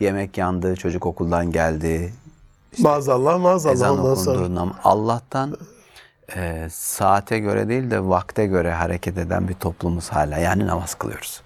Yemek 0.00 0.38
yandı, 0.38 0.76
çocuk 0.76 1.06
okuldan 1.06 1.52
geldi, 1.52 2.12
Maazallah 2.78 3.38
maazallah 3.40 3.74
ezan 3.74 3.98
ondan 3.98 4.56
nam- 4.56 4.74
Allah'tan 4.84 5.56
e, 6.36 6.68
saate 6.70 7.38
göre 7.38 7.68
değil 7.68 7.90
de 7.90 8.04
vakte 8.08 8.46
göre 8.46 8.72
hareket 8.72 9.18
eden 9.18 9.48
bir 9.48 9.54
toplumuz 9.54 10.08
hala. 10.08 10.38
Yani 10.38 10.66
namaz 10.66 10.94
kılıyoruz. 10.94 11.42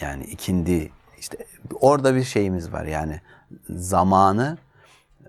Yani 0.00 0.24
ikindi 0.24 0.90
işte 1.18 1.36
orada 1.80 2.14
bir 2.14 2.24
şeyimiz 2.24 2.72
var. 2.72 2.84
Yani 2.84 3.20
zamanı 3.70 4.58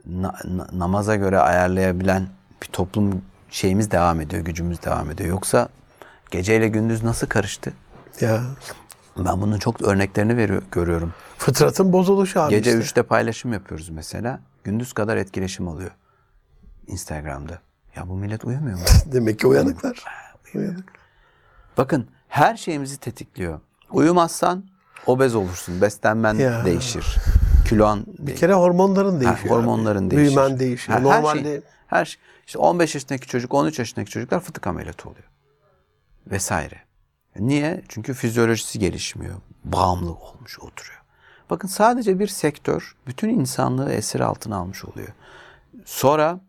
na- 0.05 0.35
na- 0.45 0.67
namaza 0.73 1.15
göre 1.15 1.39
ayarlayabilen 1.39 2.27
bir 2.61 2.67
toplum 2.67 3.21
şeyimiz 3.53 3.91
devam 3.91 4.21
ediyor, 4.21 4.41
gücümüz 4.45 4.83
devam 4.83 5.11
ediyor. 5.11 5.29
Yoksa 5.29 5.69
geceyle 6.31 6.67
gündüz 6.67 7.03
nasıl 7.03 7.27
karıştı? 7.27 7.73
Ya. 8.21 8.43
Ben 9.17 9.41
bunun 9.41 9.59
çok 9.59 9.81
örneklerini 9.81 10.37
veriyor, 10.37 10.61
görüyorum. 10.71 11.13
Fıtratın 11.37 11.93
bozuluşu 11.93 12.41
abi 12.41 12.49
Gece 12.49 12.79
işte. 12.79 12.81
3'te 12.83 13.03
paylaşım 13.03 13.53
yapıyoruz 13.53 13.89
mesela. 13.89 14.39
Gündüz 14.63 14.93
kadar 14.93 15.17
etkileşim 15.17 15.67
oluyor. 15.67 15.91
Instagram'da. 16.87 17.59
Ya 17.95 18.09
bu 18.09 18.15
millet 18.15 18.45
uyumuyor 18.45 18.77
mu? 18.77 18.83
Demek 19.13 19.39
ki 19.39 19.47
uyanıklar. 19.47 20.03
Uyanık. 20.55 20.93
Bakın 21.77 22.07
her 22.27 22.57
şeyimizi 22.57 22.97
tetikliyor. 22.97 23.59
Uyumazsan 23.91 24.63
obez 25.05 25.35
olursun. 25.35 25.81
Beslenmen 25.81 26.33
Ya. 26.35 26.65
değişir. 26.65 27.15
Kiloan 27.69 28.05
Bir 28.19 28.35
kere 28.35 28.53
hormonların 28.53 29.21
değişiyor. 29.21 29.55
hormonların 29.55 30.07
abi. 30.07 30.11
değişir. 30.11 30.35
Büyümen 30.35 30.59
değişiyor. 30.59 30.97
Her, 30.99 31.05
her 31.05 31.09
Normalde 31.21 31.43
şey, 31.43 31.61
her 31.87 32.05
şey. 32.05 32.21
İşte 32.47 32.59
15 32.59 32.95
yaşındaki 32.95 33.27
çocuk, 33.27 33.53
13 33.53 33.79
yaşındaki 33.79 34.11
çocuklar 34.11 34.39
fıtık 34.39 34.67
ameliyatı 34.67 35.09
oluyor. 35.09 35.25
Vesaire. 36.27 36.81
Niye? 37.39 37.83
Çünkü 37.89 38.13
fizyolojisi 38.13 38.79
gelişmiyor. 38.79 39.35
Bağımlı 39.63 40.13
olmuş 40.13 40.59
oturuyor. 40.59 41.01
Bakın 41.49 41.67
sadece 41.67 42.19
bir 42.19 42.27
sektör 42.27 42.95
bütün 43.07 43.29
insanlığı 43.29 43.91
esir 43.93 44.19
altına 44.19 44.57
almış 44.57 44.85
oluyor. 44.85 45.07
Sonra 45.85 46.39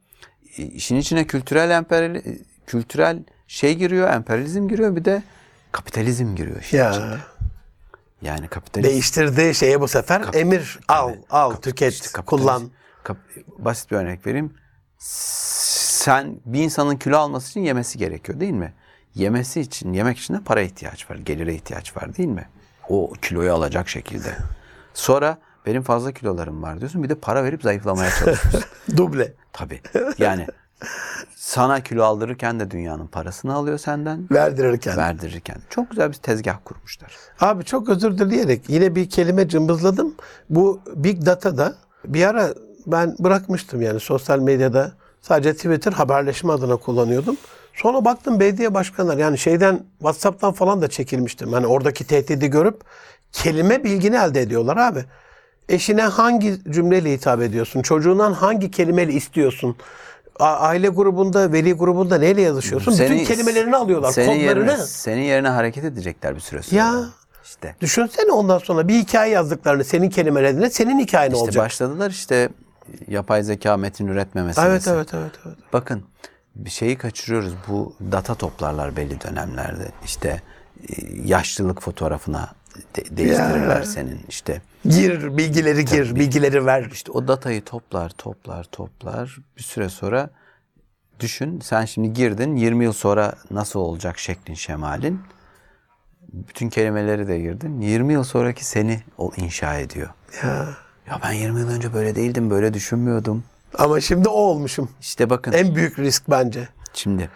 e, 0.57 0.63
işin 0.63 0.97
içine 0.97 1.27
kültürel 1.27 1.71
emperyal, 1.71 2.23
kültürel 2.67 3.25
şey 3.47 3.75
giriyor, 3.75 4.11
emperyalizm 4.11 4.69
giriyor 4.69 4.97
bir 4.97 5.05
de 5.05 5.23
kapitalizm 5.73 6.35
giriyor 6.37 6.61
işin 6.61 6.79
ya 6.79 6.91
içine. 6.91 7.17
Yani 8.23 8.49
kapitalizm 8.49 8.91
değiştirdiği 8.93 9.55
şeye 9.55 9.81
bu 9.81 9.89
sefer 9.89 10.25
emir 10.33 10.79
al 10.89 11.13
al 11.31 11.51
Kap- 11.51 11.63
tüket 11.63 11.93
işte 11.93 12.23
kullan. 12.23 12.71
kap- 13.03 13.17
basit 13.59 13.91
bir 13.91 13.97
örnek 13.97 14.27
vereyim. 14.27 14.55
Sen 16.05 16.37
bir 16.47 16.63
insanın 16.63 16.97
kilo 16.97 17.19
alması 17.19 17.51
için 17.51 17.61
yemesi 17.61 17.99
gerekiyor 17.99 18.41
değil 18.41 18.53
mi? 18.53 18.73
Yemesi 19.15 19.61
için, 19.61 19.93
yemek 19.93 20.19
için 20.19 20.35
de 20.35 20.39
para 20.45 20.61
ihtiyaç 20.61 21.11
var, 21.11 21.17
gelire 21.17 21.55
ihtiyaç 21.55 21.97
var 21.97 22.17
değil 22.17 22.29
mi? 22.29 22.49
O 22.89 23.13
kiloyu 23.23 23.55
alacak 23.55 23.89
şekilde. 23.89 24.37
Sonra 24.95 25.39
benim 25.67 25.83
fazla 25.83 26.13
kilolarım 26.13 26.63
var 26.63 26.79
diyorsun. 26.79 27.03
Bir 27.03 27.09
de 27.09 27.15
para 27.15 27.45
verip 27.45 27.63
zayıflamaya 27.63 28.11
çalışıyorsun. 28.11 28.63
Duble. 28.97 29.33
Tabii. 29.53 29.81
Yani 30.19 30.47
sana 31.37 31.81
kilo 31.81 32.05
aldırırken 32.05 32.61
de 32.61 32.71
dünyanın 32.71 33.07
parasını 33.07 33.55
alıyor 33.55 33.79
senden. 33.79 34.29
Verdirirken. 34.31 34.97
Verdirirken. 34.97 35.57
Çok 35.71 35.91
güzel 35.91 36.09
bir 36.09 36.17
tezgah 36.17 36.59
kurmuşlar. 36.65 37.17
Abi 37.41 37.65
çok 37.65 37.89
özür 37.89 38.19
dileyerek 38.19 38.71
yine 38.71 38.95
bir 38.95 39.11
kelime 39.11 39.49
cımbızladım. 39.49 40.15
Bu 40.51 40.81
Big 40.95 41.27
Data'da 41.27 41.75
bir 42.05 42.27
ara 42.27 42.55
ben 42.87 43.17
bırakmıştım 43.19 43.83
yani 43.83 44.01
sosyal 44.01 44.39
medyada 44.39 44.93
sadece 45.25 45.55
Twitter 45.55 45.93
haberleşme 45.93 46.53
adına 46.53 46.77
kullanıyordum. 46.77 47.37
Sonra 47.75 48.05
baktım 48.05 48.41
belediye 48.41 48.75
başkanlar 48.75 49.17
yani 49.17 49.39
şeyden 49.39 49.81
WhatsApp'tan 49.99 50.53
falan 50.53 50.83
da 50.83 50.89
çekilmiştim. 50.89 51.53
Hani 51.53 51.67
oradaki 51.67 52.07
tehdidi 52.07 52.51
görüp 52.51 52.81
kelime 53.33 53.85
bilgini 53.85 54.17
elde 54.17 54.41
ediyorlar 54.41 54.77
abi. 54.77 55.05
Eşine 55.69 56.03
hangi 56.03 56.59
cümleyle 56.71 57.13
hitap 57.13 57.43
ediyorsun? 57.43 57.83
Çocuğundan 57.83 58.33
hangi 58.33 58.71
kelimeyle 58.71 59.13
istiyorsun? 59.13 59.77
Aile 60.41 60.89
grubunda, 60.89 61.53
veli 61.53 61.73
grubunda 61.73 62.19
neyle 62.19 62.43
yazışıyorsun? 62.43 62.99
Bütün 62.99 63.25
kelimelerini 63.25 63.77
alıyorlar, 63.77 64.13
senin 64.13 64.27
kodlarını. 64.27 64.71
Yerine, 64.71 64.77
senin 64.87 65.23
yerine 65.23 65.49
hareket 65.49 65.85
edecekler 65.85 66.35
bir 66.35 66.41
süre 66.41 66.63
sonra. 66.63 66.81
Ya. 66.81 67.05
İşte. 67.45 67.77
Düşünsene 67.81 68.33
ondan 68.33 68.59
sonra 68.59 68.89
bir 68.89 68.95
hikaye 68.95 69.33
yazdıklarını 69.33 69.85
senin 69.85 70.11
kelimelerine 70.11 70.71
senin 70.71 70.99
hikayen 70.99 71.31
İşte 71.31 71.43
olacak. 71.45 71.65
başladılar 71.65 72.11
işte 72.11 72.49
yapay 73.09 73.43
zeka 73.43 73.77
metin 73.77 74.07
üretme 74.07 74.43
meselesi. 74.43 74.71
Evet 74.71 74.89
evet 74.89 75.15
evet 75.15 75.33
evet. 75.47 75.57
Bakın 75.73 76.05
bir 76.55 76.71
şeyi 76.71 76.99
kaçırıyoruz. 76.99 77.55
Bu 77.69 77.95
data 78.13 78.35
toplarlar 78.35 78.97
belli 78.97 79.21
dönemlerde. 79.21 79.91
İşte 80.05 80.43
e, 80.89 80.93
yaşlılık 81.25 81.83
fotoğrafına 81.83 82.53
de- 82.97 83.17
değiştirirler 83.17 83.77
Ya. 83.81 83.85
senin. 83.87 84.21
İşte 84.29 84.63
Gir 84.89 85.37
bilgileri 85.37 85.85
gir, 85.85 86.15
bilgileri 86.15 86.67
ver. 86.67 86.89
işte 86.93 87.13
o 87.13 87.29
datayı 87.29 87.65
toplar, 87.65 88.11
toplar, 88.11 88.65
toplar. 88.65 89.39
Bir 89.57 89.63
süre 89.63 89.89
sonra 89.89 90.31
düşün 91.21 91.61
sen 91.61 91.85
şimdi 91.85 92.13
girdin 92.13 92.57
20 92.57 92.85
yıl 92.85 92.93
sonra 92.93 93.35
nasıl 93.51 93.81
olacak 93.81 94.19
şeklin 94.19 94.55
şemalin. 94.55 95.21
Bütün 96.33 96.69
kelimeleri 96.69 97.29
de 97.29 97.39
girdin. 97.41 97.81
20 97.81 98.13
yıl 98.13 98.25
sonraki 98.25 98.65
seni 98.65 99.03
o 99.19 99.33
inşa 99.37 99.75
ediyor. 99.79 100.09
Ya. 100.43 100.67
Ya 101.11 101.21
ben 101.23 101.33
20 101.33 101.61
yıl 101.61 101.69
önce 101.71 101.95
böyle 101.95 102.15
değildim, 102.15 102.51
böyle 102.51 102.75
düşünmüyordum. 102.75 103.45
Ama 103.79 104.01
şimdi 104.01 104.29
o 104.29 104.33
olmuşum. 104.33 104.91
İşte 105.01 105.31
bakın 105.31 105.53
En 105.53 105.75
büyük 105.75 105.99
risk 105.99 106.31
bence. 106.31 106.69
şimdi 106.95 107.31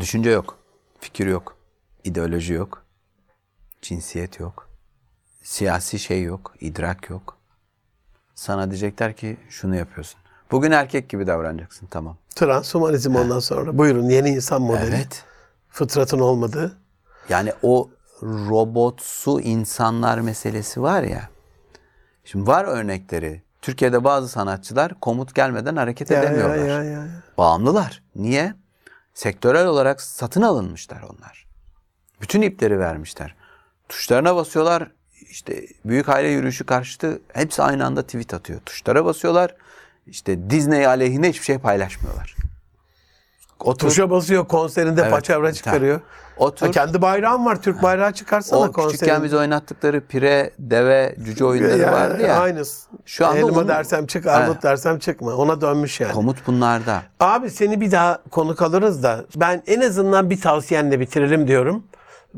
düşünce 0.00 0.30
yok, 0.30 0.58
fikir 1.00 1.26
yok, 1.26 1.56
ideoloji 2.04 2.52
yok, 2.52 2.82
cinsiyet 3.82 4.40
yok, 4.40 4.68
siyasi 5.42 5.98
şey 5.98 6.22
yok, 6.22 6.54
idrak 6.60 7.10
yok. 7.10 7.36
Sana 8.34 8.70
diyecekler 8.70 9.16
ki 9.16 9.36
şunu 9.48 9.76
yapıyorsun. 9.76 10.20
Bugün 10.50 10.70
erkek 10.70 11.08
gibi 11.08 11.26
davranacaksın 11.26 11.86
tamam. 11.86 12.16
Transhumanizm 12.34 13.14
ondan 13.16 13.38
sonra. 13.38 13.78
Buyurun 13.78 14.08
yeni 14.08 14.28
insan 14.28 14.62
modeli. 14.62 14.94
Evet. 14.94 15.24
Fıtratın 15.68 16.18
olmadığı. 16.18 16.78
Yani 17.28 17.52
o 17.62 17.90
robotsu 18.22 19.40
insanlar 19.40 20.18
meselesi 20.18 20.82
var 20.82 21.02
ya. 21.02 21.28
Şimdi 22.30 22.46
var 22.46 22.64
örnekleri. 22.64 23.42
Türkiye'de 23.62 24.04
bazı 24.04 24.28
sanatçılar 24.28 25.00
komut 25.00 25.34
gelmeden 25.34 25.76
hareket 25.76 26.10
Ya, 26.10 26.22
edemiyorlar. 26.22 26.56
ya, 26.56 26.64
ya, 26.66 26.82
ya. 26.84 27.06
Bağımlılar. 27.38 28.02
Niye? 28.16 28.54
Sektörel 29.14 29.66
olarak 29.66 30.00
satın 30.00 30.42
alınmışlar 30.42 31.02
onlar. 31.02 31.46
Bütün 32.22 32.42
ipleri 32.42 32.78
vermişler. 32.78 33.34
Tuşlarına 33.88 34.36
basıyorlar. 34.36 34.90
İşte 35.30 35.66
büyük 35.84 36.08
aile 36.08 36.28
yürüyüşü 36.28 36.66
karşıtı 36.66 37.20
hepsi 37.32 37.62
aynı 37.62 37.86
anda 37.86 38.02
tweet 38.02 38.34
atıyor. 38.34 38.60
Tuşlara 38.66 39.04
basıyorlar. 39.04 39.54
İşte 40.06 40.50
Disney 40.50 40.86
aleyhine 40.86 41.28
hiçbir 41.28 41.44
şey 41.44 41.58
paylaşmıyorlar. 41.58 42.36
Otur. 43.60 43.88
Tuşa 43.88 44.10
basıyor 44.10 44.48
konserinde 44.48 45.00
Evet. 45.00 45.10
paçavra 45.10 45.52
çıkarıyor. 45.52 46.00
Otur. 46.36 46.66
Ha, 46.66 46.72
kendi 46.72 47.02
bayrağın 47.02 47.44
var. 47.46 47.62
Türk 47.62 47.82
bayrağı 47.82 48.12
çıkarsana 48.12 48.60
o 48.60 48.72
konserinde. 48.72 48.92
küçükken 48.92 49.24
biz 49.24 49.34
oynattıkları 49.34 50.00
pire, 50.00 50.50
deve, 50.58 51.14
cüce 51.24 51.44
oyunları 51.44 51.78
Ya, 51.78 51.92
vardı 51.92 52.22
ya. 52.22 52.40
Aynısı. 52.40 52.88
Şu 53.06 53.26
anda 53.26 53.38
Elma 53.38 53.48
onun- 53.58 53.68
dersem 53.68 54.06
çık, 54.06 54.26
armut 54.26 54.62
dersem 54.62 54.98
çıkma. 54.98 55.34
Ona 55.34 55.60
dönmüş 55.60 56.00
yani. 56.00 56.12
Komut 56.12 56.46
bunlarda. 56.46 57.02
Abi 57.20 57.50
seni 57.50 57.80
bir 57.80 57.92
daha 57.92 58.18
konuk 58.30 58.62
alırız 58.62 59.02
da 59.02 59.24
ben 59.36 59.62
en 59.66 59.80
azından 59.80 60.30
bir 60.30 60.40
tavsiyenle 60.40 61.00
bitirelim 61.00 61.48
diyorum. 61.48 61.82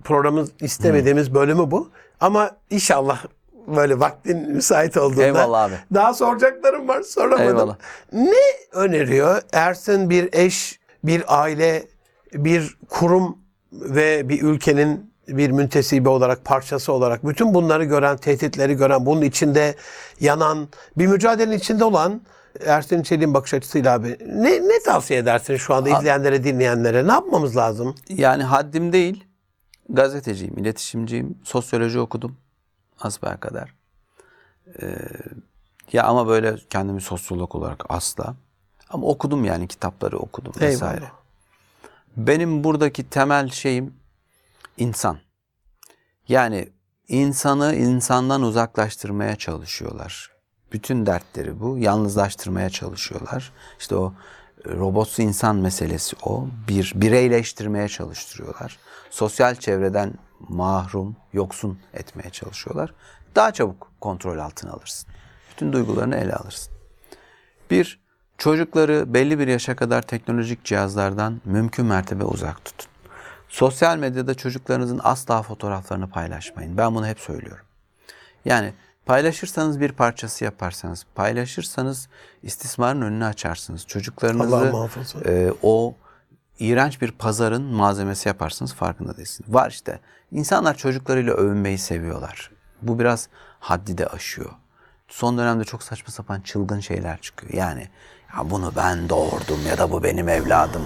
Programın 0.04 0.50
istemediğimiz 0.60 1.34
bölümü 1.34 1.70
bu. 1.70 1.88
Ama 2.20 2.50
inşallah 2.70 3.24
böyle 3.66 4.00
vaktin 4.00 4.52
müsait 4.52 4.96
olduğunda. 4.96 5.22
Eyvallah 5.24 5.62
abi. 5.62 5.74
Daha 5.94 6.14
soracaklarım 6.14 6.88
var 6.88 7.02
soramadım. 7.02 7.42
Eyvallah. 7.48 7.76
Ne 8.12 8.32
öneriyor 8.72 9.42
Ersin 9.52 10.10
bir 10.10 10.28
eş, 10.32 10.80
bir 11.04 11.42
aile, 11.42 11.86
bir 12.32 12.76
kurum 12.88 13.38
ve 13.72 14.28
bir 14.28 14.42
ülkenin 14.42 15.12
bir 15.28 15.50
müntesibi 15.50 16.08
olarak, 16.08 16.44
parçası 16.44 16.92
olarak 16.92 17.26
bütün 17.26 17.54
bunları 17.54 17.84
gören, 17.84 18.16
tehditleri 18.16 18.74
gören, 18.74 19.06
bunun 19.06 19.22
içinde 19.22 19.74
yanan, 20.20 20.68
bir 20.98 21.06
mücadelenin 21.06 21.58
içinde 21.58 21.84
olan 21.84 22.22
Ersin 22.66 23.02
Çelik'in 23.02 23.34
bakış 23.34 23.54
açısıyla 23.54 23.94
abi 23.94 24.18
ne, 24.26 24.50
ne 24.50 24.82
tavsiye 24.84 25.18
edersin 25.18 25.56
şu 25.56 25.74
anda 25.74 25.98
izleyenlere, 25.98 26.44
dinleyenlere? 26.44 27.06
Ne 27.06 27.12
yapmamız 27.12 27.56
lazım? 27.56 27.94
Yani 28.08 28.42
haddim 28.42 28.92
değil. 28.92 29.24
Gazeteciyim, 29.88 30.58
iletişimciyim. 30.58 31.38
Sosyoloji 31.44 32.00
okudum. 32.00 32.36
Asbel 33.00 33.36
kadar. 33.36 33.74
Ee, 34.82 34.96
ya 35.92 36.04
ama 36.04 36.26
böyle 36.26 36.56
kendimi 36.70 37.00
sosyolog 37.00 37.54
olarak 37.54 37.84
asla. 37.88 38.34
Ama 38.92 39.06
okudum 39.06 39.44
yani 39.44 39.68
kitapları 39.68 40.18
okudum 40.18 40.52
vesaire. 40.60 40.96
Eyvallah. 40.96 41.12
Benim 42.16 42.64
buradaki 42.64 43.10
temel 43.10 43.48
şeyim 43.50 43.94
insan. 44.76 45.18
Yani 46.28 46.68
insanı 47.08 47.74
insandan 47.74 48.42
uzaklaştırmaya 48.42 49.36
çalışıyorlar. 49.36 50.30
Bütün 50.72 51.06
dertleri 51.06 51.60
bu. 51.60 51.78
Yalnızlaştırmaya 51.78 52.70
çalışıyorlar. 52.70 53.52
İşte 53.78 53.96
o 53.96 54.14
e, 54.66 54.70
robotsu 54.70 55.22
insan 55.22 55.56
meselesi 55.56 56.16
o. 56.22 56.46
Bir 56.68 56.92
bireyleştirmeye 56.94 57.88
çalıştırıyorlar. 57.88 58.78
Sosyal 59.10 59.54
çevreden 59.54 60.14
mahrum, 60.48 61.16
yoksun 61.32 61.78
etmeye 61.94 62.30
çalışıyorlar. 62.30 62.94
Daha 63.34 63.52
çabuk 63.52 63.92
kontrol 64.00 64.38
altına 64.38 64.72
alırsın. 64.72 65.08
Bütün 65.50 65.72
duygularını 65.72 66.16
ele 66.16 66.34
alırsın. 66.34 66.74
Bir, 67.70 68.01
çocukları 68.42 69.14
belli 69.14 69.38
bir 69.38 69.48
yaşa 69.48 69.76
kadar 69.76 70.02
teknolojik 70.02 70.64
cihazlardan 70.64 71.40
mümkün 71.44 71.86
mertebe 71.86 72.24
uzak 72.24 72.64
tutun. 72.64 72.90
Sosyal 73.48 73.96
medyada 73.96 74.34
çocuklarınızın 74.34 75.00
asla 75.04 75.42
fotoğraflarını 75.42 76.10
paylaşmayın. 76.10 76.76
Ben 76.76 76.94
bunu 76.94 77.06
hep 77.06 77.20
söylüyorum. 77.20 77.64
Yani 78.44 78.72
paylaşırsanız 79.06 79.80
bir 79.80 79.92
parçası 79.92 80.44
yaparsanız, 80.44 81.06
paylaşırsanız 81.14 82.08
istismarın 82.42 83.02
önünü 83.02 83.24
açarsınız. 83.24 83.86
Çocuklarınızı 83.86 84.72
e, 85.26 85.52
o 85.62 85.94
iğrenç 86.58 87.02
bir 87.02 87.10
pazarın 87.10 87.62
malzemesi 87.62 88.28
yaparsınız 88.28 88.74
farkında 88.74 89.16
değilsiniz. 89.16 89.54
Var 89.54 89.70
işte. 89.70 90.00
İnsanlar 90.32 90.76
çocuklarıyla 90.76 91.34
övünmeyi 91.34 91.78
seviyorlar. 91.78 92.50
Bu 92.82 92.98
biraz 92.98 93.28
haddi 93.60 93.98
de 93.98 94.06
aşıyor. 94.06 94.50
Son 95.08 95.38
dönemde 95.38 95.64
çok 95.64 95.82
saçma 95.82 96.12
sapan 96.12 96.40
çılgın 96.40 96.80
şeyler 96.80 97.20
çıkıyor. 97.20 97.52
Yani 97.54 97.88
ya 98.36 98.50
bunu 98.50 98.72
ben 98.76 99.08
doğurdum 99.08 99.60
ya 99.68 99.78
da 99.78 99.90
bu 99.90 100.02
benim 100.02 100.28
evladım. 100.28 100.82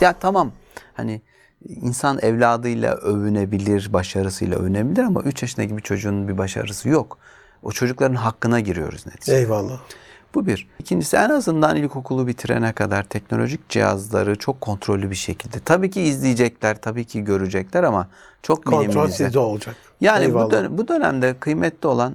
Ya 0.00 0.12
tamam 0.12 0.52
hani 0.94 1.22
insan 1.68 2.18
evladıyla 2.22 2.94
övünebilir, 2.94 3.92
başarısıyla 3.92 4.58
övünebilir 4.58 5.02
ama 5.02 5.22
3 5.22 5.42
yaşındaki 5.42 5.76
bir 5.76 5.82
çocuğun 5.82 6.28
bir 6.28 6.38
başarısı 6.38 6.88
yok. 6.88 7.18
O 7.62 7.72
çocukların 7.72 8.14
hakkına 8.14 8.60
giriyoruz 8.60 9.06
neticede. 9.06 9.38
Eyvallah. 9.38 9.78
Bu 10.34 10.46
bir. 10.46 10.68
İkincisi 10.78 11.16
en 11.16 11.30
azından 11.30 11.76
ilkokulu 11.76 12.26
bitirene 12.26 12.72
kadar 12.72 13.02
teknolojik 13.02 13.68
cihazları 13.68 14.36
çok 14.38 14.60
kontrollü 14.60 15.10
bir 15.10 15.14
şekilde. 15.16 15.60
Tabii 15.60 15.90
ki 15.90 16.00
izleyecekler, 16.02 16.80
tabii 16.80 17.04
ki 17.04 17.24
görecekler 17.24 17.82
ama 17.82 18.08
çok 18.42 18.64
Kontrol 18.66 18.86
minimize. 18.88 19.24
sizde 19.24 19.38
olacak. 19.38 19.76
Yani 20.00 20.24
Eyvallah. 20.24 20.46
bu, 20.46 20.50
dön- 20.50 20.78
bu 20.78 20.88
dönemde 20.88 21.34
kıymetli 21.40 21.88
olan 21.88 22.14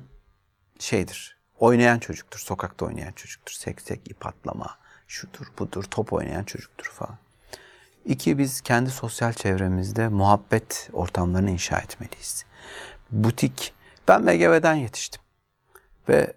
şeydir. 0.80 1.39
Oynayan 1.60 2.00
çocuktur, 2.00 2.40
sokakta 2.40 2.86
oynayan 2.86 3.12
çocuktur. 3.12 3.54
Seksek, 3.54 4.12
ip 4.12 4.26
atlama, 4.26 4.78
şudur 5.08 5.48
budur, 5.60 5.84
top 5.84 6.14
oynayan 6.14 6.44
çocuktur 6.44 6.86
falan. 6.86 7.18
İki, 8.06 8.38
biz 8.38 8.62
kendi 8.62 8.90
sosyal 8.90 9.34
çevremizde 9.34 10.08
muhabbet 10.08 10.90
ortamlarını 10.94 11.52
inşa 11.52 11.78
etmeliyiz. 11.78 12.46
Butik, 13.12 13.74
ben 14.08 14.22
MGV'den 14.22 14.74
yetiştim. 14.74 15.22
Ve 16.10 16.34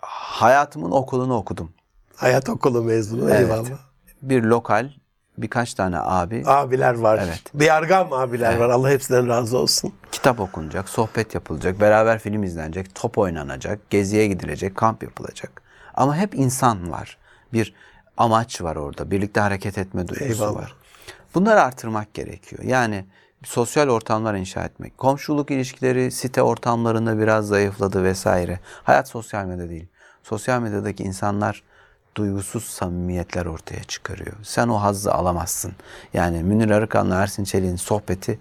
hayatımın 0.00 0.90
okulunu 0.90 1.34
okudum. 1.34 1.72
Hayat 2.16 2.48
okulu 2.48 2.82
mezunu. 2.82 3.30
Evet. 3.30 3.40
Eyvallah. 3.40 3.78
Bir 4.22 4.42
lokal, 4.42 4.90
birkaç 5.38 5.74
tane 5.74 5.98
abi, 5.98 6.42
Abiler 6.46 6.94
var. 6.94 7.20
Evet. 7.24 7.42
Bir 7.54 7.64
yargam 7.64 8.12
abiler 8.12 8.56
var. 8.56 8.68
Allah 8.68 8.90
hepsinden 8.90 9.28
razı 9.28 9.58
olsun. 9.58 9.92
kitap 10.12 10.40
okunacak, 10.40 10.88
sohbet 10.88 11.34
yapılacak, 11.34 11.80
beraber 11.80 12.18
film 12.18 12.42
izlenecek, 12.42 12.94
top 12.94 13.18
oynanacak, 13.18 13.90
geziye 13.90 14.26
gidilecek, 14.26 14.76
kamp 14.76 15.02
yapılacak. 15.02 15.62
Ama 15.94 16.16
hep 16.16 16.34
insan 16.34 16.90
var. 16.90 17.18
Bir 17.52 17.74
amaç 18.16 18.62
var 18.62 18.76
orada. 18.76 19.10
Birlikte 19.10 19.40
hareket 19.40 19.78
etme 19.78 20.08
duygusu 20.08 20.44
Eyvallah. 20.44 20.56
var. 20.62 20.74
Bunları 21.34 21.62
artırmak 21.62 22.14
gerekiyor. 22.14 22.62
Yani 22.62 23.04
sosyal 23.44 23.88
ortamlar 23.88 24.34
inşa 24.34 24.64
etmek. 24.64 24.98
Komşuluk 24.98 25.50
ilişkileri 25.50 26.10
site 26.10 26.42
ortamlarında 26.42 27.18
biraz 27.18 27.46
zayıfladı 27.46 28.04
vesaire. 28.04 28.60
Hayat 28.82 29.08
sosyal 29.08 29.44
medya 29.44 29.68
değil. 29.68 29.86
Sosyal 30.22 30.60
medyadaki 30.60 31.02
insanlar 31.02 31.62
duygusuz 32.14 32.64
samimiyetler 32.64 33.46
ortaya 33.46 33.84
çıkarıyor. 33.84 34.36
Sen 34.42 34.68
o 34.68 34.74
hazzı 34.76 35.12
alamazsın. 35.14 35.72
Yani 36.14 36.42
Münir 36.42 36.70
Arıkan'la 36.70 37.22
Ersin 37.22 37.44
Çelik'in 37.44 37.76
sohbeti 37.76 38.38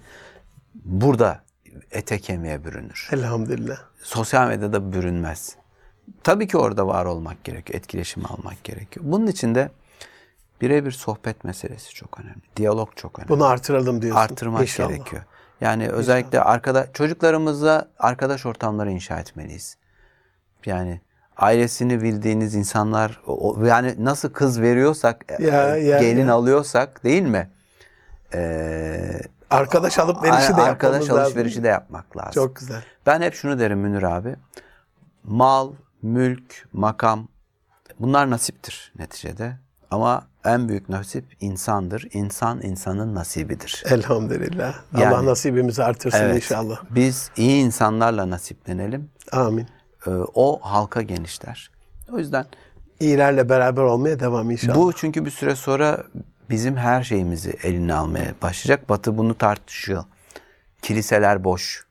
burada 0.76 1.44
ete 1.92 2.20
kemiğe 2.20 2.66
bürünür. 2.66 3.10
Elhamdülillah. 3.12 3.78
Sosyal 4.04 4.48
medyada 4.48 4.94
bürünmez. 4.94 5.56
Tabii 6.24 6.48
ki 6.48 6.58
orada 6.58 6.88
var 6.88 7.06
olmak 7.06 7.44
gerekiyor. 7.44 7.80
Etkileşim 7.80 8.24
almak 8.26 8.64
gerekiyor. 8.64 9.06
Bunun 9.10 9.28
için 9.28 9.56
de 9.56 9.72
birebir 10.62 10.92
sohbet 10.92 11.44
meselesi 11.44 11.94
çok 11.94 12.20
önemli. 12.20 12.42
Diyalog 12.58 12.90
çok 12.96 13.20
önemli. 13.20 13.30
Bunu 13.30 13.46
artıralım 13.46 14.02
diyorsun. 14.02 14.22
Artırmak 14.22 14.62
İnşallah. 14.62 14.90
gerekiyor. 14.90 15.24
Yani 15.62 15.90
özellikle 15.90 16.42
arkada 16.42 16.94
çocuklarımızla 16.94 17.90
arkadaş 18.00 18.46
ortamları 18.46 18.92
inşa 18.92 19.20
etmeliyiz. 19.20 19.78
Yani 20.66 21.02
ailesini 21.38 22.02
bildiğiniz 22.02 22.56
insanlar 22.56 23.22
yani 23.66 23.96
nasıl 24.00 24.30
kız 24.30 24.62
veriyorsak 24.62 25.26
e, 25.40 25.44
Ya, 25.44 25.78
ya, 25.78 26.00
gelin 26.00 26.28
ya. 26.28 26.34
alıyorsak 26.34 27.04
değil 27.04 27.22
mi? 27.24 27.50
Ee, 28.34 29.22
Arkadaş 29.50 30.00
alıp 30.00 30.24
verişi 30.24 30.50
de 30.58 30.62
arkadaş 30.62 30.94
yapmamız 30.94 31.10
lazım. 31.10 31.20
alışverişi 31.24 31.64
de 31.64 31.68
yapmak 31.68 32.18
lazım. 32.18 32.32
Çok 32.34 32.56
güzel. 32.56 32.84
Ben 33.06 33.22
hep 33.22 33.34
şunu 33.34 33.60
derim 33.60 33.80
Münir 33.80 34.04
abi. 34.04 34.36
Mal, 35.24 35.72
mülk, 36.02 36.68
makam 36.74 37.28
bunlar 38.00 38.30
nasiptir 38.30 38.94
neticede. 39.00 39.58
Ama 39.92 40.28
en 40.46 40.70
büyük 40.70 40.90
nasip 40.90 41.26
insandır. 41.40 42.08
İnsan 42.14 42.62
insanın 42.62 43.16
nasibidir. 43.16 43.84
Elhamdülillah. 43.90 44.76
Yani- 44.98 45.08
Allah 45.16 45.26
nasibimizi 45.26 45.84
artırsın 45.84 46.18
Evet. 46.20 46.36
inşallah. 46.36 46.80
Biz 46.90 47.30
iyi 47.38 47.64
insanlarla 47.64 48.30
nasiplenelim. 48.30 49.10
Amin. 49.32 49.68
Ee, 50.08 50.10
O 50.34 50.60
halka 50.62 51.02
genişler. 51.02 51.72
O 52.12 52.20
yüzden 52.20 52.46
İyilerle 53.00 53.50
beraber 53.50 53.82
olmaya 53.82 54.20
devam 54.20 54.52
inşallah. 54.52 54.76
bu 54.76 54.94
çünkü 54.94 55.26
bir 55.26 55.32
süre 55.32 55.56
sonra 55.56 56.04
bizim 56.50 56.78
her 56.78 57.04
şeyimizi 57.04 57.58
eline 57.64 57.94
almaya 57.94 58.34
başlayacak. 58.42 58.90
Batı 58.90 59.18
bunu 59.18 59.38
tartışıyor. 59.38 60.04
Kiliseler 60.82 61.44
boş. 61.44 61.86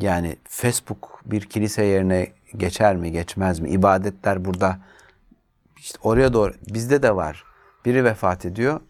Yani 0.00 0.36
Facebook 0.48 1.20
bir 1.24 1.40
kilise 1.40 1.84
yerine 1.84 2.32
geçer 2.56 2.96
mi, 2.96 3.12
geçmez 3.12 3.60
mi? 3.60 3.68
İbadetler 3.70 4.44
burada. 4.44 4.78
İşte 5.78 5.98
oraya 6.02 6.32
doğru. 6.32 6.54
Bizde 6.68 7.02
de 7.02 7.16
var. 7.16 7.44
Biri 7.84 8.04
vefat 8.04 8.44
ediyor. 8.44 8.80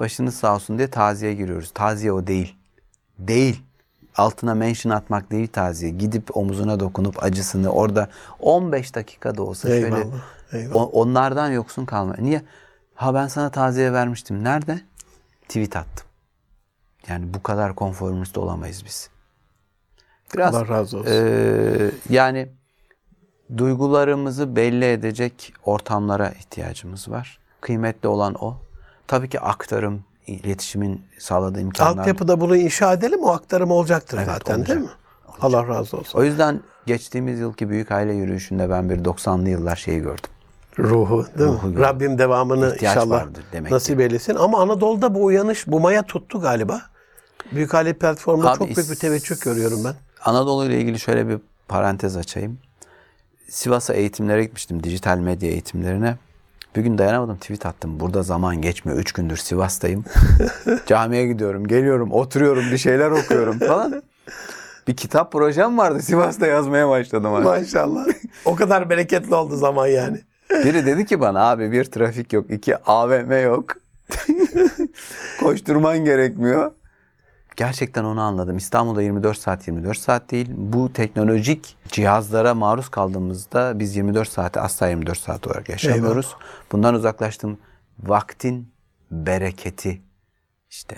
Başınız 0.00 0.34
sağ 0.36 0.54
olsun 0.54 0.78
diye 0.78 0.90
taziye 0.90 1.34
giriyoruz. 1.34 1.70
Taziye 1.74 2.12
o 2.12 2.26
değil. 2.26 2.56
Değil. 3.18 3.62
Altına 4.16 4.54
mention 4.54 4.92
atmak 4.92 5.30
değil 5.30 5.48
taziye. 5.48 5.90
Gidip 5.90 6.36
omuzuna 6.36 6.80
dokunup 6.80 7.22
acısını 7.22 7.70
orada 7.72 8.08
15 8.40 8.94
dakikada 8.94 9.42
olsa 9.42 9.68
şöyle 9.68 9.84
Eyvallah, 9.86 10.04
eyvallah. 10.52 10.76
o- 10.76 10.90
onlardan 11.00 11.50
yoksun 11.50 11.84
kalma. 11.84 12.14
Niye? 12.18 12.42
Ha 12.94 13.14
ben 13.14 13.26
sana 13.28 13.50
taziye 13.50 13.92
vermiştim. 13.92 14.44
Nerede? 14.44 14.80
Tweet 15.42 15.76
attım. 15.76 16.06
Yani 17.08 17.34
bu 17.34 17.42
kadar 17.42 17.74
konformist 17.74 18.38
olamayız 18.38 18.82
biz. 18.84 19.10
Biraz 20.34 20.54
Allah 20.54 20.68
razı 20.68 20.98
olsun. 20.98 21.10
eee, 21.12 21.90
yani 22.10 22.48
duygularımızı 23.56 24.56
belli 24.56 24.84
edecek 24.84 25.52
ortamlara 25.64 26.30
ihtiyacımız 26.30 27.10
var. 27.10 27.38
Kıymetli 27.60 28.08
olan 28.08 28.34
o. 28.44 28.56
Tabii 29.06 29.28
ki 29.28 29.40
aktarım, 29.40 30.04
iletişimin 30.32 31.02
sağladığı 31.18 31.60
imkanlar. 31.60 31.98
Altyapıda 32.00 32.40
bunu 32.40 32.56
inşa 32.56 32.92
edelim 32.92 33.20
o 33.22 33.28
aktarım 33.30 33.70
olacaktır 33.70 34.20
zaten 34.26 34.54
olacak. 34.58 34.68
değil 34.68 34.80
mi? 34.80 34.92
Allah 35.40 35.68
razı 35.68 35.96
olsun. 35.96 36.18
O 36.18 36.24
yüzden 36.24 36.60
geçtiğimiz 36.86 37.40
yılki 37.40 37.68
büyük 37.68 37.92
aile 37.92 38.12
yürüyüşünde 38.12 38.70
ben 38.70 38.90
bir 38.90 38.96
90'lı 38.98 39.48
yıllar 39.48 39.76
şeyi 39.76 40.00
gördüm. 40.00 40.30
Ruhu 40.78 41.26
değil 41.38 41.50
Ruhu 41.50 41.66
mi? 41.66 41.72
gördüm. 41.72 41.82
Rabbim 41.88 42.18
devamını 42.18 42.72
İhtiyaç 42.74 42.96
inşallah 42.96 43.26
demek 43.52 43.72
nasip 43.72 44.00
eylesin. 44.00 44.34
Ama 44.34 44.62
Anadolu'da 44.62 45.14
bu 45.14 45.24
uyanış, 45.24 45.66
bu 45.66 45.80
maya 45.80 46.02
tuttu 46.02 46.40
galiba. 46.40 46.82
Büyük 47.52 47.74
aile 47.74 47.92
platformunda 47.92 48.50
Abi, 48.50 48.58
çok 48.58 48.76
büyük 48.76 48.90
bir 48.90 48.94
teveccüh 48.96 49.40
görüyorum 49.40 49.84
ben. 49.84 49.94
Anadolu 50.24 50.64
ile 50.64 50.80
ilgili 50.80 50.98
şöyle 50.98 51.28
bir 51.28 51.38
parantez 51.68 52.16
açayım. 52.16 52.58
Sivas'a 53.48 53.94
eğitimlere 53.94 54.44
gitmiştim, 54.44 54.82
dijital 54.84 55.18
medya 55.18 55.50
eğitimlerine. 55.50 56.16
Bir 56.78 56.82
gün 56.82 56.98
dayanamadım, 56.98 57.36
tweet 57.36 57.66
attım. 57.66 58.00
Burada 58.00 58.22
zaman 58.22 58.62
geçmiyor, 58.62 58.98
üç 58.98 59.12
gündür 59.12 59.36
Sivas'tayım. 59.36 60.04
Camiye 60.86 61.26
gidiyorum, 61.26 61.66
geliyorum, 61.66 62.12
oturuyorum, 62.12 62.64
bir 62.72 62.78
şeyler 62.78 63.10
okuyorum 63.10 63.58
falan. 63.58 64.02
Bir 64.88 64.96
kitap 64.96 65.32
projem 65.32 65.78
vardı, 65.78 66.02
Sivas'ta 66.02 66.46
yazmaya 66.46 66.88
başladım. 66.88 67.34
Abi. 67.34 67.44
Maşallah. 67.44 68.06
o 68.44 68.54
kadar 68.54 68.90
bereketli 68.90 69.34
oldu 69.34 69.56
zaman 69.56 69.86
yani. 69.86 70.20
Biri 70.50 70.86
dedi 70.86 71.06
ki 71.06 71.20
bana 71.20 71.50
abi 71.50 71.72
bir 71.72 71.84
trafik 71.84 72.32
yok, 72.32 72.50
iki 72.50 72.76
AVM 72.76 73.42
yok. 73.44 73.76
Koşturman 75.40 76.04
gerekmiyor. 76.04 76.70
Gerçekten 77.62 78.04
onu 78.04 78.20
anladım. 78.20 78.56
İstanbul'da 78.56 79.02
24 79.02 79.38
saat 79.38 79.68
24 79.68 79.98
saat 79.98 80.30
değil. 80.30 80.48
Bu 80.56 80.92
teknolojik 80.92 81.76
cihazlara 81.88 82.54
maruz 82.54 82.88
kaldığımızda 82.88 83.78
biz 83.78 83.96
24 83.96 84.28
saati 84.28 84.60
asla 84.60 84.88
24 84.88 85.18
saat 85.18 85.46
olarak 85.46 85.68
yaşamıyoruz. 85.68 86.36
Bundan 86.72 86.94
uzaklaştım. 86.94 87.58
Vaktin 88.02 88.72
bereketi 89.10 90.02
işte 90.70 90.96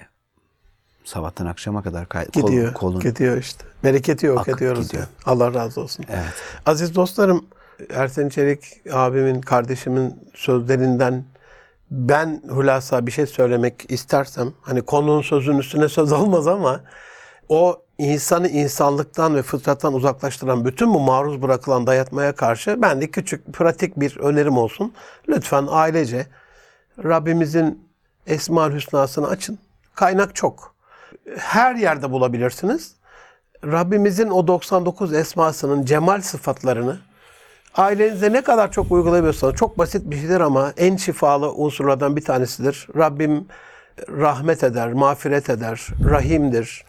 sabahtan 1.04 1.46
akşama 1.46 1.82
kadar 1.82 2.08
kay- 2.08 2.26
kol- 2.26 2.42
Gidiyor. 2.50 2.74
kolun. 2.74 3.00
Gidiyor 3.00 3.36
işte. 3.36 3.64
Bereketi 3.84 4.26
yok 4.26 4.38
Akıp 4.40 4.56
ediyoruz. 4.56 4.86
gidiyor. 4.86 5.02
yani. 5.02 5.12
Allah 5.26 5.54
razı 5.54 5.80
olsun. 5.80 6.04
Evet. 6.08 6.24
Aziz 6.66 6.94
dostlarım, 6.94 7.44
Ersen 7.90 8.28
Çelik 8.28 8.64
abimin, 8.92 9.40
kardeşimin 9.40 10.30
sözlerinden 10.34 11.24
ben 11.90 12.42
hülasa 12.48 13.06
bir 13.06 13.12
şey 13.12 13.26
söylemek 13.26 13.86
istersem, 13.88 14.52
hani 14.62 14.82
konunun 14.82 15.22
sözün 15.22 15.58
üstüne 15.58 15.88
söz 15.88 16.12
olmaz 16.20 16.46
ama 16.46 16.80
o 17.48 17.82
insanı 17.98 18.48
insanlıktan 18.48 19.34
ve 19.34 19.42
fıtrattan 19.42 19.94
uzaklaştıran 19.94 20.64
bütün 20.64 20.94
bu 20.94 21.00
maruz 21.00 21.42
bırakılan 21.42 21.86
dayatmaya 21.86 22.32
karşı 22.32 22.82
ben 22.82 23.00
de 23.00 23.10
küçük, 23.10 23.52
pratik 23.52 24.00
bir 24.00 24.16
önerim 24.16 24.58
olsun. 24.58 24.92
Lütfen 25.28 25.66
ailece 25.70 26.26
Rabbimizin 27.04 27.88
Esma-ül 28.26 28.74
Hüsna'sını 28.74 29.28
açın. 29.28 29.58
Kaynak 29.94 30.34
çok. 30.34 30.74
Her 31.36 31.74
yerde 31.74 32.10
bulabilirsiniz. 32.10 32.94
Rabbimizin 33.64 34.28
o 34.28 34.46
99 34.46 35.12
esmasının 35.12 35.84
cemal 35.84 36.20
sıfatlarını 36.20 36.98
ailenize 37.74 38.32
ne 38.32 38.42
kadar 38.42 38.72
çok 38.72 38.92
uygulayabiliyorsanız 38.92 39.54
çok 39.54 39.78
basit 39.78 40.10
bir 40.10 40.16
şeydir 40.16 40.40
ama 40.40 40.72
en 40.76 40.96
şifalı 40.96 41.52
unsurlardan 41.52 42.16
bir 42.16 42.24
tanesidir. 42.24 42.86
Rabbim 42.96 43.46
rahmet 44.08 44.64
eder, 44.64 44.92
mağfiret 44.92 45.50
eder, 45.50 45.86
rahimdir, 46.10 46.84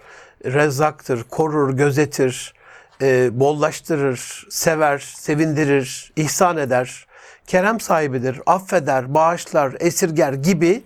rezzaktır, 0.46 1.24
korur, 1.24 1.74
gözetir, 1.78 2.54
e, 3.02 3.40
bollaştırır, 3.40 4.48
sever, 4.50 4.98
sevindirir, 4.98 6.14
ihsan 6.16 6.58
eder, 6.58 7.08
kerem 7.48 7.80
sahibidir, 7.80 8.42
affeder, 8.46 9.14
bağışlar, 9.14 9.74
esirger 9.80 10.34
gibi 10.34 10.84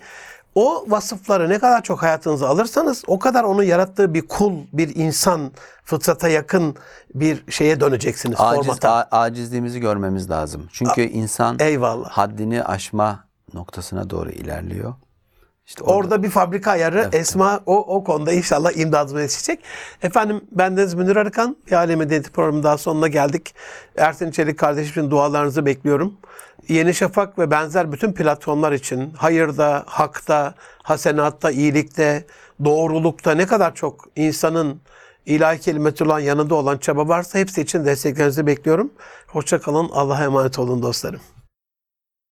o 0.55 0.85
vasıfları 0.87 1.49
ne 1.49 1.59
kadar 1.59 1.83
çok 1.83 2.03
hayatınıza 2.03 2.47
alırsanız 2.49 3.03
o 3.07 3.19
kadar 3.19 3.43
onun 3.43 3.63
yarattığı 3.63 4.13
bir 4.13 4.27
kul, 4.27 4.53
bir 4.73 4.95
insan, 4.95 5.51
fıtrata 5.83 6.29
yakın 6.29 6.75
bir 7.15 7.51
şeye 7.51 7.79
döneceksiniz. 7.79 8.35
Aciz, 8.39 8.65
formata. 8.65 8.91
a- 8.91 9.19
acizliğimizi 9.21 9.79
görmemiz 9.79 10.29
lazım. 10.29 10.67
Çünkü 10.71 11.01
insan 11.01 11.57
eyvallah. 11.59 12.09
haddini 12.09 12.63
aşma 12.63 13.25
noktasına 13.53 14.09
doğru 14.09 14.29
ilerliyor. 14.29 14.93
İşte 15.67 15.83
Orada 15.83 16.23
bir 16.23 16.29
fabrika 16.29 16.71
ayarı 16.71 17.09
Esma 17.13 17.59
o, 17.65 17.95
o 17.95 18.03
konuda 18.03 18.31
inşallah 18.31 18.77
imdadımıza 18.77 19.21
yetişecek. 19.21 19.59
Efendim 20.01 20.41
bendeniz 20.51 20.93
Münir 20.93 21.15
Arıkan. 21.15 21.57
Bir 21.67 21.71
Alem 21.71 21.99
Medeniyeti 21.99 22.31
programının 22.31 22.63
daha 22.63 22.77
sonuna 22.77 23.07
geldik. 23.07 23.55
Ersin 23.97 24.31
Çelik 24.31 24.59
kardeşimin 24.59 25.11
dualarınızı 25.11 25.65
bekliyorum. 25.65 26.13
Yeni 26.67 26.93
Şafak 26.93 27.39
ve 27.39 27.51
benzer 27.51 27.91
bütün 27.91 28.13
platformlar 28.13 28.71
için 28.71 29.13
hayırda, 29.13 29.83
hakta, 29.87 30.53
hasenatta, 30.83 31.51
iyilikte, 31.51 32.25
doğrulukta 32.65 33.31
ne 33.31 33.45
kadar 33.45 33.75
çok 33.75 34.05
insanın 34.15 34.81
ilahi 35.25 35.59
kelimetullah 35.59 36.21
yanında 36.21 36.55
olan 36.55 36.77
çaba 36.77 37.07
varsa 37.07 37.39
hepsi 37.39 37.61
için 37.61 37.85
desteklerinizi 37.85 38.47
bekliyorum. 38.47 38.91
Hoşçakalın. 39.27 39.89
Allah'a 39.93 40.23
emanet 40.23 40.59
olun 40.59 40.81
dostlarım. 40.81 41.21